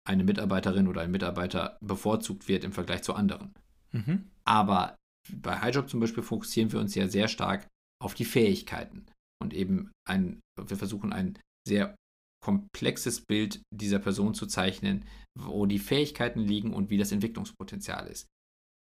eine 0.08 0.24
Mitarbeiterin 0.24 0.88
oder 0.88 1.02
ein 1.02 1.12
Mitarbeiter 1.12 1.78
bevorzugt 1.82 2.48
wird 2.48 2.64
im 2.64 2.72
Vergleich 2.72 3.04
zu 3.04 3.14
anderen. 3.14 3.54
Mhm. 3.92 4.30
Aber 4.46 4.96
bei 5.32 5.60
HighJob 5.60 5.90
zum 5.90 6.00
Beispiel 6.00 6.24
fokussieren 6.24 6.72
wir 6.72 6.80
uns 6.80 6.96
ja 6.96 7.08
sehr 7.08 7.28
stark 7.28 7.68
auf 8.02 8.14
die 8.14 8.26
Fähigkeiten 8.26 9.06
und 9.42 9.54
eben 9.54 9.92
ein, 10.08 10.40
wir 10.60 10.78
versuchen 10.78 11.12
ein 11.12 11.38
sehr 11.68 11.96
komplexes 12.44 13.26
Bild 13.28 13.62
dieser 13.74 14.00
Person 14.00 14.34
zu 14.34 14.46
zeichnen, 14.46 15.06
wo 15.38 15.66
die 15.66 15.80
Fähigkeiten 15.80 16.40
liegen 16.40 16.74
und 16.74 16.90
wie 16.90 16.98
das 16.98 17.12
Entwicklungspotenzial 17.12 18.08
ist. 18.08 18.28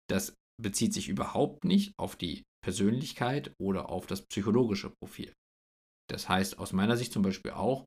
Das 0.10 0.34
bezieht 0.60 0.94
sich 0.94 1.10
überhaupt 1.10 1.64
nicht 1.64 1.94
auf 2.00 2.16
die 2.16 2.44
Persönlichkeit 2.64 3.54
oder 3.60 3.90
auf 3.90 4.08
das 4.08 4.26
psychologische 4.26 4.92
Profil. 5.02 5.34
Das 6.10 6.28
heißt 6.30 6.58
aus 6.58 6.74
meiner 6.74 6.98
Sicht 6.98 7.14
zum 7.14 7.24
Beispiel 7.24 7.52
auch, 7.52 7.86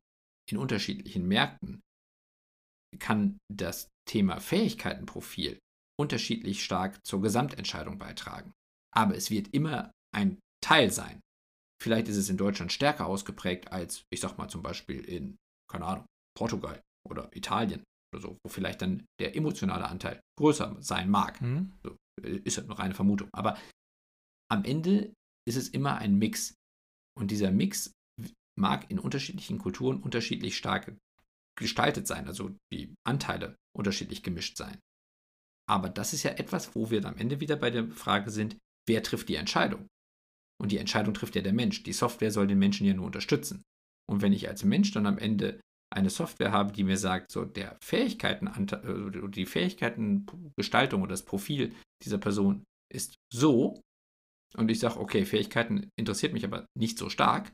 in 0.49 0.57
unterschiedlichen 0.57 1.27
Märkten 1.27 1.81
kann 2.99 3.37
das 3.53 3.89
Thema 4.07 4.39
Fähigkeitenprofil 4.39 5.59
unterschiedlich 5.99 6.63
stark 6.63 7.05
zur 7.05 7.21
Gesamtentscheidung 7.21 7.97
beitragen. 7.97 8.51
Aber 8.93 9.15
es 9.15 9.29
wird 9.29 9.53
immer 9.53 9.91
ein 10.15 10.39
Teil 10.63 10.91
sein. 10.91 11.21
Vielleicht 11.81 12.07
ist 12.07 12.17
es 12.17 12.29
in 12.29 12.37
Deutschland 12.37 12.71
stärker 12.71 13.05
ausgeprägt 13.05 13.71
als, 13.71 14.03
ich 14.11 14.19
sag 14.19 14.37
mal 14.37 14.49
zum 14.49 14.61
Beispiel 14.61 15.03
in, 15.03 15.35
keine 15.69 15.85
Ahnung, 15.85 16.05
Portugal 16.37 16.81
oder 17.07 17.35
Italien 17.35 17.83
oder 18.13 18.21
so, 18.21 18.37
wo 18.43 18.49
vielleicht 18.49 18.81
dann 18.81 19.05
der 19.19 19.35
emotionale 19.35 19.87
Anteil 19.87 20.19
größer 20.39 20.77
sein 20.81 21.09
mag. 21.09 21.41
Mhm. 21.41 21.73
So, 21.83 21.95
ist 22.23 22.57
halt 22.57 22.67
nur 22.67 22.79
reine 22.79 22.93
Vermutung. 22.93 23.29
Aber 23.33 23.57
am 24.51 24.63
Ende 24.63 25.13
ist 25.47 25.57
es 25.57 25.69
immer 25.69 25.97
ein 25.97 26.17
Mix. 26.17 26.55
Und 27.17 27.31
dieser 27.31 27.51
Mix 27.51 27.91
mag 28.57 28.89
in 28.89 28.99
unterschiedlichen 28.99 29.59
Kulturen 29.59 30.01
unterschiedlich 30.01 30.57
stark 30.57 30.95
gestaltet 31.57 32.07
sein, 32.07 32.27
also 32.27 32.55
die 32.71 32.93
Anteile 33.05 33.55
unterschiedlich 33.75 34.23
gemischt 34.23 34.57
sein. 34.57 34.79
Aber 35.67 35.89
das 35.89 36.13
ist 36.13 36.23
ja 36.23 36.31
etwas, 36.31 36.75
wo 36.75 36.91
wir 36.91 37.03
am 37.05 37.17
Ende 37.17 37.39
wieder 37.39 37.55
bei 37.55 37.71
der 37.71 37.87
Frage 37.87 38.29
sind, 38.29 38.57
wer 38.87 39.01
trifft 39.01 39.29
die 39.29 39.35
Entscheidung? 39.35 39.87
Und 40.61 40.71
die 40.71 40.77
Entscheidung 40.77 41.13
trifft 41.13 41.35
ja 41.35 41.41
der 41.41 41.53
Mensch. 41.53 41.83
Die 41.83 41.93
Software 41.93 42.31
soll 42.31 42.47
den 42.47 42.59
Menschen 42.59 42.85
ja 42.85 42.93
nur 42.93 43.05
unterstützen. 43.05 43.63
Und 44.09 44.21
wenn 44.21 44.33
ich 44.33 44.47
als 44.47 44.63
Mensch 44.63 44.91
dann 44.91 45.07
am 45.07 45.17
Ende 45.17 45.59
eine 45.93 46.09
Software 46.09 46.51
habe, 46.51 46.73
die 46.73 46.83
mir 46.83 46.97
sagt, 46.97 47.31
so 47.31 47.45
der 47.45 47.77
Fähigkeiten, 47.81 48.47
äh, 48.47 49.29
die 49.29 49.45
Fähigkeitengestaltung 49.45 51.01
oder 51.01 51.11
das 51.11 51.25
Profil 51.25 51.73
dieser 52.03 52.17
Person 52.17 52.63
ist 52.93 53.15
so, 53.33 53.81
und 54.55 54.71
ich 54.71 54.79
sage, 54.79 54.99
okay, 54.99 55.25
Fähigkeiten 55.25 55.89
interessiert 55.97 56.33
mich 56.33 56.45
aber 56.45 56.65
nicht 56.77 56.97
so 56.97 57.09
stark 57.09 57.51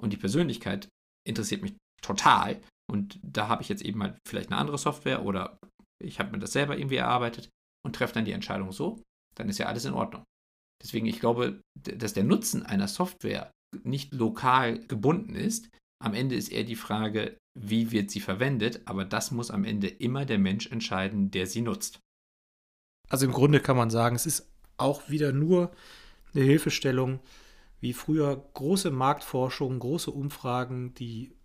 und 0.00 0.12
die 0.12 0.16
Persönlichkeit 0.16 0.88
interessiert 1.26 1.62
mich 1.62 1.76
total, 2.02 2.60
Und 2.90 3.20
da 3.22 3.48
habe 3.48 3.62
ich 3.62 3.68
jetzt 3.68 3.82
eben 3.82 4.02
halt 4.02 4.18
vielleicht 4.26 4.50
eine 4.50 4.60
andere 4.60 4.78
Software 4.78 5.24
oder 5.24 5.58
ich 6.02 6.18
habe 6.18 6.32
mir 6.32 6.38
das 6.38 6.52
selber 6.52 6.76
irgendwie 6.76 6.96
erarbeitet 6.96 7.50
und 7.86 7.94
treffe 7.94 8.14
dann 8.14 8.24
die 8.24 8.32
Entscheidung 8.32 8.72
so, 8.72 9.02
dann 9.36 9.48
ist 9.48 9.58
ja 9.58 9.66
alles 9.66 9.84
in 9.84 9.94
Ordnung. 9.94 10.24
Deswegen, 10.82 11.06
ich 11.06 11.20
glaube, 11.20 11.60
dass 11.74 12.14
der 12.14 12.24
Nutzen 12.24 12.64
einer 12.64 12.88
Software 12.88 13.50
nicht 13.84 14.12
lokal 14.14 14.80
gebunden 14.86 15.34
ist. 15.34 15.68
Am 16.02 16.14
Ende 16.14 16.34
ist 16.34 16.50
eher 16.50 16.64
die 16.64 16.76
Frage, 16.76 17.36
wie 17.58 17.92
wird 17.92 18.10
sie 18.10 18.20
verwendet, 18.20 18.80
aber 18.86 19.04
das 19.04 19.30
muss 19.30 19.50
am 19.50 19.64
Ende 19.64 19.88
immer 19.88 20.24
der 20.24 20.38
Mensch 20.38 20.66
entscheiden, 20.66 21.30
der 21.30 21.46
sie 21.46 21.60
nutzt. 21.60 22.00
Also 23.08 23.26
im 23.26 23.32
Grunde 23.32 23.60
kann 23.60 23.76
man 23.76 23.90
sagen, 23.90 24.16
es 24.16 24.26
ist 24.26 24.50
auch 24.78 25.10
wieder 25.10 25.32
nur 25.32 25.70
eine 26.34 26.44
Hilfestellung, 26.44 27.20
wie 27.80 27.92
früher 27.92 28.36
große 28.54 28.90
Marktforschung, 28.90 29.78
große 29.78 30.10
Umfragen, 30.10 30.94
die 30.94 31.36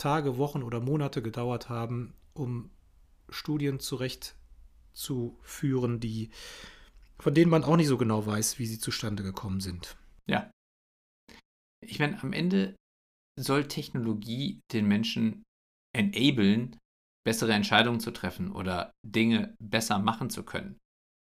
Tage, 0.00 0.38
Wochen 0.38 0.62
oder 0.62 0.80
Monate 0.80 1.20
gedauert 1.22 1.68
haben, 1.68 2.14
um 2.34 2.70
Studien 3.28 3.80
zurechtzuführen, 3.80 6.00
die 6.00 6.30
von 7.20 7.34
denen 7.34 7.50
man 7.50 7.64
auch 7.64 7.76
nicht 7.76 7.88
so 7.88 7.98
genau 7.98 8.24
weiß, 8.24 8.58
wie 8.58 8.66
sie 8.66 8.78
zustande 8.78 9.22
gekommen 9.22 9.60
sind. 9.60 9.96
Ja. 10.26 10.50
Ich 11.86 11.98
meine, 11.98 12.20
am 12.22 12.32
Ende 12.32 12.74
soll 13.38 13.68
Technologie 13.68 14.60
den 14.72 14.88
Menschen 14.88 15.42
enablen, 15.94 16.78
bessere 17.26 17.52
Entscheidungen 17.52 18.00
zu 18.00 18.10
treffen 18.10 18.52
oder 18.52 18.92
Dinge 19.06 19.54
besser 19.60 19.98
machen 19.98 20.30
zu 20.30 20.44
können. 20.44 20.78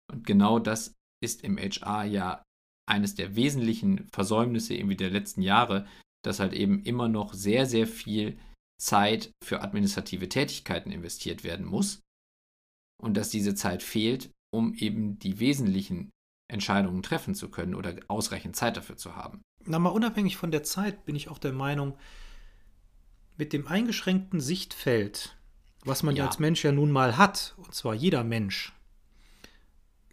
Und 0.10 0.26
genau 0.26 0.60
das 0.60 0.94
ist 1.22 1.44
im 1.44 1.58
HR 1.58 2.06
ja 2.06 2.44
eines 2.90 3.16
der 3.16 3.36
wesentlichen 3.36 4.08
Versäumnisse 4.14 4.74
irgendwie 4.74 4.98
der 4.98 5.10
letzten 5.10 5.42
Jahre, 5.42 5.88
dass 6.24 6.40
halt 6.40 6.54
eben 6.54 6.84
immer 6.84 7.08
noch 7.08 7.34
sehr, 7.34 7.66
sehr 7.66 7.88
viel 7.88 8.38
Zeit 8.82 9.32
für 9.44 9.62
administrative 9.62 10.28
Tätigkeiten 10.28 10.92
investiert 10.92 11.44
werden 11.44 11.66
muss 11.66 12.02
und 13.02 13.16
dass 13.16 13.30
diese 13.30 13.54
Zeit 13.54 13.84
fehlt, 13.84 14.32
um 14.52 14.74
eben 14.74 15.20
die 15.20 15.40
wesentlichen 15.40 16.10
Entscheidungen 16.52 17.04
treffen 17.04 17.36
zu 17.36 17.50
können 17.50 17.76
oder 17.76 17.96
ausreichend 18.08 18.56
Zeit 18.56 18.78
dafür 18.78 18.98
zu 18.98 19.16
haben. 19.16 19.42
Na, 19.66 19.80
mal 19.80 19.90
unabhängig 19.90 20.36
von 20.36 20.52
der 20.52 20.64
Zeit 20.64 21.06
bin 21.06 21.16
ich 21.16 21.30
auch 21.30 21.38
der 21.38 21.54
Meinung, 21.54 21.98
mit 23.38 23.54
dem 23.54 23.68
eingeschränkten 23.68 24.42
Sichtfeld, 24.42 25.38
was 25.86 26.04
man 26.04 26.16
ja. 26.16 26.26
als 26.26 26.40
Mensch 26.40 26.64
ja 26.64 26.72
nun 26.72 26.92
mal 26.92 27.18
hat, 27.18 27.54
und 27.58 27.74
zwar 27.74 27.94
jeder 27.94 28.24
Mensch, 28.24 28.74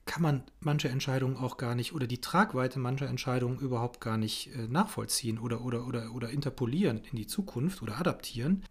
kann 0.09 0.23
man 0.23 0.43
manche 0.61 0.89
Entscheidungen 0.89 1.37
auch 1.37 1.59
gar 1.59 1.77
nicht 1.77 1.93
oder 1.93 2.09
die 2.09 2.21
Tragweite 2.21 2.81
mancher 2.81 3.07
Entscheidungen 3.07 3.61
überhaupt 3.61 4.01
gar 4.01 4.17
nicht 4.17 4.53
äh, 4.57 4.67
nachvollziehen 4.67 5.39
oder, 5.39 5.61
oder, 5.61 5.87
oder, 5.87 6.13
oder 6.13 6.31
interpolieren 6.31 7.03
in 7.11 7.17
die 7.17 7.27
Zukunft 7.27 7.83
oder 7.83 7.99
adaptieren. 7.99 8.65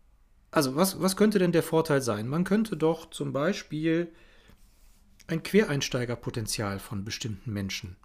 Also 0.51 0.75
was, 0.75 0.99
was 0.99 1.15
könnte 1.15 1.39
denn 1.39 1.51
der 1.51 1.63
Vorteil 1.63 2.01
sein? 2.01 2.27
Man 2.27 2.43
könnte 2.43 2.75
doch 2.75 3.11
zum 3.11 3.31
Beispiel 3.31 4.11
ein 5.27 5.43
Quereinsteigerpotenzial 5.43 6.79
von 6.79 7.05
bestimmten 7.05 7.53
Menschen 7.53 7.97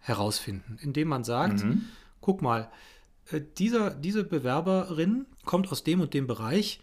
herausfinden, 0.00 0.78
indem 0.82 1.08
man 1.08 1.24
sagt, 1.24 1.64
mhm. 1.64 1.86
guck 2.20 2.42
mal, 2.42 2.70
äh, 3.30 3.40
dieser, 3.58 3.90
diese 3.90 4.22
Bewerberin 4.22 5.26
kommt 5.46 5.72
aus 5.72 5.82
dem 5.82 6.02
und 6.02 6.12
dem 6.12 6.26
Bereich. 6.26 6.80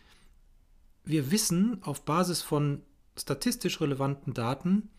Wir 1.05 1.29
wissen 1.31 1.83
auf 1.83 2.03
Basis 2.03 2.41
von 2.41 2.81
statistisch 3.15 3.79
relevanten 3.79 4.33
Daten, 4.33 4.89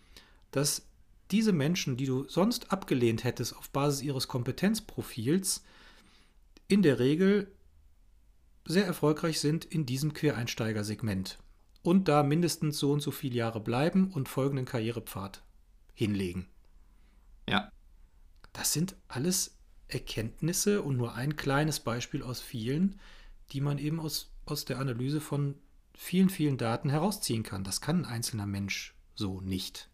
dass 0.55 0.87
diese 1.31 1.53
Menschen, 1.53 1.97
die 1.97 2.07
du 2.07 2.29
sonst 2.29 2.71
abgelehnt 2.71 3.25
hättest 3.25 3.57
auf 3.57 3.71
Basis 3.71 4.03
ihres 4.03 4.29
Kompetenzprofils, 4.29 5.65
in 6.69 6.83
der 6.83 6.99
Regel 6.99 7.51
sehr 8.65 8.87
erfolgreich 8.87 9.41
sind 9.41 9.65
in 9.65 9.85
diesem 9.85 10.15
Quereinsteigersegment 10.15 11.39
und 11.83 12.09
da 12.09 12.23
mindestens 12.23 12.79
so 12.79 12.93
und 12.93 13.01
so 13.01 13.11
viele 13.11 13.35
Jahre 13.35 13.61
bleiben 13.61 14.13
und 14.13 14.29
folgenden 14.29 14.65
Karrierepfad 14.65 15.43
hinlegen. 15.93 16.47
Ja. 17.49 17.71
Das 18.53 18.73
sind 18.73 18.97
alles 19.09 19.59
Erkenntnisse 19.89 20.83
und 20.83 20.97
nur 20.97 21.15
ein 21.15 21.37
kleines 21.37 21.81
Beispiel 21.81 22.23
aus 22.23 22.41
vielen, 22.41 23.01
die 23.51 23.61
man 23.61 23.79
eben 23.79 23.99
aus, 23.99 24.33
aus 24.47 24.65
der 24.65 24.79
Analyse 24.79 25.21
von 25.21 25.57
vielen, 25.95 26.31
vielen 26.31 26.59
Daten 26.59 26.91
herausziehen 26.91 27.43
kann. 27.43 27.65
Das 27.65 27.81
kann 27.81 28.05
ein 28.05 28.13
einzelner 28.13 28.47
Mensch 28.47 28.95
so 29.15 29.41
nicht. 29.41 29.91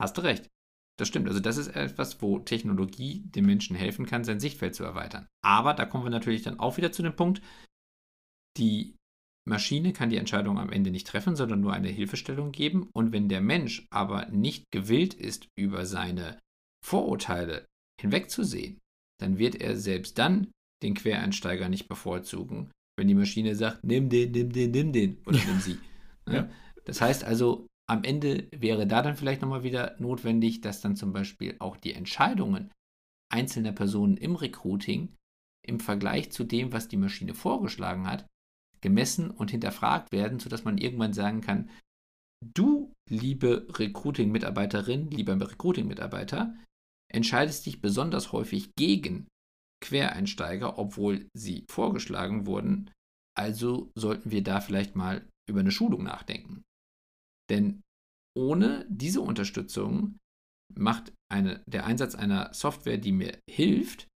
Hast 0.00 0.16
du 0.16 0.22
recht. 0.22 0.50
Das 0.98 1.08
stimmt. 1.08 1.26
Also 1.26 1.40
das 1.40 1.56
ist 1.56 1.68
etwas, 1.68 2.22
wo 2.22 2.38
Technologie 2.38 3.24
dem 3.26 3.46
Menschen 3.46 3.74
helfen 3.74 4.06
kann, 4.06 4.24
sein 4.24 4.40
Sichtfeld 4.40 4.74
zu 4.74 4.84
erweitern. 4.84 5.26
Aber 5.42 5.74
da 5.74 5.86
kommen 5.86 6.04
wir 6.04 6.10
natürlich 6.10 6.42
dann 6.42 6.60
auch 6.60 6.76
wieder 6.76 6.92
zu 6.92 7.02
dem 7.02 7.16
Punkt, 7.16 7.42
die 8.56 8.94
Maschine 9.46 9.92
kann 9.92 10.10
die 10.10 10.16
Entscheidung 10.16 10.58
am 10.58 10.70
Ende 10.70 10.90
nicht 10.90 11.06
treffen, 11.06 11.36
sondern 11.36 11.60
nur 11.60 11.72
eine 11.72 11.88
Hilfestellung 11.88 12.52
geben. 12.52 12.88
Und 12.94 13.12
wenn 13.12 13.28
der 13.28 13.40
Mensch 13.40 13.86
aber 13.90 14.26
nicht 14.26 14.70
gewillt 14.70 15.14
ist, 15.14 15.48
über 15.56 15.84
seine 15.84 16.38
Vorurteile 16.84 17.66
hinwegzusehen, 18.00 18.78
dann 19.20 19.38
wird 19.38 19.56
er 19.56 19.76
selbst 19.76 20.18
dann 20.18 20.52
den 20.82 20.94
Quereinsteiger 20.94 21.68
nicht 21.68 21.88
bevorzugen, 21.88 22.70
wenn 22.96 23.08
die 23.08 23.14
Maschine 23.14 23.54
sagt, 23.54 23.84
nimm 23.84 24.08
den, 24.08 24.32
nimm 24.32 24.52
den, 24.52 24.70
nimm 24.70 24.92
den 24.92 25.18
oder 25.26 25.38
nimm 25.44 25.60
sie. 25.60 25.78
Ne? 26.26 26.34
Ja. 26.34 26.50
Das 26.84 27.00
heißt 27.00 27.24
also, 27.24 27.66
am 27.86 28.04
Ende 28.04 28.48
wäre 28.54 28.86
da 28.86 29.02
dann 29.02 29.16
vielleicht 29.16 29.42
nochmal 29.42 29.62
wieder 29.62 29.96
notwendig, 29.98 30.60
dass 30.60 30.80
dann 30.80 30.96
zum 30.96 31.12
Beispiel 31.12 31.56
auch 31.58 31.76
die 31.76 31.92
Entscheidungen 31.92 32.72
einzelner 33.30 33.72
Personen 33.72 34.16
im 34.16 34.36
Recruiting 34.36 35.14
im 35.66 35.80
Vergleich 35.80 36.30
zu 36.30 36.44
dem, 36.44 36.72
was 36.72 36.88
die 36.88 36.96
Maschine 36.96 37.34
vorgeschlagen 37.34 38.06
hat, 38.06 38.26
gemessen 38.80 39.30
und 39.30 39.50
hinterfragt 39.50 40.12
werden, 40.12 40.38
sodass 40.38 40.64
man 40.64 40.78
irgendwann 40.78 41.14
sagen 41.14 41.40
kann, 41.40 41.70
du, 42.44 42.92
liebe 43.08 43.66
Recruiting-Mitarbeiterin, 43.70 45.10
lieber 45.10 45.40
Recruiting-Mitarbeiter, 45.40 46.54
entscheidest 47.10 47.64
dich 47.64 47.80
besonders 47.80 48.32
häufig 48.32 48.74
gegen 48.76 49.26
Quereinsteiger, 49.82 50.78
obwohl 50.78 51.28
sie 51.34 51.64
vorgeschlagen 51.70 52.46
wurden. 52.46 52.90
Also 53.36 53.90
sollten 53.94 54.30
wir 54.30 54.42
da 54.42 54.60
vielleicht 54.60 54.96
mal 54.96 55.26
über 55.48 55.60
eine 55.60 55.70
Schulung 55.70 56.04
nachdenken. 56.04 56.62
Denn 57.50 57.82
ohne 58.36 58.86
diese 58.88 59.20
Unterstützung 59.20 60.18
macht 60.74 61.12
eine, 61.30 61.62
der 61.66 61.86
Einsatz 61.86 62.14
einer 62.14 62.52
Software, 62.52 62.98
die 62.98 63.12
mir 63.12 63.38
hilft, 63.48 64.08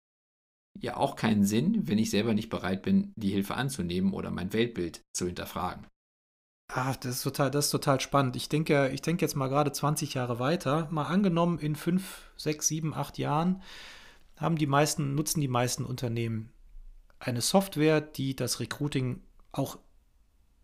ja 0.81 0.97
auch 0.97 1.16
keinen 1.16 1.45
Sinn, 1.45 1.89
wenn 1.89 1.99
ich 1.99 2.11
selber 2.11 2.35
nicht 2.35 2.51
bereit 2.51 2.83
bin, 2.83 3.12
die 3.16 3.31
Hilfe 3.31 3.55
anzunehmen 3.55 4.12
oder 4.12 4.31
mein 4.31 4.53
Weltbild 4.53 5.03
zu 5.12 5.26
hinterfragen. 5.26 5.87
Ah, 6.70 6.95
das 7.01 7.16
ist 7.16 7.22
total, 7.22 7.51
das 7.51 7.66
ist 7.66 7.70
total 7.70 8.01
spannend. 8.01 8.37
Ich 8.37 8.49
denke, 8.49 8.91
ich 8.91 9.01
denke 9.01 9.24
jetzt 9.24 9.37
mal 9.37 9.49
gerade 9.49 9.72
20 9.72 10.14
Jahre 10.14 10.39
weiter. 10.39 10.87
Mal 10.91 11.07
angenommen, 11.07 11.59
in 11.59 11.74
5, 11.74 12.31
6, 12.37 12.68
7, 12.68 12.95
8 12.95 13.18
Jahren 13.18 13.62
haben 14.37 14.57
die 14.57 14.66
meisten, 14.66 15.14
nutzen 15.14 15.41
die 15.41 15.49
meisten 15.49 15.85
Unternehmen 15.85 16.53
eine 17.18 17.41
Software, 17.41 18.01
die 18.01 18.37
das 18.37 18.61
Recruiting 18.61 19.22
auch 19.51 19.79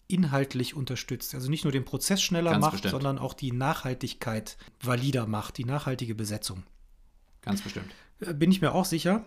inhaltlich 0.08 0.74
unterstützt. 0.74 1.34
Also 1.34 1.50
nicht 1.50 1.64
nur 1.64 1.72
den 1.72 1.84
Prozess 1.84 2.22
schneller 2.22 2.52
Ganz 2.52 2.60
macht, 2.60 2.72
bestimmt. 2.72 2.92
sondern 2.92 3.18
auch 3.18 3.34
die 3.34 3.52
Nachhaltigkeit 3.52 4.56
valider 4.82 5.26
macht, 5.26 5.58
die 5.58 5.64
nachhaltige 5.64 6.14
Besetzung. 6.14 6.64
Ganz 7.40 7.62
bestimmt. 7.62 7.90
Äh, 8.20 8.34
bin 8.34 8.50
ich 8.50 8.60
mir 8.60 8.72
auch 8.72 8.84
sicher. 8.84 9.24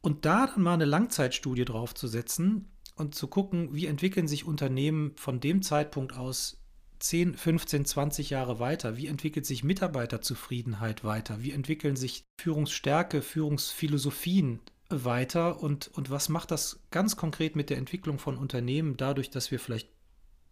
Und 0.00 0.24
da 0.24 0.46
dann 0.46 0.62
mal 0.62 0.74
eine 0.74 0.84
Langzeitstudie 0.84 1.64
draufzusetzen 1.64 2.68
und 2.96 3.14
zu 3.14 3.28
gucken, 3.28 3.74
wie 3.74 3.86
entwickeln 3.86 4.26
sich 4.26 4.44
Unternehmen 4.44 5.12
von 5.16 5.40
dem 5.40 5.62
Zeitpunkt 5.62 6.16
aus 6.16 6.58
10, 6.98 7.34
15, 7.34 7.84
20 7.84 8.30
Jahre 8.30 8.58
weiter? 8.58 8.96
Wie 8.96 9.06
entwickelt 9.06 9.46
sich 9.46 9.64
Mitarbeiterzufriedenheit 9.64 11.04
weiter? 11.04 11.42
Wie 11.42 11.52
entwickeln 11.52 11.96
sich 11.96 12.24
Führungsstärke, 12.40 13.22
Führungsphilosophien 13.22 14.60
weiter? 14.88 15.62
Und, 15.62 15.88
und 15.88 16.10
was 16.10 16.28
macht 16.28 16.50
das 16.50 16.80
ganz 16.90 17.16
konkret 17.16 17.56
mit 17.56 17.70
der 17.70 17.78
Entwicklung 17.78 18.18
von 18.18 18.36
Unternehmen 18.36 18.96
dadurch, 18.96 19.30
dass 19.30 19.50
wir 19.50 19.58
vielleicht 19.58 19.88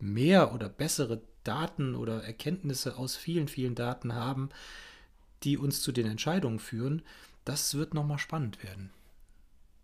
mehr 0.03 0.55
oder 0.55 0.69
bessere 0.69 1.23
Daten 1.45 1.95
oder 1.95 2.23
Erkenntnisse 2.25 2.97
aus 2.97 3.17
vielen, 3.17 3.49
vielen 3.49 3.75
Daten 3.75 4.15
haben, 4.15 4.51
die 5.43 5.57
uns 5.57 5.83
zu 5.83 5.93
den 5.93 6.07
Entscheidungen 6.07 6.59
führen, 6.59 7.03
das 7.45 7.75
wird 7.75 7.95
nochmal 7.95 8.19
spannend 8.19 8.63
werden. 8.63 8.91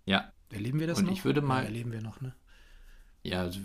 Ja. 0.05 0.33
Erleben 0.51 0.79
wir 0.81 0.87
das 0.87 0.99
Und 0.99 1.07
noch? 1.07 1.12
ich 1.12 1.25
würde 1.25 1.41
mal. 1.41 1.61
Ja, 1.61 1.64
erleben 1.64 1.93
wir 1.93 2.03
noch, 2.03 2.21
ne? 2.21 2.35
Ja, 3.27 3.41
also, 3.41 3.59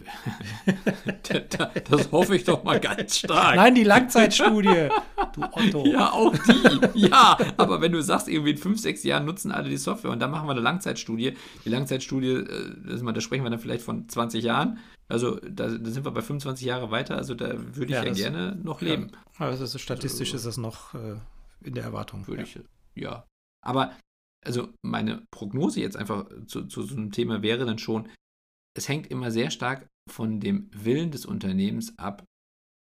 das 1.90 2.12
hoffe 2.12 2.36
ich 2.36 2.46
doch 2.46 2.64
mal 2.64 2.80
ganz 2.80 3.20
stark. 3.20 3.56
Nein, 3.56 3.76
die 3.76 3.84
Langzeitstudie. 3.84 4.90
Du 5.34 5.44
Otto. 5.44 5.86
Ja, 5.92 6.12
auch 6.12 6.36
die. 6.36 7.00
Ja, 7.08 7.38
aber 7.58 7.80
wenn 7.80 7.92
du 7.92 8.02
sagst, 8.02 8.28
irgendwie 8.28 8.52
in 8.52 8.58
fünf, 8.58 8.80
sechs 8.80 9.04
Jahren 9.04 9.26
nutzen 9.26 9.52
alle 9.52 9.70
die 9.70 9.78
Software 9.78 10.10
und 10.10 10.20
dann 10.20 10.32
machen 10.32 10.48
wir 10.48 10.54
eine 10.54 10.62
Langzeitstudie. 10.62 11.38
Die 11.64 11.70
Langzeitstudie, 11.70 12.32
äh, 12.32 13.14
da 13.14 13.22
sprechen 13.22 13.44
wir 13.44 13.52
dann 13.52 13.60
vielleicht 13.60 13.84
von 13.84 14.10
20 14.10 14.44
Jahren. 14.44 14.80
Also 15.12 15.40
da, 15.40 15.68
da 15.68 15.90
sind 15.90 16.06
wir 16.06 16.12
bei 16.12 16.22
25 16.22 16.66
Jahre 16.66 16.92
weiter. 16.92 17.18
Also 17.18 17.36
da 17.36 17.54
würde 17.76 17.86
ich 17.86 17.92
ja, 17.92 18.04
ja 18.04 18.14
gerne 18.14 18.56
noch 18.56 18.82
leben. 18.82 19.12
Ja, 19.40 19.48
also 19.48 19.78
statistisch 19.78 20.34
also, 20.34 20.38
ist 20.38 20.46
das 20.46 20.58
noch 20.58 20.94
äh, 20.94 21.18
in 21.62 21.74
der 21.74 21.84
Erwartung. 21.84 22.28
Würde 22.28 22.44
ja. 22.44 22.48
ich, 22.48 22.60
ja. 22.96 23.28
Aber 23.64 23.96
also 24.46 24.74
meine 24.82 25.26
Prognose 25.32 25.82
jetzt 25.82 25.98
einfach 25.98 26.28
zu, 26.48 26.66
zu 26.66 26.84
so 26.84 26.96
einem 26.96 27.12
Thema 27.12 27.42
wäre 27.42 27.66
dann 27.66 27.78
schon, 27.78 28.10
es 28.76 28.88
hängt 28.88 29.08
immer 29.08 29.32
sehr 29.32 29.52
stark 29.52 29.88
von 30.10 30.40
dem 30.40 30.70
Willen 30.74 31.12
des 31.12 31.26
Unternehmens 31.26 31.98
ab, 32.00 32.26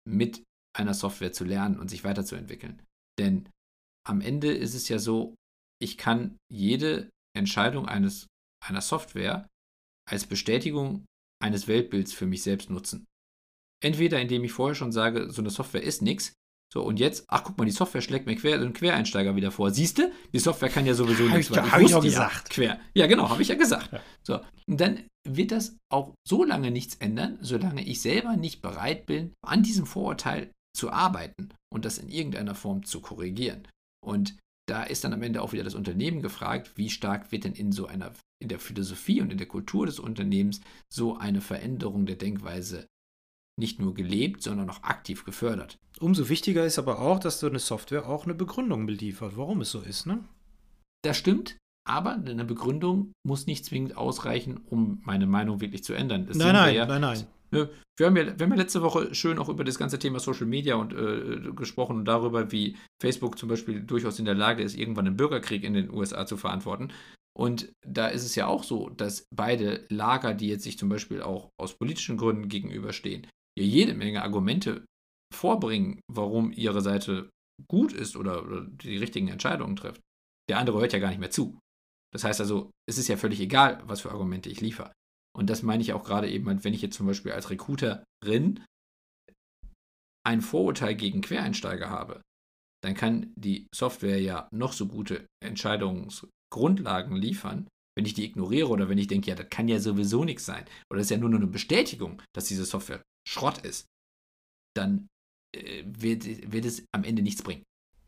mit 0.07 0.43
einer 0.77 0.93
Software 0.93 1.33
zu 1.33 1.43
lernen 1.43 1.79
und 1.79 1.89
sich 1.89 2.03
weiterzuentwickeln. 2.03 2.81
Denn 3.19 3.49
am 4.07 4.21
Ende 4.21 4.51
ist 4.53 4.73
es 4.73 4.87
ja 4.89 4.99
so, 4.99 5.35
ich 5.81 5.97
kann 5.97 6.37
jede 6.51 7.09
Entscheidung 7.35 7.87
eines, 7.87 8.27
einer 8.63 8.81
Software 8.81 9.47
als 10.09 10.25
Bestätigung 10.27 11.05
eines 11.41 11.67
Weltbilds 11.67 12.13
für 12.13 12.25
mich 12.25 12.43
selbst 12.43 12.69
nutzen. 12.69 13.05
Entweder 13.83 14.21
indem 14.21 14.43
ich 14.43 14.51
vorher 14.51 14.75
schon 14.75 14.91
sage, 14.91 15.31
so 15.31 15.41
eine 15.41 15.49
Software 15.49 15.83
ist 15.83 16.01
nichts, 16.01 16.33
so, 16.73 16.83
und 16.83 17.01
jetzt, 17.01 17.25
ach 17.27 17.43
guck 17.43 17.57
mal, 17.57 17.65
die 17.65 17.71
Software 17.71 18.01
schlägt 18.01 18.27
mir 18.27 18.35
quer, 18.35 18.55
einen 18.55 18.71
Quereinsteiger 18.71 19.35
wieder 19.35 19.51
vor. 19.51 19.71
Siehst 19.71 19.97
du? 19.97 20.09
Die 20.31 20.39
Software 20.39 20.69
kann 20.69 20.85
ja 20.85 20.93
sowieso 20.93 21.23
nichts. 21.23 21.49
Ich, 21.49 21.57
hab 21.57 21.81
ich 21.81 21.93
auch 21.93 22.01
gesagt. 22.01 22.47
Ja, 22.47 22.53
quer. 22.53 22.79
Ja, 22.93 23.07
genau, 23.07 23.29
habe 23.29 23.41
ich 23.41 23.49
ja 23.49 23.55
gesagt. 23.55 23.91
Ja. 23.91 23.99
So, 24.23 24.39
und 24.67 24.79
dann 24.79 25.03
wird 25.27 25.51
das 25.51 25.75
auch 25.91 26.13
so 26.25 26.45
lange 26.45 26.71
nichts 26.71 26.95
ändern, 26.95 27.37
solange 27.41 27.83
ich 27.85 28.01
selber 28.01 28.37
nicht 28.37 28.61
bereit 28.61 29.05
bin, 29.05 29.33
an 29.45 29.63
diesem 29.63 29.85
Vorurteil 29.85 30.51
zu 30.73 30.91
arbeiten 30.91 31.49
und 31.73 31.83
das 31.83 31.97
in 31.97 32.07
irgendeiner 32.07 32.55
Form 32.55 32.85
zu 32.85 33.01
korrigieren. 33.01 33.67
Und 34.01 34.37
da 34.69 34.83
ist 34.83 35.03
dann 35.03 35.11
am 35.11 35.23
Ende 35.23 35.41
auch 35.41 35.51
wieder 35.51 35.65
das 35.65 35.75
Unternehmen 35.75 36.21
gefragt, 36.21 36.71
wie 36.77 36.89
stark 36.89 37.33
wird 37.33 37.43
denn 37.43 37.53
in 37.53 37.73
so 37.73 37.87
einer, 37.87 38.13
in 38.41 38.49
der 38.49 38.59
Philosophie 38.59 39.21
und 39.21 39.31
in 39.31 39.37
der 39.37 39.47
Kultur 39.47 39.85
des 39.85 39.99
Unternehmens 39.99 40.61
so 40.89 41.17
eine 41.17 41.41
Veränderung 41.41 42.05
der 42.05 42.15
Denkweise 42.15 42.87
nicht 43.59 43.79
nur 43.79 43.93
gelebt, 43.93 44.41
sondern 44.41 44.69
auch 44.69 44.83
aktiv 44.83 45.23
gefördert. 45.23 45.77
Umso 45.99 46.29
wichtiger 46.29 46.65
ist 46.65 46.79
aber 46.79 46.99
auch, 46.99 47.19
dass 47.19 47.39
so 47.39 47.47
eine 47.47 47.59
Software 47.59 48.07
auch 48.07 48.25
eine 48.25 48.33
Begründung 48.33 48.85
beliefert, 48.85 49.33
warum 49.35 49.61
es 49.61 49.71
so 49.71 49.81
ist, 49.81 50.07
ne? 50.07 50.23
Das 51.03 51.17
stimmt, 51.17 51.57
aber 51.87 52.13
eine 52.13 52.45
Begründung 52.45 53.11
muss 53.23 53.47
nicht 53.47 53.65
zwingend 53.65 53.97
ausreichen, 53.97 54.61
um 54.65 55.01
meine 55.03 55.27
Meinung 55.27 55.61
wirklich 55.61 55.83
zu 55.83 55.93
ändern. 55.93 56.25
Das 56.27 56.37
nein, 56.37 56.53
nein, 56.53 56.75
ja, 56.75 56.85
nein, 56.85 57.01
nein. 57.01 57.27
Ne, 57.51 57.69
wir 57.97 58.07
haben, 58.07 58.15
ja, 58.15 58.25
wir 58.25 58.45
haben 58.45 58.51
ja 58.51 58.57
letzte 58.57 58.81
Woche 58.81 59.13
schön 59.13 59.37
auch 59.37 59.49
über 59.49 59.65
das 59.65 59.77
ganze 59.77 59.99
Thema 59.99 60.19
Social 60.19 60.45
Media 60.45 60.75
und, 60.75 60.93
äh, 60.93 61.51
gesprochen 61.53 61.97
und 61.97 62.05
darüber, 62.05 62.51
wie 62.51 62.77
Facebook 63.01 63.37
zum 63.37 63.49
Beispiel 63.49 63.81
durchaus 63.81 64.19
in 64.19 64.25
der 64.25 64.35
Lage 64.35 64.63
ist, 64.63 64.77
irgendwann 64.77 65.07
einen 65.07 65.17
Bürgerkrieg 65.17 65.63
in 65.63 65.73
den 65.73 65.91
USA 65.91 66.25
zu 66.25 66.37
verantworten. 66.37 66.93
Und 67.41 67.73
da 67.83 68.07
ist 68.07 68.23
es 68.23 68.35
ja 68.35 68.45
auch 68.45 68.63
so, 68.63 68.89
dass 68.89 69.25
beide 69.33 69.87
Lager, 69.89 70.35
die 70.35 70.47
jetzt 70.47 70.61
sich 70.61 70.77
zum 70.77 70.89
Beispiel 70.89 71.23
auch 71.23 71.49
aus 71.59 71.75
politischen 71.75 72.15
Gründen 72.15 72.49
gegenüberstehen, 72.49 73.25
ja 73.57 73.65
jede 73.65 73.95
Menge 73.95 74.21
Argumente 74.21 74.85
vorbringen, 75.33 76.01
warum 76.07 76.51
ihre 76.51 76.81
Seite 76.81 77.31
gut 77.67 77.93
ist 77.93 78.15
oder, 78.15 78.45
oder 78.45 78.67
die 78.67 78.97
richtigen 78.97 79.27
Entscheidungen 79.27 79.75
trifft. 79.75 80.01
Der 80.49 80.59
andere 80.59 80.79
hört 80.79 80.93
ja 80.93 80.99
gar 80.99 81.09
nicht 81.09 81.19
mehr 81.19 81.31
zu. 81.31 81.57
Das 82.13 82.23
heißt 82.23 82.41
also, 82.41 82.69
es 82.87 82.99
ist 82.99 83.07
ja 83.07 83.17
völlig 83.17 83.39
egal, 83.39 83.81
was 83.87 84.01
für 84.01 84.11
Argumente 84.11 84.51
ich 84.51 84.61
liefere. 84.61 84.91
Und 85.35 85.49
das 85.49 85.63
meine 85.63 85.81
ich 85.81 85.93
auch 85.93 86.03
gerade 86.03 86.29
eben, 86.29 86.63
wenn 86.63 86.73
ich 86.75 86.83
jetzt 86.83 86.97
zum 86.97 87.07
Beispiel 87.07 87.31
als 87.31 87.49
Recruiterin 87.49 88.63
ein 90.23 90.41
Vorurteil 90.41 90.93
gegen 90.93 91.21
Quereinsteiger 91.21 91.89
habe, 91.89 92.21
dann 92.83 92.93
kann 92.93 93.33
die 93.35 93.65
Software 93.73 94.21
ja 94.21 94.47
noch 94.51 94.73
so 94.73 94.85
gute 94.85 95.25
Entscheidungsgrundlagen 96.51 97.15
liefern. 97.15 97.67
Wenn 97.95 98.05
ich 98.05 98.13
die 98.13 98.23
ignoriere 98.23 98.69
oder 98.69 98.87
wenn 98.87 98.97
ich 98.97 99.07
denke, 99.07 99.29
ja, 99.29 99.35
das 99.35 99.49
kann 99.49 99.67
ja 99.67 99.79
sowieso 99.79 100.23
nichts 100.23 100.45
sein, 100.45 100.63
oder 100.89 100.99
das 100.99 101.07
ist 101.07 101.11
ja 101.11 101.17
nur 101.17 101.29
eine 101.29 101.45
Bestätigung, 101.45 102.21
dass 102.33 102.45
diese 102.45 102.63
Software 102.63 103.01
Schrott 103.27 103.59
ist, 103.59 103.85
dann 104.75 105.07
äh, 105.53 105.83
wird, 105.85 106.51
wird 106.51 106.65
es 106.65 106.85
am 106.93 107.03
Ende 107.03 107.21
nichts 107.21 107.43
bringen. 107.43 107.63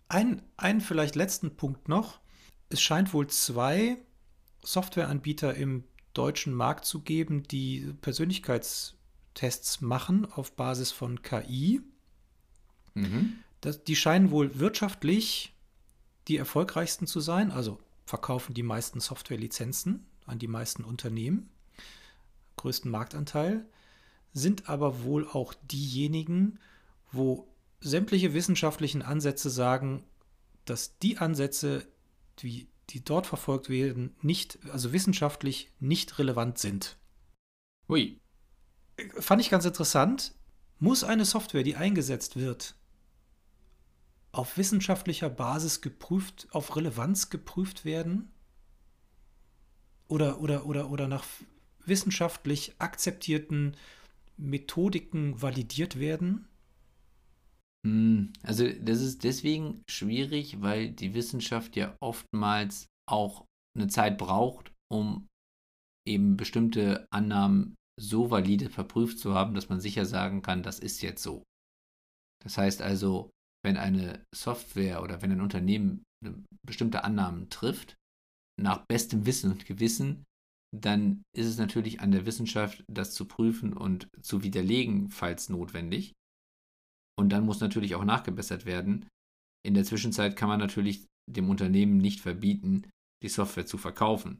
Ein, 0.08 0.42
einen 0.56 0.80
vielleicht 0.80 1.16
letzten 1.16 1.58
Punkt 1.58 1.90
noch. 1.90 2.22
Es 2.70 2.82
scheint 2.82 3.14
wohl 3.14 3.28
zwei 3.28 3.98
Softwareanbieter 4.64 5.54
im 5.56 5.84
deutschen 6.14 6.54
Markt 6.54 6.86
zu 6.86 7.02
geben, 7.02 7.44
die 7.44 7.94
Persönlichkeitstests 8.00 9.82
machen 9.82 10.26
auf 10.32 10.56
Basis 10.56 10.92
von 10.92 11.22
KI. 11.22 11.82
Mhm. 12.94 13.40
Das, 13.60 13.84
die 13.84 13.98
scheinen 13.98 14.32
wohl 14.32 14.60
wirtschaftlich 14.60 15.54
die 16.30 16.38
erfolgreichsten 16.38 17.06
zu 17.06 17.20
sein, 17.20 17.52
also 17.52 17.80
verkaufen 18.06 18.54
die 18.54 18.64
meisten 18.64 19.00
Softwarelizenzen 19.00 20.06
an 20.26 20.40
die 20.40 20.48
meisten 20.48 20.84
Unternehmen, 20.84 21.50
größten 22.58 22.90
Marktanteil, 22.90 23.66
sind 24.34 24.70
aber 24.70 25.04
wohl 25.04 25.28
auch 25.28 25.54
diejenigen, 25.64 26.60
wo 27.12 27.48
sämtliche 27.80 28.34
wissenschaftlichen 28.34 29.02
Ansätze 29.02 29.50
sagen, 29.50 30.04
dass 30.66 30.98
die 30.98 31.18
Ansätze, 31.18 31.86
die, 32.40 32.68
die 32.90 33.04
dort 33.04 33.28
verfolgt 33.28 33.70
werden, 33.70 34.16
nicht, 34.22 34.60
also 34.72 34.94
wissenschaftlich 34.94 35.72
nicht 35.80 36.18
relevant 36.20 36.58
sind. 36.58 36.98
Ui. 37.90 38.20
Fand 39.20 39.42
ich 39.42 39.50
ganz 39.50 39.66
interessant. 39.66 40.34
Muss 40.80 41.04
eine 41.04 41.26
Software, 41.26 41.64
die 41.64 41.76
eingesetzt 41.76 42.36
wird, 42.36 42.76
auf 44.34 44.58
wissenschaftlicher 44.58 45.30
Basis 45.30 45.82
geprüft, 45.82 46.48
auf 46.52 46.76
Relevanz 46.76 47.30
geprüft 47.30 47.86
werden? 47.86 48.32
Oder, 50.08 50.42
oder, 50.42 50.66
oder, 50.66 50.90
oder 50.90 51.08
nach 51.08 51.24
wissenschaftlich 51.86 52.76
akzeptierten 52.80 53.78
Methodiken 54.38 55.42
validiert 55.42 56.00
werden? 56.00 56.48
Hm, 57.86 58.34
also 58.42 58.68
das 58.68 59.02
ist 59.02 59.24
deswegen 59.24 59.84
schwierig, 59.90 60.62
weil 60.62 60.92
die 60.92 61.14
Wissenschaft 61.14 61.76
ja 61.76 61.96
oftmals 62.02 62.88
auch 63.08 63.46
eine 63.78 63.88
Zeit 63.88 64.18
braucht, 64.18 64.72
um 64.92 65.28
eben 66.08 66.38
bestimmte 66.38 67.06
Annahmen 67.12 67.76
so 68.00 68.32
valide 68.32 68.70
verprüft 68.70 69.20
zu 69.20 69.36
haben, 69.36 69.54
dass 69.54 69.70
man 69.70 69.80
sicher 69.80 70.06
sagen 70.06 70.42
kann, 70.42 70.64
das 70.64 70.80
ist 70.80 71.02
jetzt 71.02 71.22
so. 71.22 71.44
Das 72.44 72.58
heißt 72.58 72.82
also, 72.82 73.30
wenn 73.64 73.78
eine 73.78 74.26
Software 74.36 75.02
oder 75.02 75.22
wenn 75.22 75.32
ein 75.32 75.42
Unternehmen 75.42 76.04
bestimmte 76.66 77.04
Annahmen 77.04 77.50
trifft, 77.50 77.96
nach 78.62 78.86
bestem 78.86 79.26
Wissen 79.26 79.52
und 79.52 79.66
Gewissen, 79.66 80.24
dann 80.76 81.24
ist 81.36 81.48
es 81.48 81.58
natürlich 81.58 82.02
an 82.02 82.12
der 82.12 82.26
Wissenschaft, 82.26 82.84
das 82.88 83.14
zu 83.14 83.26
prüfen 83.26 83.74
und 83.74 84.08
zu 84.22 84.44
widerlegen, 84.44 85.10
falls 85.10 85.50
notwendig. 85.50 86.14
Und 87.18 87.30
dann 87.30 87.46
muss 87.46 87.60
natürlich 87.60 87.96
auch 87.96 88.06
nachgebessert 88.06 88.66
werden. 88.66 89.08
In 89.66 89.76
der 89.76 89.86
Zwischenzeit 89.86 90.36
kann 90.36 90.50
man 90.50 90.60
natürlich 90.60 91.06
dem 91.30 91.50
Unternehmen 91.50 91.98
nicht 91.98 92.22
verbieten, 92.22 92.90
die 93.22 93.30
Software 93.30 93.66
zu 93.66 93.78
verkaufen. 93.78 94.40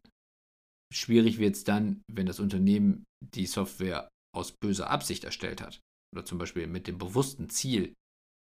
Schwierig 0.92 1.38
wird 1.38 1.56
es 1.56 1.64
dann, 1.64 2.02
wenn 2.12 2.26
das 2.26 2.40
Unternehmen 2.40 3.04
die 3.24 3.46
Software 3.46 4.10
aus 4.36 4.52
böser 4.52 4.90
Absicht 4.90 5.24
erstellt 5.24 5.62
hat 5.62 5.80
oder 6.14 6.26
zum 6.26 6.38
Beispiel 6.38 6.68
mit 6.68 6.88
dem 6.88 6.98
bewussten 6.98 7.50
Ziel, 7.50 7.94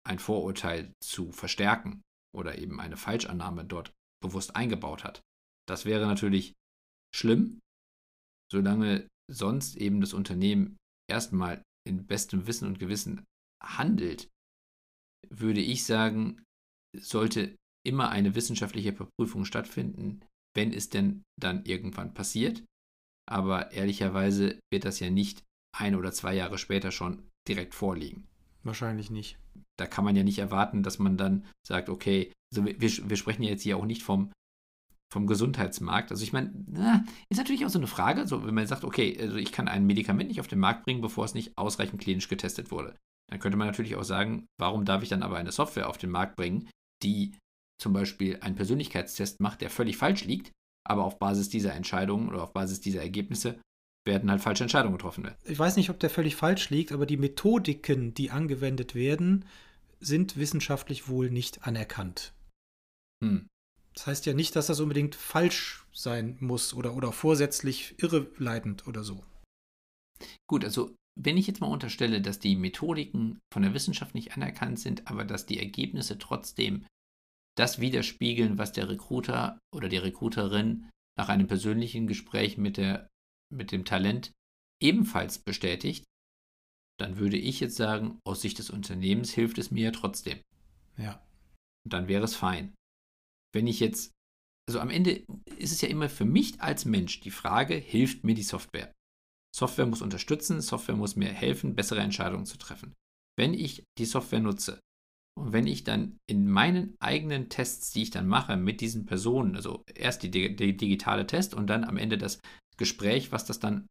ein 0.07 0.19
Vorurteil 0.19 0.93
zu 1.03 1.31
verstärken 1.31 2.01
oder 2.35 2.57
eben 2.57 2.79
eine 2.79 2.97
Falschannahme 2.97 3.65
dort 3.65 3.91
bewusst 4.21 4.55
eingebaut 4.55 5.03
hat. 5.03 5.21
Das 5.67 5.85
wäre 5.85 6.05
natürlich 6.05 6.53
schlimm, 7.13 7.59
solange 8.51 9.07
sonst 9.31 9.77
eben 9.77 10.01
das 10.01 10.13
Unternehmen 10.13 10.77
erstmal 11.09 11.63
in 11.87 12.05
bestem 12.05 12.47
Wissen 12.47 12.67
und 12.67 12.79
Gewissen 12.79 13.23
handelt, 13.63 14.29
würde 15.29 15.61
ich 15.61 15.85
sagen, 15.85 16.43
sollte 16.95 17.55
immer 17.85 18.09
eine 18.09 18.35
wissenschaftliche 18.35 18.89
Überprüfung 18.89 19.45
stattfinden, 19.45 20.21
wenn 20.55 20.73
es 20.73 20.89
denn 20.89 21.23
dann 21.39 21.65
irgendwann 21.65 22.13
passiert. 22.13 22.63
Aber 23.27 23.71
ehrlicherweise 23.71 24.59
wird 24.71 24.85
das 24.85 24.99
ja 24.99 25.09
nicht 25.09 25.43
ein 25.75 25.95
oder 25.95 26.11
zwei 26.11 26.35
Jahre 26.35 26.57
später 26.57 26.91
schon 26.91 27.27
direkt 27.47 27.73
vorliegen. 27.75 28.27
Wahrscheinlich 28.63 29.09
nicht. 29.09 29.37
Da 29.77 29.87
kann 29.87 30.05
man 30.05 30.15
ja 30.15 30.23
nicht 30.23 30.39
erwarten, 30.39 30.83
dass 30.83 30.99
man 30.99 31.17
dann 31.17 31.45
sagt, 31.67 31.89
okay, 31.89 32.31
also 32.53 32.65
wir, 32.65 32.79
wir 32.79 33.17
sprechen 33.17 33.43
ja 33.43 33.49
jetzt 33.49 33.63
hier 33.63 33.77
auch 33.77 33.85
nicht 33.85 34.03
vom 34.03 34.31
vom 35.13 35.27
Gesundheitsmarkt. 35.27 36.11
Also 36.11 36.23
ich 36.23 36.33
meine, 36.33 36.51
ist 37.29 37.37
natürlich 37.37 37.65
auch 37.65 37.69
so 37.69 37.79
eine 37.79 37.87
Frage, 37.87 38.27
so 38.27 38.45
wenn 38.45 38.53
man 38.53 38.67
sagt, 38.67 38.83
okay, 38.83 39.17
also 39.21 39.37
ich 39.37 39.53
kann 39.53 39.69
ein 39.69 39.85
Medikament 39.85 40.27
nicht 40.27 40.41
auf 40.41 40.47
den 40.47 40.59
Markt 40.59 40.83
bringen, 40.83 40.99
bevor 40.99 41.23
es 41.23 41.33
nicht 41.33 41.57
ausreichend 41.57 42.01
klinisch 42.01 42.27
getestet 42.27 42.69
wurde. 42.69 42.95
Dann 43.29 43.39
könnte 43.39 43.57
man 43.57 43.67
natürlich 43.67 43.95
auch 43.95 44.03
sagen, 44.03 44.45
warum 44.59 44.83
darf 44.83 45.03
ich 45.03 45.09
dann 45.09 45.23
aber 45.23 45.37
eine 45.37 45.53
Software 45.53 45.89
auf 45.89 45.97
den 45.97 46.09
Markt 46.09 46.35
bringen, 46.35 46.69
die 47.01 47.33
zum 47.81 47.93
Beispiel 47.93 48.39
einen 48.41 48.55
Persönlichkeitstest 48.55 49.39
macht, 49.39 49.61
der 49.61 49.69
völlig 49.69 49.95
falsch 49.95 50.25
liegt, 50.25 50.51
aber 50.85 51.05
auf 51.05 51.17
Basis 51.17 51.49
dieser 51.49 51.73
Entscheidungen 51.73 52.29
oder 52.29 52.43
auf 52.43 52.53
Basis 52.53 52.81
dieser 52.81 53.01
Ergebnisse 53.01 53.59
werden 54.05 54.29
halt 54.29 54.41
falsche 54.41 54.63
Entscheidungen 54.63 54.97
getroffen. 54.97 55.31
Ich 55.45 55.57
weiß 55.57 55.77
nicht, 55.77 55.89
ob 55.89 55.99
der 55.99 56.09
völlig 56.09 56.35
falsch 56.35 56.69
liegt, 56.69 56.91
aber 56.91 57.05
die 57.05 57.17
Methodiken, 57.17 58.13
die 58.13 58.31
angewendet 58.31 58.93
werden, 58.93 59.45
sind 59.99 60.37
wissenschaftlich 60.37 61.07
wohl 61.07 61.29
nicht 61.29 61.65
anerkannt. 61.65 62.33
Hm. 63.23 63.47
Das 63.93 64.07
heißt 64.07 64.25
ja 64.25 64.33
nicht, 64.33 64.55
dass 64.55 64.67
das 64.67 64.79
unbedingt 64.79 65.15
falsch 65.15 65.85
sein 65.93 66.37
muss 66.41 66.73
oder, 66.73 66.95
oder 66.95 67.11
vorsätzlich 67.11 67.95
irreleitend 68.01 68.87
oder 68.87 69.03
so. 69.03 69.23
Gut, 70.47 70.65
also 70.65 70.95
wenn 71.17 71.37
ich 71.37 71.47
jetzt 71.47 71.61
mal 71.61 71.67
unterstelle, 71.67 72.21
dass 72.21 72.39
die 72.39 72.57
Methodiken 72.57 73.39
von 73.53 73.61
der 73.63 73.73
Wissenschaft 73.73 74.13
nicht 74.15 74.33
anerkannt 74.33 74.79
sind, 74.79 75.07
aber 75.07 75.23
dass 75.23 75.45
die 75.45 75.59
Ergebnisse 75.59 76.17
trotzdem 76.17 76.85
das 77.57 77.79
widerspiegeln, 77.79 78.57
was 78.57 78.73
der 78.73 78.89
Recruiter 78.89 79.59
oder 79.73 79.87
die 79.87 79.97
Recruiterin 79.97 80.89
nach 81.17 81.29
einem 81.29 81.47
persönlichen 81.47 82.07
Gespräch 82.07 82.57
mit, 82.57 82.75
der, 82.75 83.07
mit 83.49 83.71
dem 83.71 83.85
Talent 83.85 84.33
ebenfalls 84.81 85.39
bestätigt, 85.39 86.03
dann 86.99 87.17
würde 87.17 87.37
ich 87.37 87.59
jetzt 87.59 87.75
sagen, 87.75 88.19
aus 88.25 88.41
Sicht 88.41 88.59
des 88.59 88.69
Unternehmens 88.69 89.31
hilft 89.31 89.57
es 89.57 89.71
mir 89.71 89.85
ja 89.85 89.91
trotzdem. 89.91 90.39
Ja. 90.97 91.21
Und 91.85 91.93
dann 91.93 92.07
wäre 92.07 92.23
es 92.23 92.35
fein. 92.35 92.73
Wenn 93.53 93.67
ich 93.67 93.79
jetzt, 93.79 94.11
also 94.67 94.79
am 94.79 94.89
Ende 94.89 95.23
ist 95.57 95.71
es 95.71 95.81
ja 95.81 95.89
immer 95.89 96.09
für 96.09 96.25
mich 96.25 96.61
als 96.61 96.85
Mensch 96.85 97.19
die 97.21 97.31
Frage, 97.31 97.75
hilft 97.75 98.23
mir 98.23 98.33
die 98.33 98.43
Software? 98.43 98.91
Software 99.55 99.85
muss 99.85 100.01
unterstützen, 100.01 100.61
Software 100.61 100.95
muss 100.95 101.15
mir 101.15 101.29
helfen, 101.29 101.75
bessere 101.75 102.01
Entscheidungen 102.01 102.45
zu 102.45 102.57
treffen. 102.57 102.93
Wenn 103.37 103.53
ich 103.53 103.83
die 103.97 104.05
Software 104.05 104.41
nutze 104.41 104.79
und 105.37 105.53
wenn 105.53 105.67
ich 105.67 105.83
dann 105.83 106.17
in 106.29 106.49
meinen 106.49 106.95
eigenen 106.99 107.49
Tests, 107.49 107.91
die 107.91 108.03
ich 108.03 108.09
dann 108.09 108.27
mache 108.27 108.57
mit 108.57 108.81
diesen 108.81 109.05
Personen, 109.05 109.55
also 109.55 109.83
erst 109.93 110.23
die, 110.23 110.31
die 110.31 110.77
digitale 110.77 111.27
Test 111.27 111.53
und 111.53 111.67
dann 111.67 111.83
am 111.83 111.97
Ende 111.97 112.17
das 112.17 112.39
Gespräch, 112.77 113.31
was 113.31 113.45
das 113.45 113.59
dann 113.59 113.85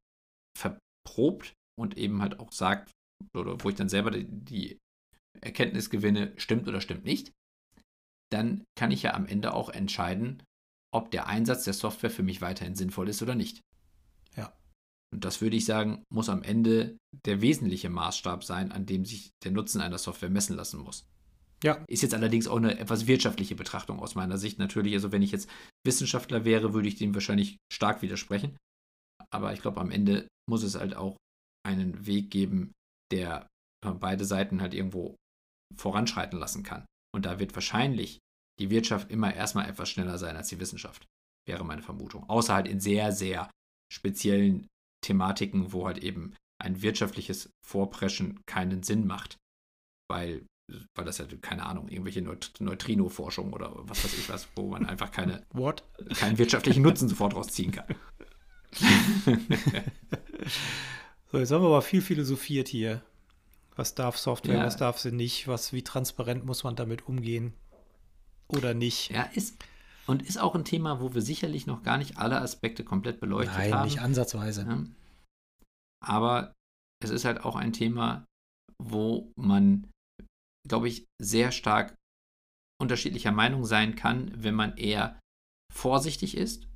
verprobt 0.59 1.55
und 1.79 1.97
eben 1.97 2.23
halt 2.23 2.41
auch 2.41 2.53
sagt, 2.53 2.93
oder 3.35 3.63
wo 3.63 3.69
ich 3.69 3.75
dann 3.75 3.89
selber 3.89 4.11
die, 4.11 4.27
die 4.27 4.79
Erkenntnis 5.41 5.91
gewinne, 5.91 6.33
stimmt 6.37 6.69
oder 6.69 6.81
stimmt 6.81 7.05
nicht, 7.05 7.33
dann 8.33 8.65
kann 8.77 8.91
ich 8.91 9.03
ja 9.03 9.15
am 9.15 9.27
Ende 9.27 9.55
auch 9.55 9.71
entscheiden, 9.71 10.43
ob 10.93 11.11
der 11.11 11.27
Einsatz 11.27 11.65
der 11.65 11.75
Software 11.75 12.11
für 12.11 12.23
mich 12.23 12.41
weiterhin 12.41 12.75
sinnvoll 12.75 13.09
ist 13.09 13.23
oder 13.23 13.35
nicht. 13.35 13.61
Ja. 14.37 14.57
Und 15.13 15.25
das 15.25 15.41
würde 15.41 15.57
ich 15.57 15.65
sagen, 15.65 16.05
muss 16.13 16.29
am 16.29 16.43
Ende 16.43 16.97
der 17.27 17.41
wesentliche 17.41 17.91
Maßstab 17.91 18.45
sein, 18.45 18.73
an 18.73 18.87
dem 18.87 19.05
sich 19.05 19.31
der 19.43 19.53
Nutzen 19.53 19.81
einer 19.81 19.99
Software 19.99 20.31
messen 20.31 20.57
lassen 20.57 20.81
muss. 20.81 21.07
Ja. 21.63 21.83
Ist 21.89 22.03
jetzt 22.03 22.15
allerdings 22.15 22.47
auch 22.47 22.57
eine 22.57 22.79
etwas 22.79 23.07
wirtschaftliche 23.07 23.55
Betrachtung 23.55 23.99
aus 24.01 24.15
meiner 24.15 24.39
Sicht 24.39 24.59
natürlich. 24.59 24.95
Also 24.95 25.13
wenn 25.13 25.23
ich 25.23 25.33
jetzt 25.33 25.49
Wissenschaftler 25.85 26.45
wäre, 26.45 26.75
würde 26.75 26.89
ich 26.89 26.97
dem 26.97 27.15
wahrscheinlich 27.15 27.57
stark 27.73 28.03
widersprechen. 28.03 28.57
Aber 29.31 29.53
ich 29.53 29.63
glaube, 29.63 29.81
am 29.81 29.91
Ende 29.91 30.29
muss 30.49 30.63
es 30.63 30.75
halt 30.75 30.95
auch 30.95 31.17
einen 31.65 32.07
Weg 32.07 32.31
geben, 32.31 32.73
der 33.11 33.47
äh, 33.85 33.91
beide 33.91 34.25
Seiten 34.25 34.61
halt 34.61 34.75
irgendwo 34.75 35.17
voranschreiten 35.77 36.39
lassen 36.39 36.63
kann. 36.63 36.85
Und 37.15 37.27
da 37.27 37.39
wird 37.39 37.55
wahrscheinlich 37.55 38.19
die 38.61 38.71
Wirtschaft 38.71 39.11
immer 39.11 39.35
erstmal 39.35 39.69
etwas 39.69 39.89
schneller 39.91 40.19
sein 40.19 40.37
als 40.37 40.49
die 40.49 40.61
Wissenschaft, 40.61 41.07
wäre 41.47 41.65
meine 41.65 41.83
Vermutung. 41.83 42.29
Außer 42.29 42.55
halt 42.55 42.69
in 42.69 42.81
sehr, 42.81 43.13
sehr 43.13 43.51
speziellen 43.93 44.67
Thematiken, 45.05 45.73
wo 45.73 45.87
halt 45.87 45.99
eben 45.99 46.35
ein 46.63 46.83
wirtschaftliches 46.83 47.51
Vorpreschen 47.67 48.41
keinen 48.47 48.83
Sinn 48.83 49.07
macht. 49.07 49.37
Weil 50.09 50.47
weil 50.97 51.05
das 51.05 51.19
ja, 51.19 51.27
keine 51.43 51.67
Ahnung, 51.67 51.89
irgendwelche 51.89 52.23
Neutrino-Forschung 52.23 53.53
oder 53.53 53.73
was 53.75 54.03
weiß 54.03 54.15
ich 54.15 54.29
was, 54.29 54.49
wo 54.57 54.69
man 54.69 54.87
einfach 54.87 55.11
keine, 55.11 55.45
What? 55.53 55.85
keinen 56.15 56.39
wirtschaftlichen 56.39 56.83
Nutzen 56.83 57.09
sofort 57.09 57.35
rausziehen 57.35 57.73
kann. 57.73 57.87
so, 61.35 61.41
jetzt 61.41 61.51
haben 61.51 61.63
wir 61.63 61.69
aber 61.69 61.83
viel 61.83 62.03
philosophiert 62.03 62.69
hier. 62.69 63.03
Was 63.77 63.95
darf 63.95 64.17
Software, 64.17 64.59
ja. 64.59 64.65
was 64.65 64.77
darf 64.77 64.99
sie 64.99 65.13
nicht, 65.13 65.49
was, 65.49 65.73
wie 65.73 65.83
transparent 65.83 66.45
muss 66.45 66.63
man 66.63 66.77
damit 66.77 67.09
umgehen 67.09 67.55
oder 68.49 68.73
nicht. 68.73 69.11
Ja, 69.11 69.23
ist, 69.35 69.57
und 70.07 70.23
ist 70.23 70.39
auch 70.39 70.55
ein 70.55 70.65
Thema, 70.65 71.01
wo 71.01 71.15
wir 71.15 71.23
sicherlich 71.23 71.67
noch 71.67 71.83
gar 71.83 71.99
nicht 71.99 72.19
alle 72.19 72.41
Aspekte 72.41 72.85
komplett 72.85 73.21
beleuchtet 73.21 73.57
Nein, 73.57 73.73
haben. 73.73 73.79
Nein, 73.81 73.89
nicht 73.89 74.01
ansatzweise. 74.01 74.63
Ja. 74.63 74.85
Aber 76.05 76.53
es 77.03 77.11
ist 77.11 77.25
halt 77.25 77.45
auch 77.45 77.57
ein 77.57 77.73
Thema, 77.73 78.25
wo 78.79 79.33
man 79.37 79.89
glaube 80.69 80.89
ich, 80.89 81.07
sehr 81.21 81.53
stark 81.53 81.95
unterschiedlicher 82.81 83.33
Meinung 83.33 83.65
sein 83.65 83.95
kann, 83.95 84.33
wenn 84.35 84.55
man 84.55 84.77
eher 84.77 85.19
vorsichtig 85.73 86.37
ist 86.37 86.67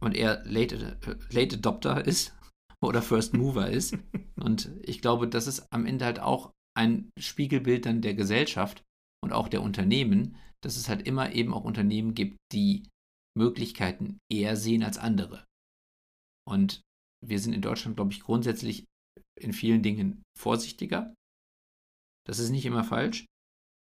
und 0.00 0.14
eher 0.14 0.44
Late, 0.44 0.98
Late 1.30 1.56
Adopter 1.56 2.06
ist 2.06 2.34
oder 2.82 3.02
First 3.02 3.34
Mover 3.34 3.70
ist. 3.70 3.96
Und 4.40 4.70
ich 4.82 5.00
glaube, 5.00 5.28
das 5.28 5.46
ist 5.46 5.66
am 5.72 5.86
Ende 5.86 6.04
halt 6.04 6.20
auch 6.20 6.52
ein 6.76 7.10
Spiegelbild 7.18 7.86
dann 7.86 8.02
der 8.02 8.14
Gesellschaft 8.14 8.82
und 9.24 9.32
auch 9.32 9.48
der 9.48 9.62
Unternehmen, 9.62 10.36
dass 10.62 10.76
es 10.76 10.90
halt 10.90 11.06
immer 11.06 11.32
eben 11.32 11.54
auch 11.54 11.64
Unternehmen 11.64 12.14
gibt, 12.14 12.36
die 12.52 12.86
Möglichkeiten 13.36 14.18
eher 14.30 14.56
sehen 14.56 14.82
als 14.82 14.98
andere. 14.98 15.46
Und 16.46 16.82
wir 17.26 17.40
sind 17.40 17.54
in 17.54 17.62
Deutschland, 17.62 17.96
glaube 17.96 18.12
ich, 18.12 18.20
grundsätzlich 18.20 18.84
in 19.40 19.54
vielen 19.54 19.82
Dingen 19.82 20.22
vorsichtiger 20.38 21.14
das 22.26 22.40
ist 22.40 22.50
nicht 22.50 22.66
immer 22.66 22.84
falsch, 22.84 23.24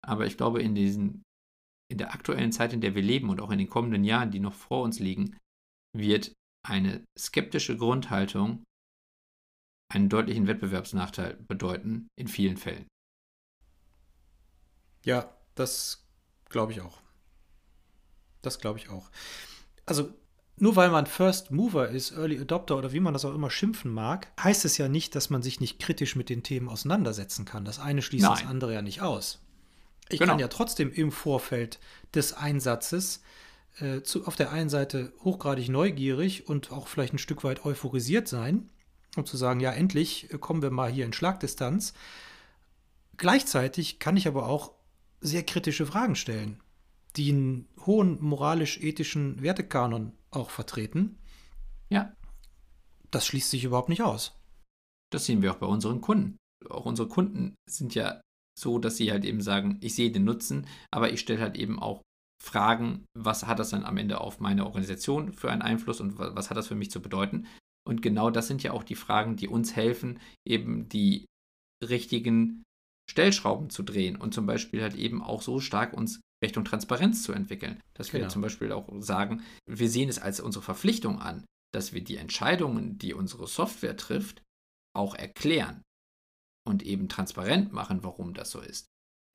aber 0.05 0.25
ich 0.25 0.37
glaube, 0.37 0.61
in, 0.61 0.75
diesen, 0.75 1.23
in 1.91 1.97
der 1.97 2.13
aktuellen 2.13 2.51
Zeit, 2.51 2.73
in 2.73 2.81
der 2.81 2.95
wir 2.95 3.01
leben 3.01 3.29
und 3.29 3.41
auch 3.41 3.51
in 3.51 3.57
den 3.57 3.69
kommenden 3.69 4.03
Jahren, 4.03 4.31
die 4.31 4.39
noch 4.39 4.53
vor 4.53 4.83
uns 4.83 4.99
liegen, 4.99 5.35
wird 5.97 6.33
eine 6.65 7.03
skeptische 7.17 7.75
Grundhaltung 7.75 8.63
einen 9.89 10.09
deutlichen 10.09 10.47
Wettbewerbsnachteil 10.47 11.37
bedeuten, 11.47 12.07
in 12.15 12.27
vielen 12.27 12.57
Fällen. 12.57 12.87
Ja, 15.03 15.35
das 15.55 16.05
glaube 16.49 16.71
ich 16.71 16.81
auch. 16.81 17.01
Das 18.41 18.59
glaube 18.59 18.79
ich 18.79 18.89
auch. 18.89 19.09
Also 19.85 20.13
nur 20.57 20.75
weil 20.75 20.89
man 20.89 21.05
First 21.05 21.51
Mover 21.51 21.87
ist, 21.89 22.11
Early 22.11 22.39
Adopter 22.39 22.77
oder 22.77 22.91
wie 22.91 22.99
man 22.99 23.13
das 23.13 23.25
auch 23.25 23.33
immer 23.33 23.49
schimpfen 23.49 23.91
mag, 23.91 24.27
heißt 24.41 24.65
es 24.65 24.77
ja 24.77 24.89
nicht, 24.89 25.15
dass 25.15 25.29
man 25.29 25.41
sich 25.41 25.59
nicht 25.59 25.79
kritisch 25.79 26.15
mit 26.15 26.29
den 26.29 26.43
Themen 26.43 26.67
auseinandersetzen 26.67 27.45
kann. 27.45 27.65
Das 27.65 27.79
eine 27.79 28.01
schließt 28.01 28.23
Nein. 28.23 28.37
das 28.39 28.45
andere 28.45 28.73
ja 28.73 28.81
nicht 28.81 29.01
aus. 29.01 29.39
Ich 30.09 30.19
genau. 30.19 30.33
kann 30.33 30.39
ja 30.39 30.47
trotzdem 30.49 30.91
im 30.91 31.11
Vorfeld 31.11 31.79
des 32.13 32.33
Einsatzes 32.33 33.21
äh, 33.79 34.01
zu, 34.01 34.25
auf 34.25 34.35
der 34.35 34.51
einen 34.51 34.69
Seite 34.69 35.13
hochgradig 35.23 35.69
neugierig 35.69 36.47
und 36.47 36.71
auch 36.71 36.87
vielleicht 36.87 37.13
ein 37.13 37.19
Stück 37.19 37.43
weit 37.43 37.65
euphorisiert 37.65 38.27
sein, 38.27 38.69
um 39.15 39.25
zu 39.25 39.37
sagen, 39.37 39.59
ja, 39.59 39.71
endlich 39.71 40.31
äh, 40.33 40.37
kommen 40.37 40.61
wir 40.61 40.71
mal 40.71 40.91
hier 40.91 41.05
in 41.05 41.13
Schlagdistanz. 41.13 41.93
Gleichzeitig 43.17 43.99
kann 43.99 44.17
ich 44.17 44.27
aber 44.27 44.47
auch 44.47 44.73
sehr 45.21 45.43
kritische 45.43 45.85
Fragen 45.85 46.15
stellen, 46.15 46.61
die 47.15 47.31
einen 47.31 47.67
hohen 47.85 48.21
moralisch-ethischen 48.21 49.41
Wertekanon 49.41 50.13
auch 50.31 50.49
vertreten. 50.49 51.17
Ja. 51.89 52.13
Das 53.11 53.25
schließt 53.25 53.49
sich 53.49 53.63
überhaupt 53.63 53.89
nicht 53.89 54.03
aus. 54.03 54.39
Das 55.11 55.25
sehen 55.25 55.41
wir 55.41 55.51
auch 55.51 55.57
bei 55.57 55.65
unseren 55.65 56.01
Kunden. 56.01 56.37
Auch 56.69 56.85
unsere 56.85 57.07
Kunden 57.07 57.55
sind 57.67 57.95
ja 57.95 58.21
so, 58.57 58.77
dass 58.77 58.97
sie 58.97 59.11
halt 59.11 59.25
eben 59.25 59.41
sagen, 59.41 59.77
ich 59.81 59.95
sehe 59.95 60.11
den 60.11 60.25
Nutzen, 60.25 60.67
aber 60.91 61.11
ich 61.11 61.19
stelle 61.19 61.41
halt 61.41 61.57
eben 61.57 61.79
auch 61.79 62.01
Fragen, 62.41 63.05
was 63.17 63.47
hat 63.47 63.59
das 63.59 63.71
dann 63.71 63.83
am 63.83 63.97
Ende 63.97 64.21
auf 64.21 64.39
meine 64.39 64.65
Organisation 64.65 65.33
für 65.33 65.51
einen 65.51 65.61
Einfluss 65.61 65.99
und 65.99 66.17
was 66.19 66.49
hat 66.49 66.57
das 66.57 66.67
für 66.67 66.75
mich 66.75 66.91
zu 66.91 67.01
bedeuten? 67.01 67.47
Und 67.89 68.03
genau 68.03 68.29
das 68.29 68.47
sind 68.47 68.61
ja 68.61 68.71
auch 68.71 68.83
die 68.83 68.95
Fragen, 68.95 69.35
die 69.35 69.47
uns 69.47 69.75
helfen, 69.75 70.19
eben 70.47 70.87
die 70.89 71.25
richtigen 71.83 72.61
Stellschrauben 73.09 73.71
zu 73.71 73.81
drehen 73.81 74.15
und 74.15 74.31
zum 74.35 74.45
Beispiel 74.45 74.83
halt 74.83 74.93
eben 74.93 75.23
auch 75.23 75.41
so 75.41 75.59
stark 75.59 75.93
uns 75.93 76.21
Richtung 76.43 76.65
Transparenz 76.65 77.23
zu 77.23 77.31
entwickeln. 77.31 77.81
Dass 77.95 78.13
wir 78.13 78.19
genau. 78.19 78.31
zum 78.31 78.43
Beispiel 78.43 78.71
auch 78.71 78.87
sagen, 79.01 79.41
wir 79.65 79.89
sehen 79.89 80.07
es 80.07 80.19
als 80.19 80.39
unsere 80.39 80.63
Verpflichtung 80.63 81.19
an, 81.19 81.45
dass 81.73 81.91
wir 81.91 82.03
die 82.03 82.17
Entscheidungen, 82.17 82.99
die 82.99 83.15
unsere 83.15 83.47
Software 83.47 83.97
trifft, 83.97 84.43
auch 84.95 85.15
erklären 85.15 85.81
und 86.67 86.83
eben 86.83 87.09
transparent 87.09 87.73
machen, 87.73 88.03
warum 88.03 88.35
das 88.35 88.51
so 88.51 88.59
ist. 88.59 88.85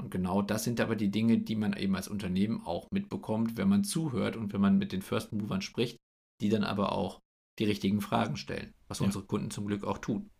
Und 0.01 0.11
genau 0.11 0.43
das 0.43 0.63
sind 0.63 0.81
aber 0.81 0.95
die 0.95 1.11
Dinge, 1.11 1.39
die 1.39 1.57
man 1.57 1.73
eben 1.73 1.97
als 1.97 2.07
Unternehmen 2.07 2.65
auch 2.65 2.87
mitbekommt, 2.93 3.57
wenn 3.57 3.69
man 3.69 3.83
zuhört 3.83 4.37
und 4.37 4.53
wenn 4.53 4.61
man 4.61 4.79
mit 4.79 4.93
den 4.93 5.03
First 5.03 5.33
Movern 5.33 5.61
spricht, 5.61 5.97
die 6.41 6.51
dann 6.51 6.63
aber 6.63 6.93
auch 6.93 7.21
die 7.59 7.65
richtigen 7.65 8.01
Fragen 8.01 8.37
stellen, 8.37 8.73
was 8.89 9.01
ja. 9.01 9.07
unsere 9.07 9.25
Kunden 9.25 9.51
zum 9.51 9.67
Glück 9.67 9.83
auch 9.85 9.99
tun. 9.99 10.31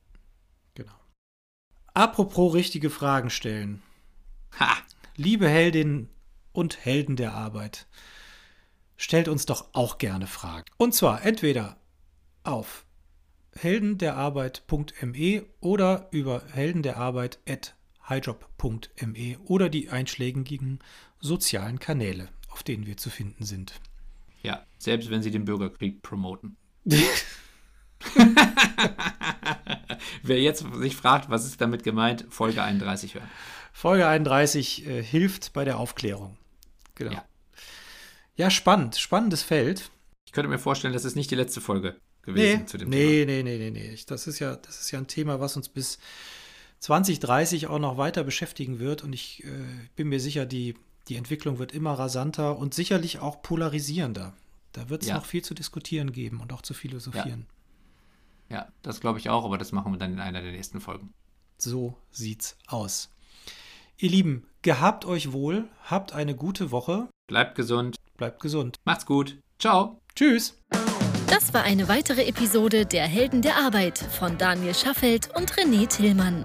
Genau. 0.75 0.95
Apropos 1.93 2.55
richtige 2.55 2.89
Fragen 2.91 3.31
stellen. 3.31 3.83
Ha! 4.59 4.77
Liebe 5.17 5.49
Heldin 5.49 6.09
und 6.53 6.85
Helden 6.85 7.15
der 7.17 7.35
Arbeit. 7.35 7.87
Stellt 8.97 9.29
uns 9.29 9.47
doch 9.47 9.75
auch 9.75 9.99
gerne 9.99 10.27
Fragen. 10.27 10.67
Und 10.77 10.93
zwar 10.95 11.25
entweder 11.25 11.77
auf 12.43 12.85
heldenderarbeit.me 13.57 15.47
oder 15.61 16.09
über 16.11 16.43
heldenderarbeit.highjob.me 16.53 19.39
oder 19.45 19.69
die 19.69 19.91
einschlägigen 19.91 20.81
sozialen 21.21 21.79
Kanäle, 21.79 22.31
auf 22.49 22.65
denen 22.65 22.87
wir 22.87 22.97
zu 22.97 23.11
finden 23.11 23.45
sind. 23.45 23.81
Ja, 24.43 24.67
selbst 24.79 25.11
wenn 25.11 25.23
sie 25.23 25.31
den 25.31 25.45
Bürgerkrieg 25.45 26.03
promoten. 26.03 26.57
Wer 30.23 30.41
jetzt 30.41 30.65
sich 30.75 30.97
fragt, 30.97 31.31
was 31.31 31.47
ist 31.47 31.61
damit 31.61 31.83
gemeint, 31.83 32.27
Folge 32.31 32.63
31 32.63 33.15
hören. 33.15 33.29
Folge 33.73 34.07
31 34.07 34.87
äh, 34.87 35.03
hilft 35.03 35.53
bei 35.53 35.65
der 35.65 35.79
Aufklärung. 35.79 36.37
Genau. 36.95 37.13
Ja. 37.13 37.25
ja, 38.37 38.51
spannend, 38.51 38.97
spannendes 38.97 39.43
Feld. 39.43 39.91
Ich 40.27 40.33
könnte 40.33 40.49
mir 40.49 40.59
vorstellen, 40.59 40.95
das 40.95 41.05
ist 41.05 41.17
nicht 41.17 41.31
die 41.31 41.37
letzte 41.37 41.61
Folge 41.61 41.97
gewesen 42.23 42.61
nee, 42.61 42.67
zu 42.67 42.79
dem 42.79 42.89
nee, 42.89 43.25
Thema. 43.25 43.33
Nee, 43.33 43.43
nee, 43.43 43.71
nee, 43.71 43.71
nee. 43.71 43.99
Das 44.07 44.27
ist 44.27 44.39
ja, 44.39 44.57
das 44.57 44.81
ist 44.81 44.91
ja 44.91 44.99
ein 44.99 45.07
Thema, 45.07 45.41
was 45.41 45.57
uns 45.57 45.69
bis 45.69 45.99
2030 46.81 47.67
auch 47.69 47.79
noch 47.79 47.97
weiter 47.97 48.25
beschäftigen 48.25 48.79
wird. 48.79 49.03
Und 49.03 49.13
ich 49.13 49.43
äh, 49.45 49.49
bin 49.97 50.09
mir 50.09 50.21
sicher, 50.21 50.47
die, 50.47 50.75
die 51.09 51.17
Entwicklung 51.17 51.59
wird 51.59 51.73
immer 51.73 51.95
rasanter 51.95 52.59
und 52.59 52.75
sicherlich 52.75 53.21
auch 53.21 53.43
polarisierender. 53.43 54.35
Da 54.75 54.89
wird 54.89 55.03
es 55.03 55.09
ja. 55.09 55.15
noch 55.15 55.25
viel 55.25 55.43
zu 55.43 55.55
diskutieren 55.55 56.13
geben 56.13 56.41
und 56.41 56.53
auch 56.53 56.61
zu 56.61 56.75
philosophieren. 56.75 57.47
Ja, 58.51 58.69
das 58.83 59.01
glaube 59.01 59.21
ich 59.21 59.31
auch, 59.31 59.45
aber 59.45 59.57
das 59.57 59.73
machen 59.73 59.93
wir 59.93 59.99
dann 59.99 60.13
in 60.13 60.21
einer 60.21 60.43
der 60.43 60.53
nächsten 60.53 60.81
Folgen. 60.81 61.15
So 61.57 61.97
sieht's 62.11 62.59
aus. 62.67 63.11
Ihr 63.97 64.11
Lieben, 64.11 64.47
gehabt 64.63 65.05
euch 65.05 65.33
wohl, 65.33 65.69
habt 65.85 66.13
eine 66.13 66.35
gute 66.35 66.73
Woche. 66.73 67.09
Bleibt 67.29 67.55
gesund. 67.55 67.97
Bleibt 68.17 68.43
gesund. 68.43 68.77
Macht's 68.85 69.07
gut. 69.07 69.39
Ciao. 69.61 70.01
Tschüss. 70.17 70.59
Das 71.29 71.55
war 71.55 71.63
eine 71.63 71.89
weitere 71.89 72.27
Episode 72.27 72.85
der 72.85 73.07
Helden 73.07 73.43
der 73.43 73.57
Arbeit 73.57 73.99
von 73.99 74.37
Daniel 74.39 74.75
Schaffelt 74.75 75.31
und 75.37 75.53
René 75.53 75.89
Tillmann. 75.89 76.45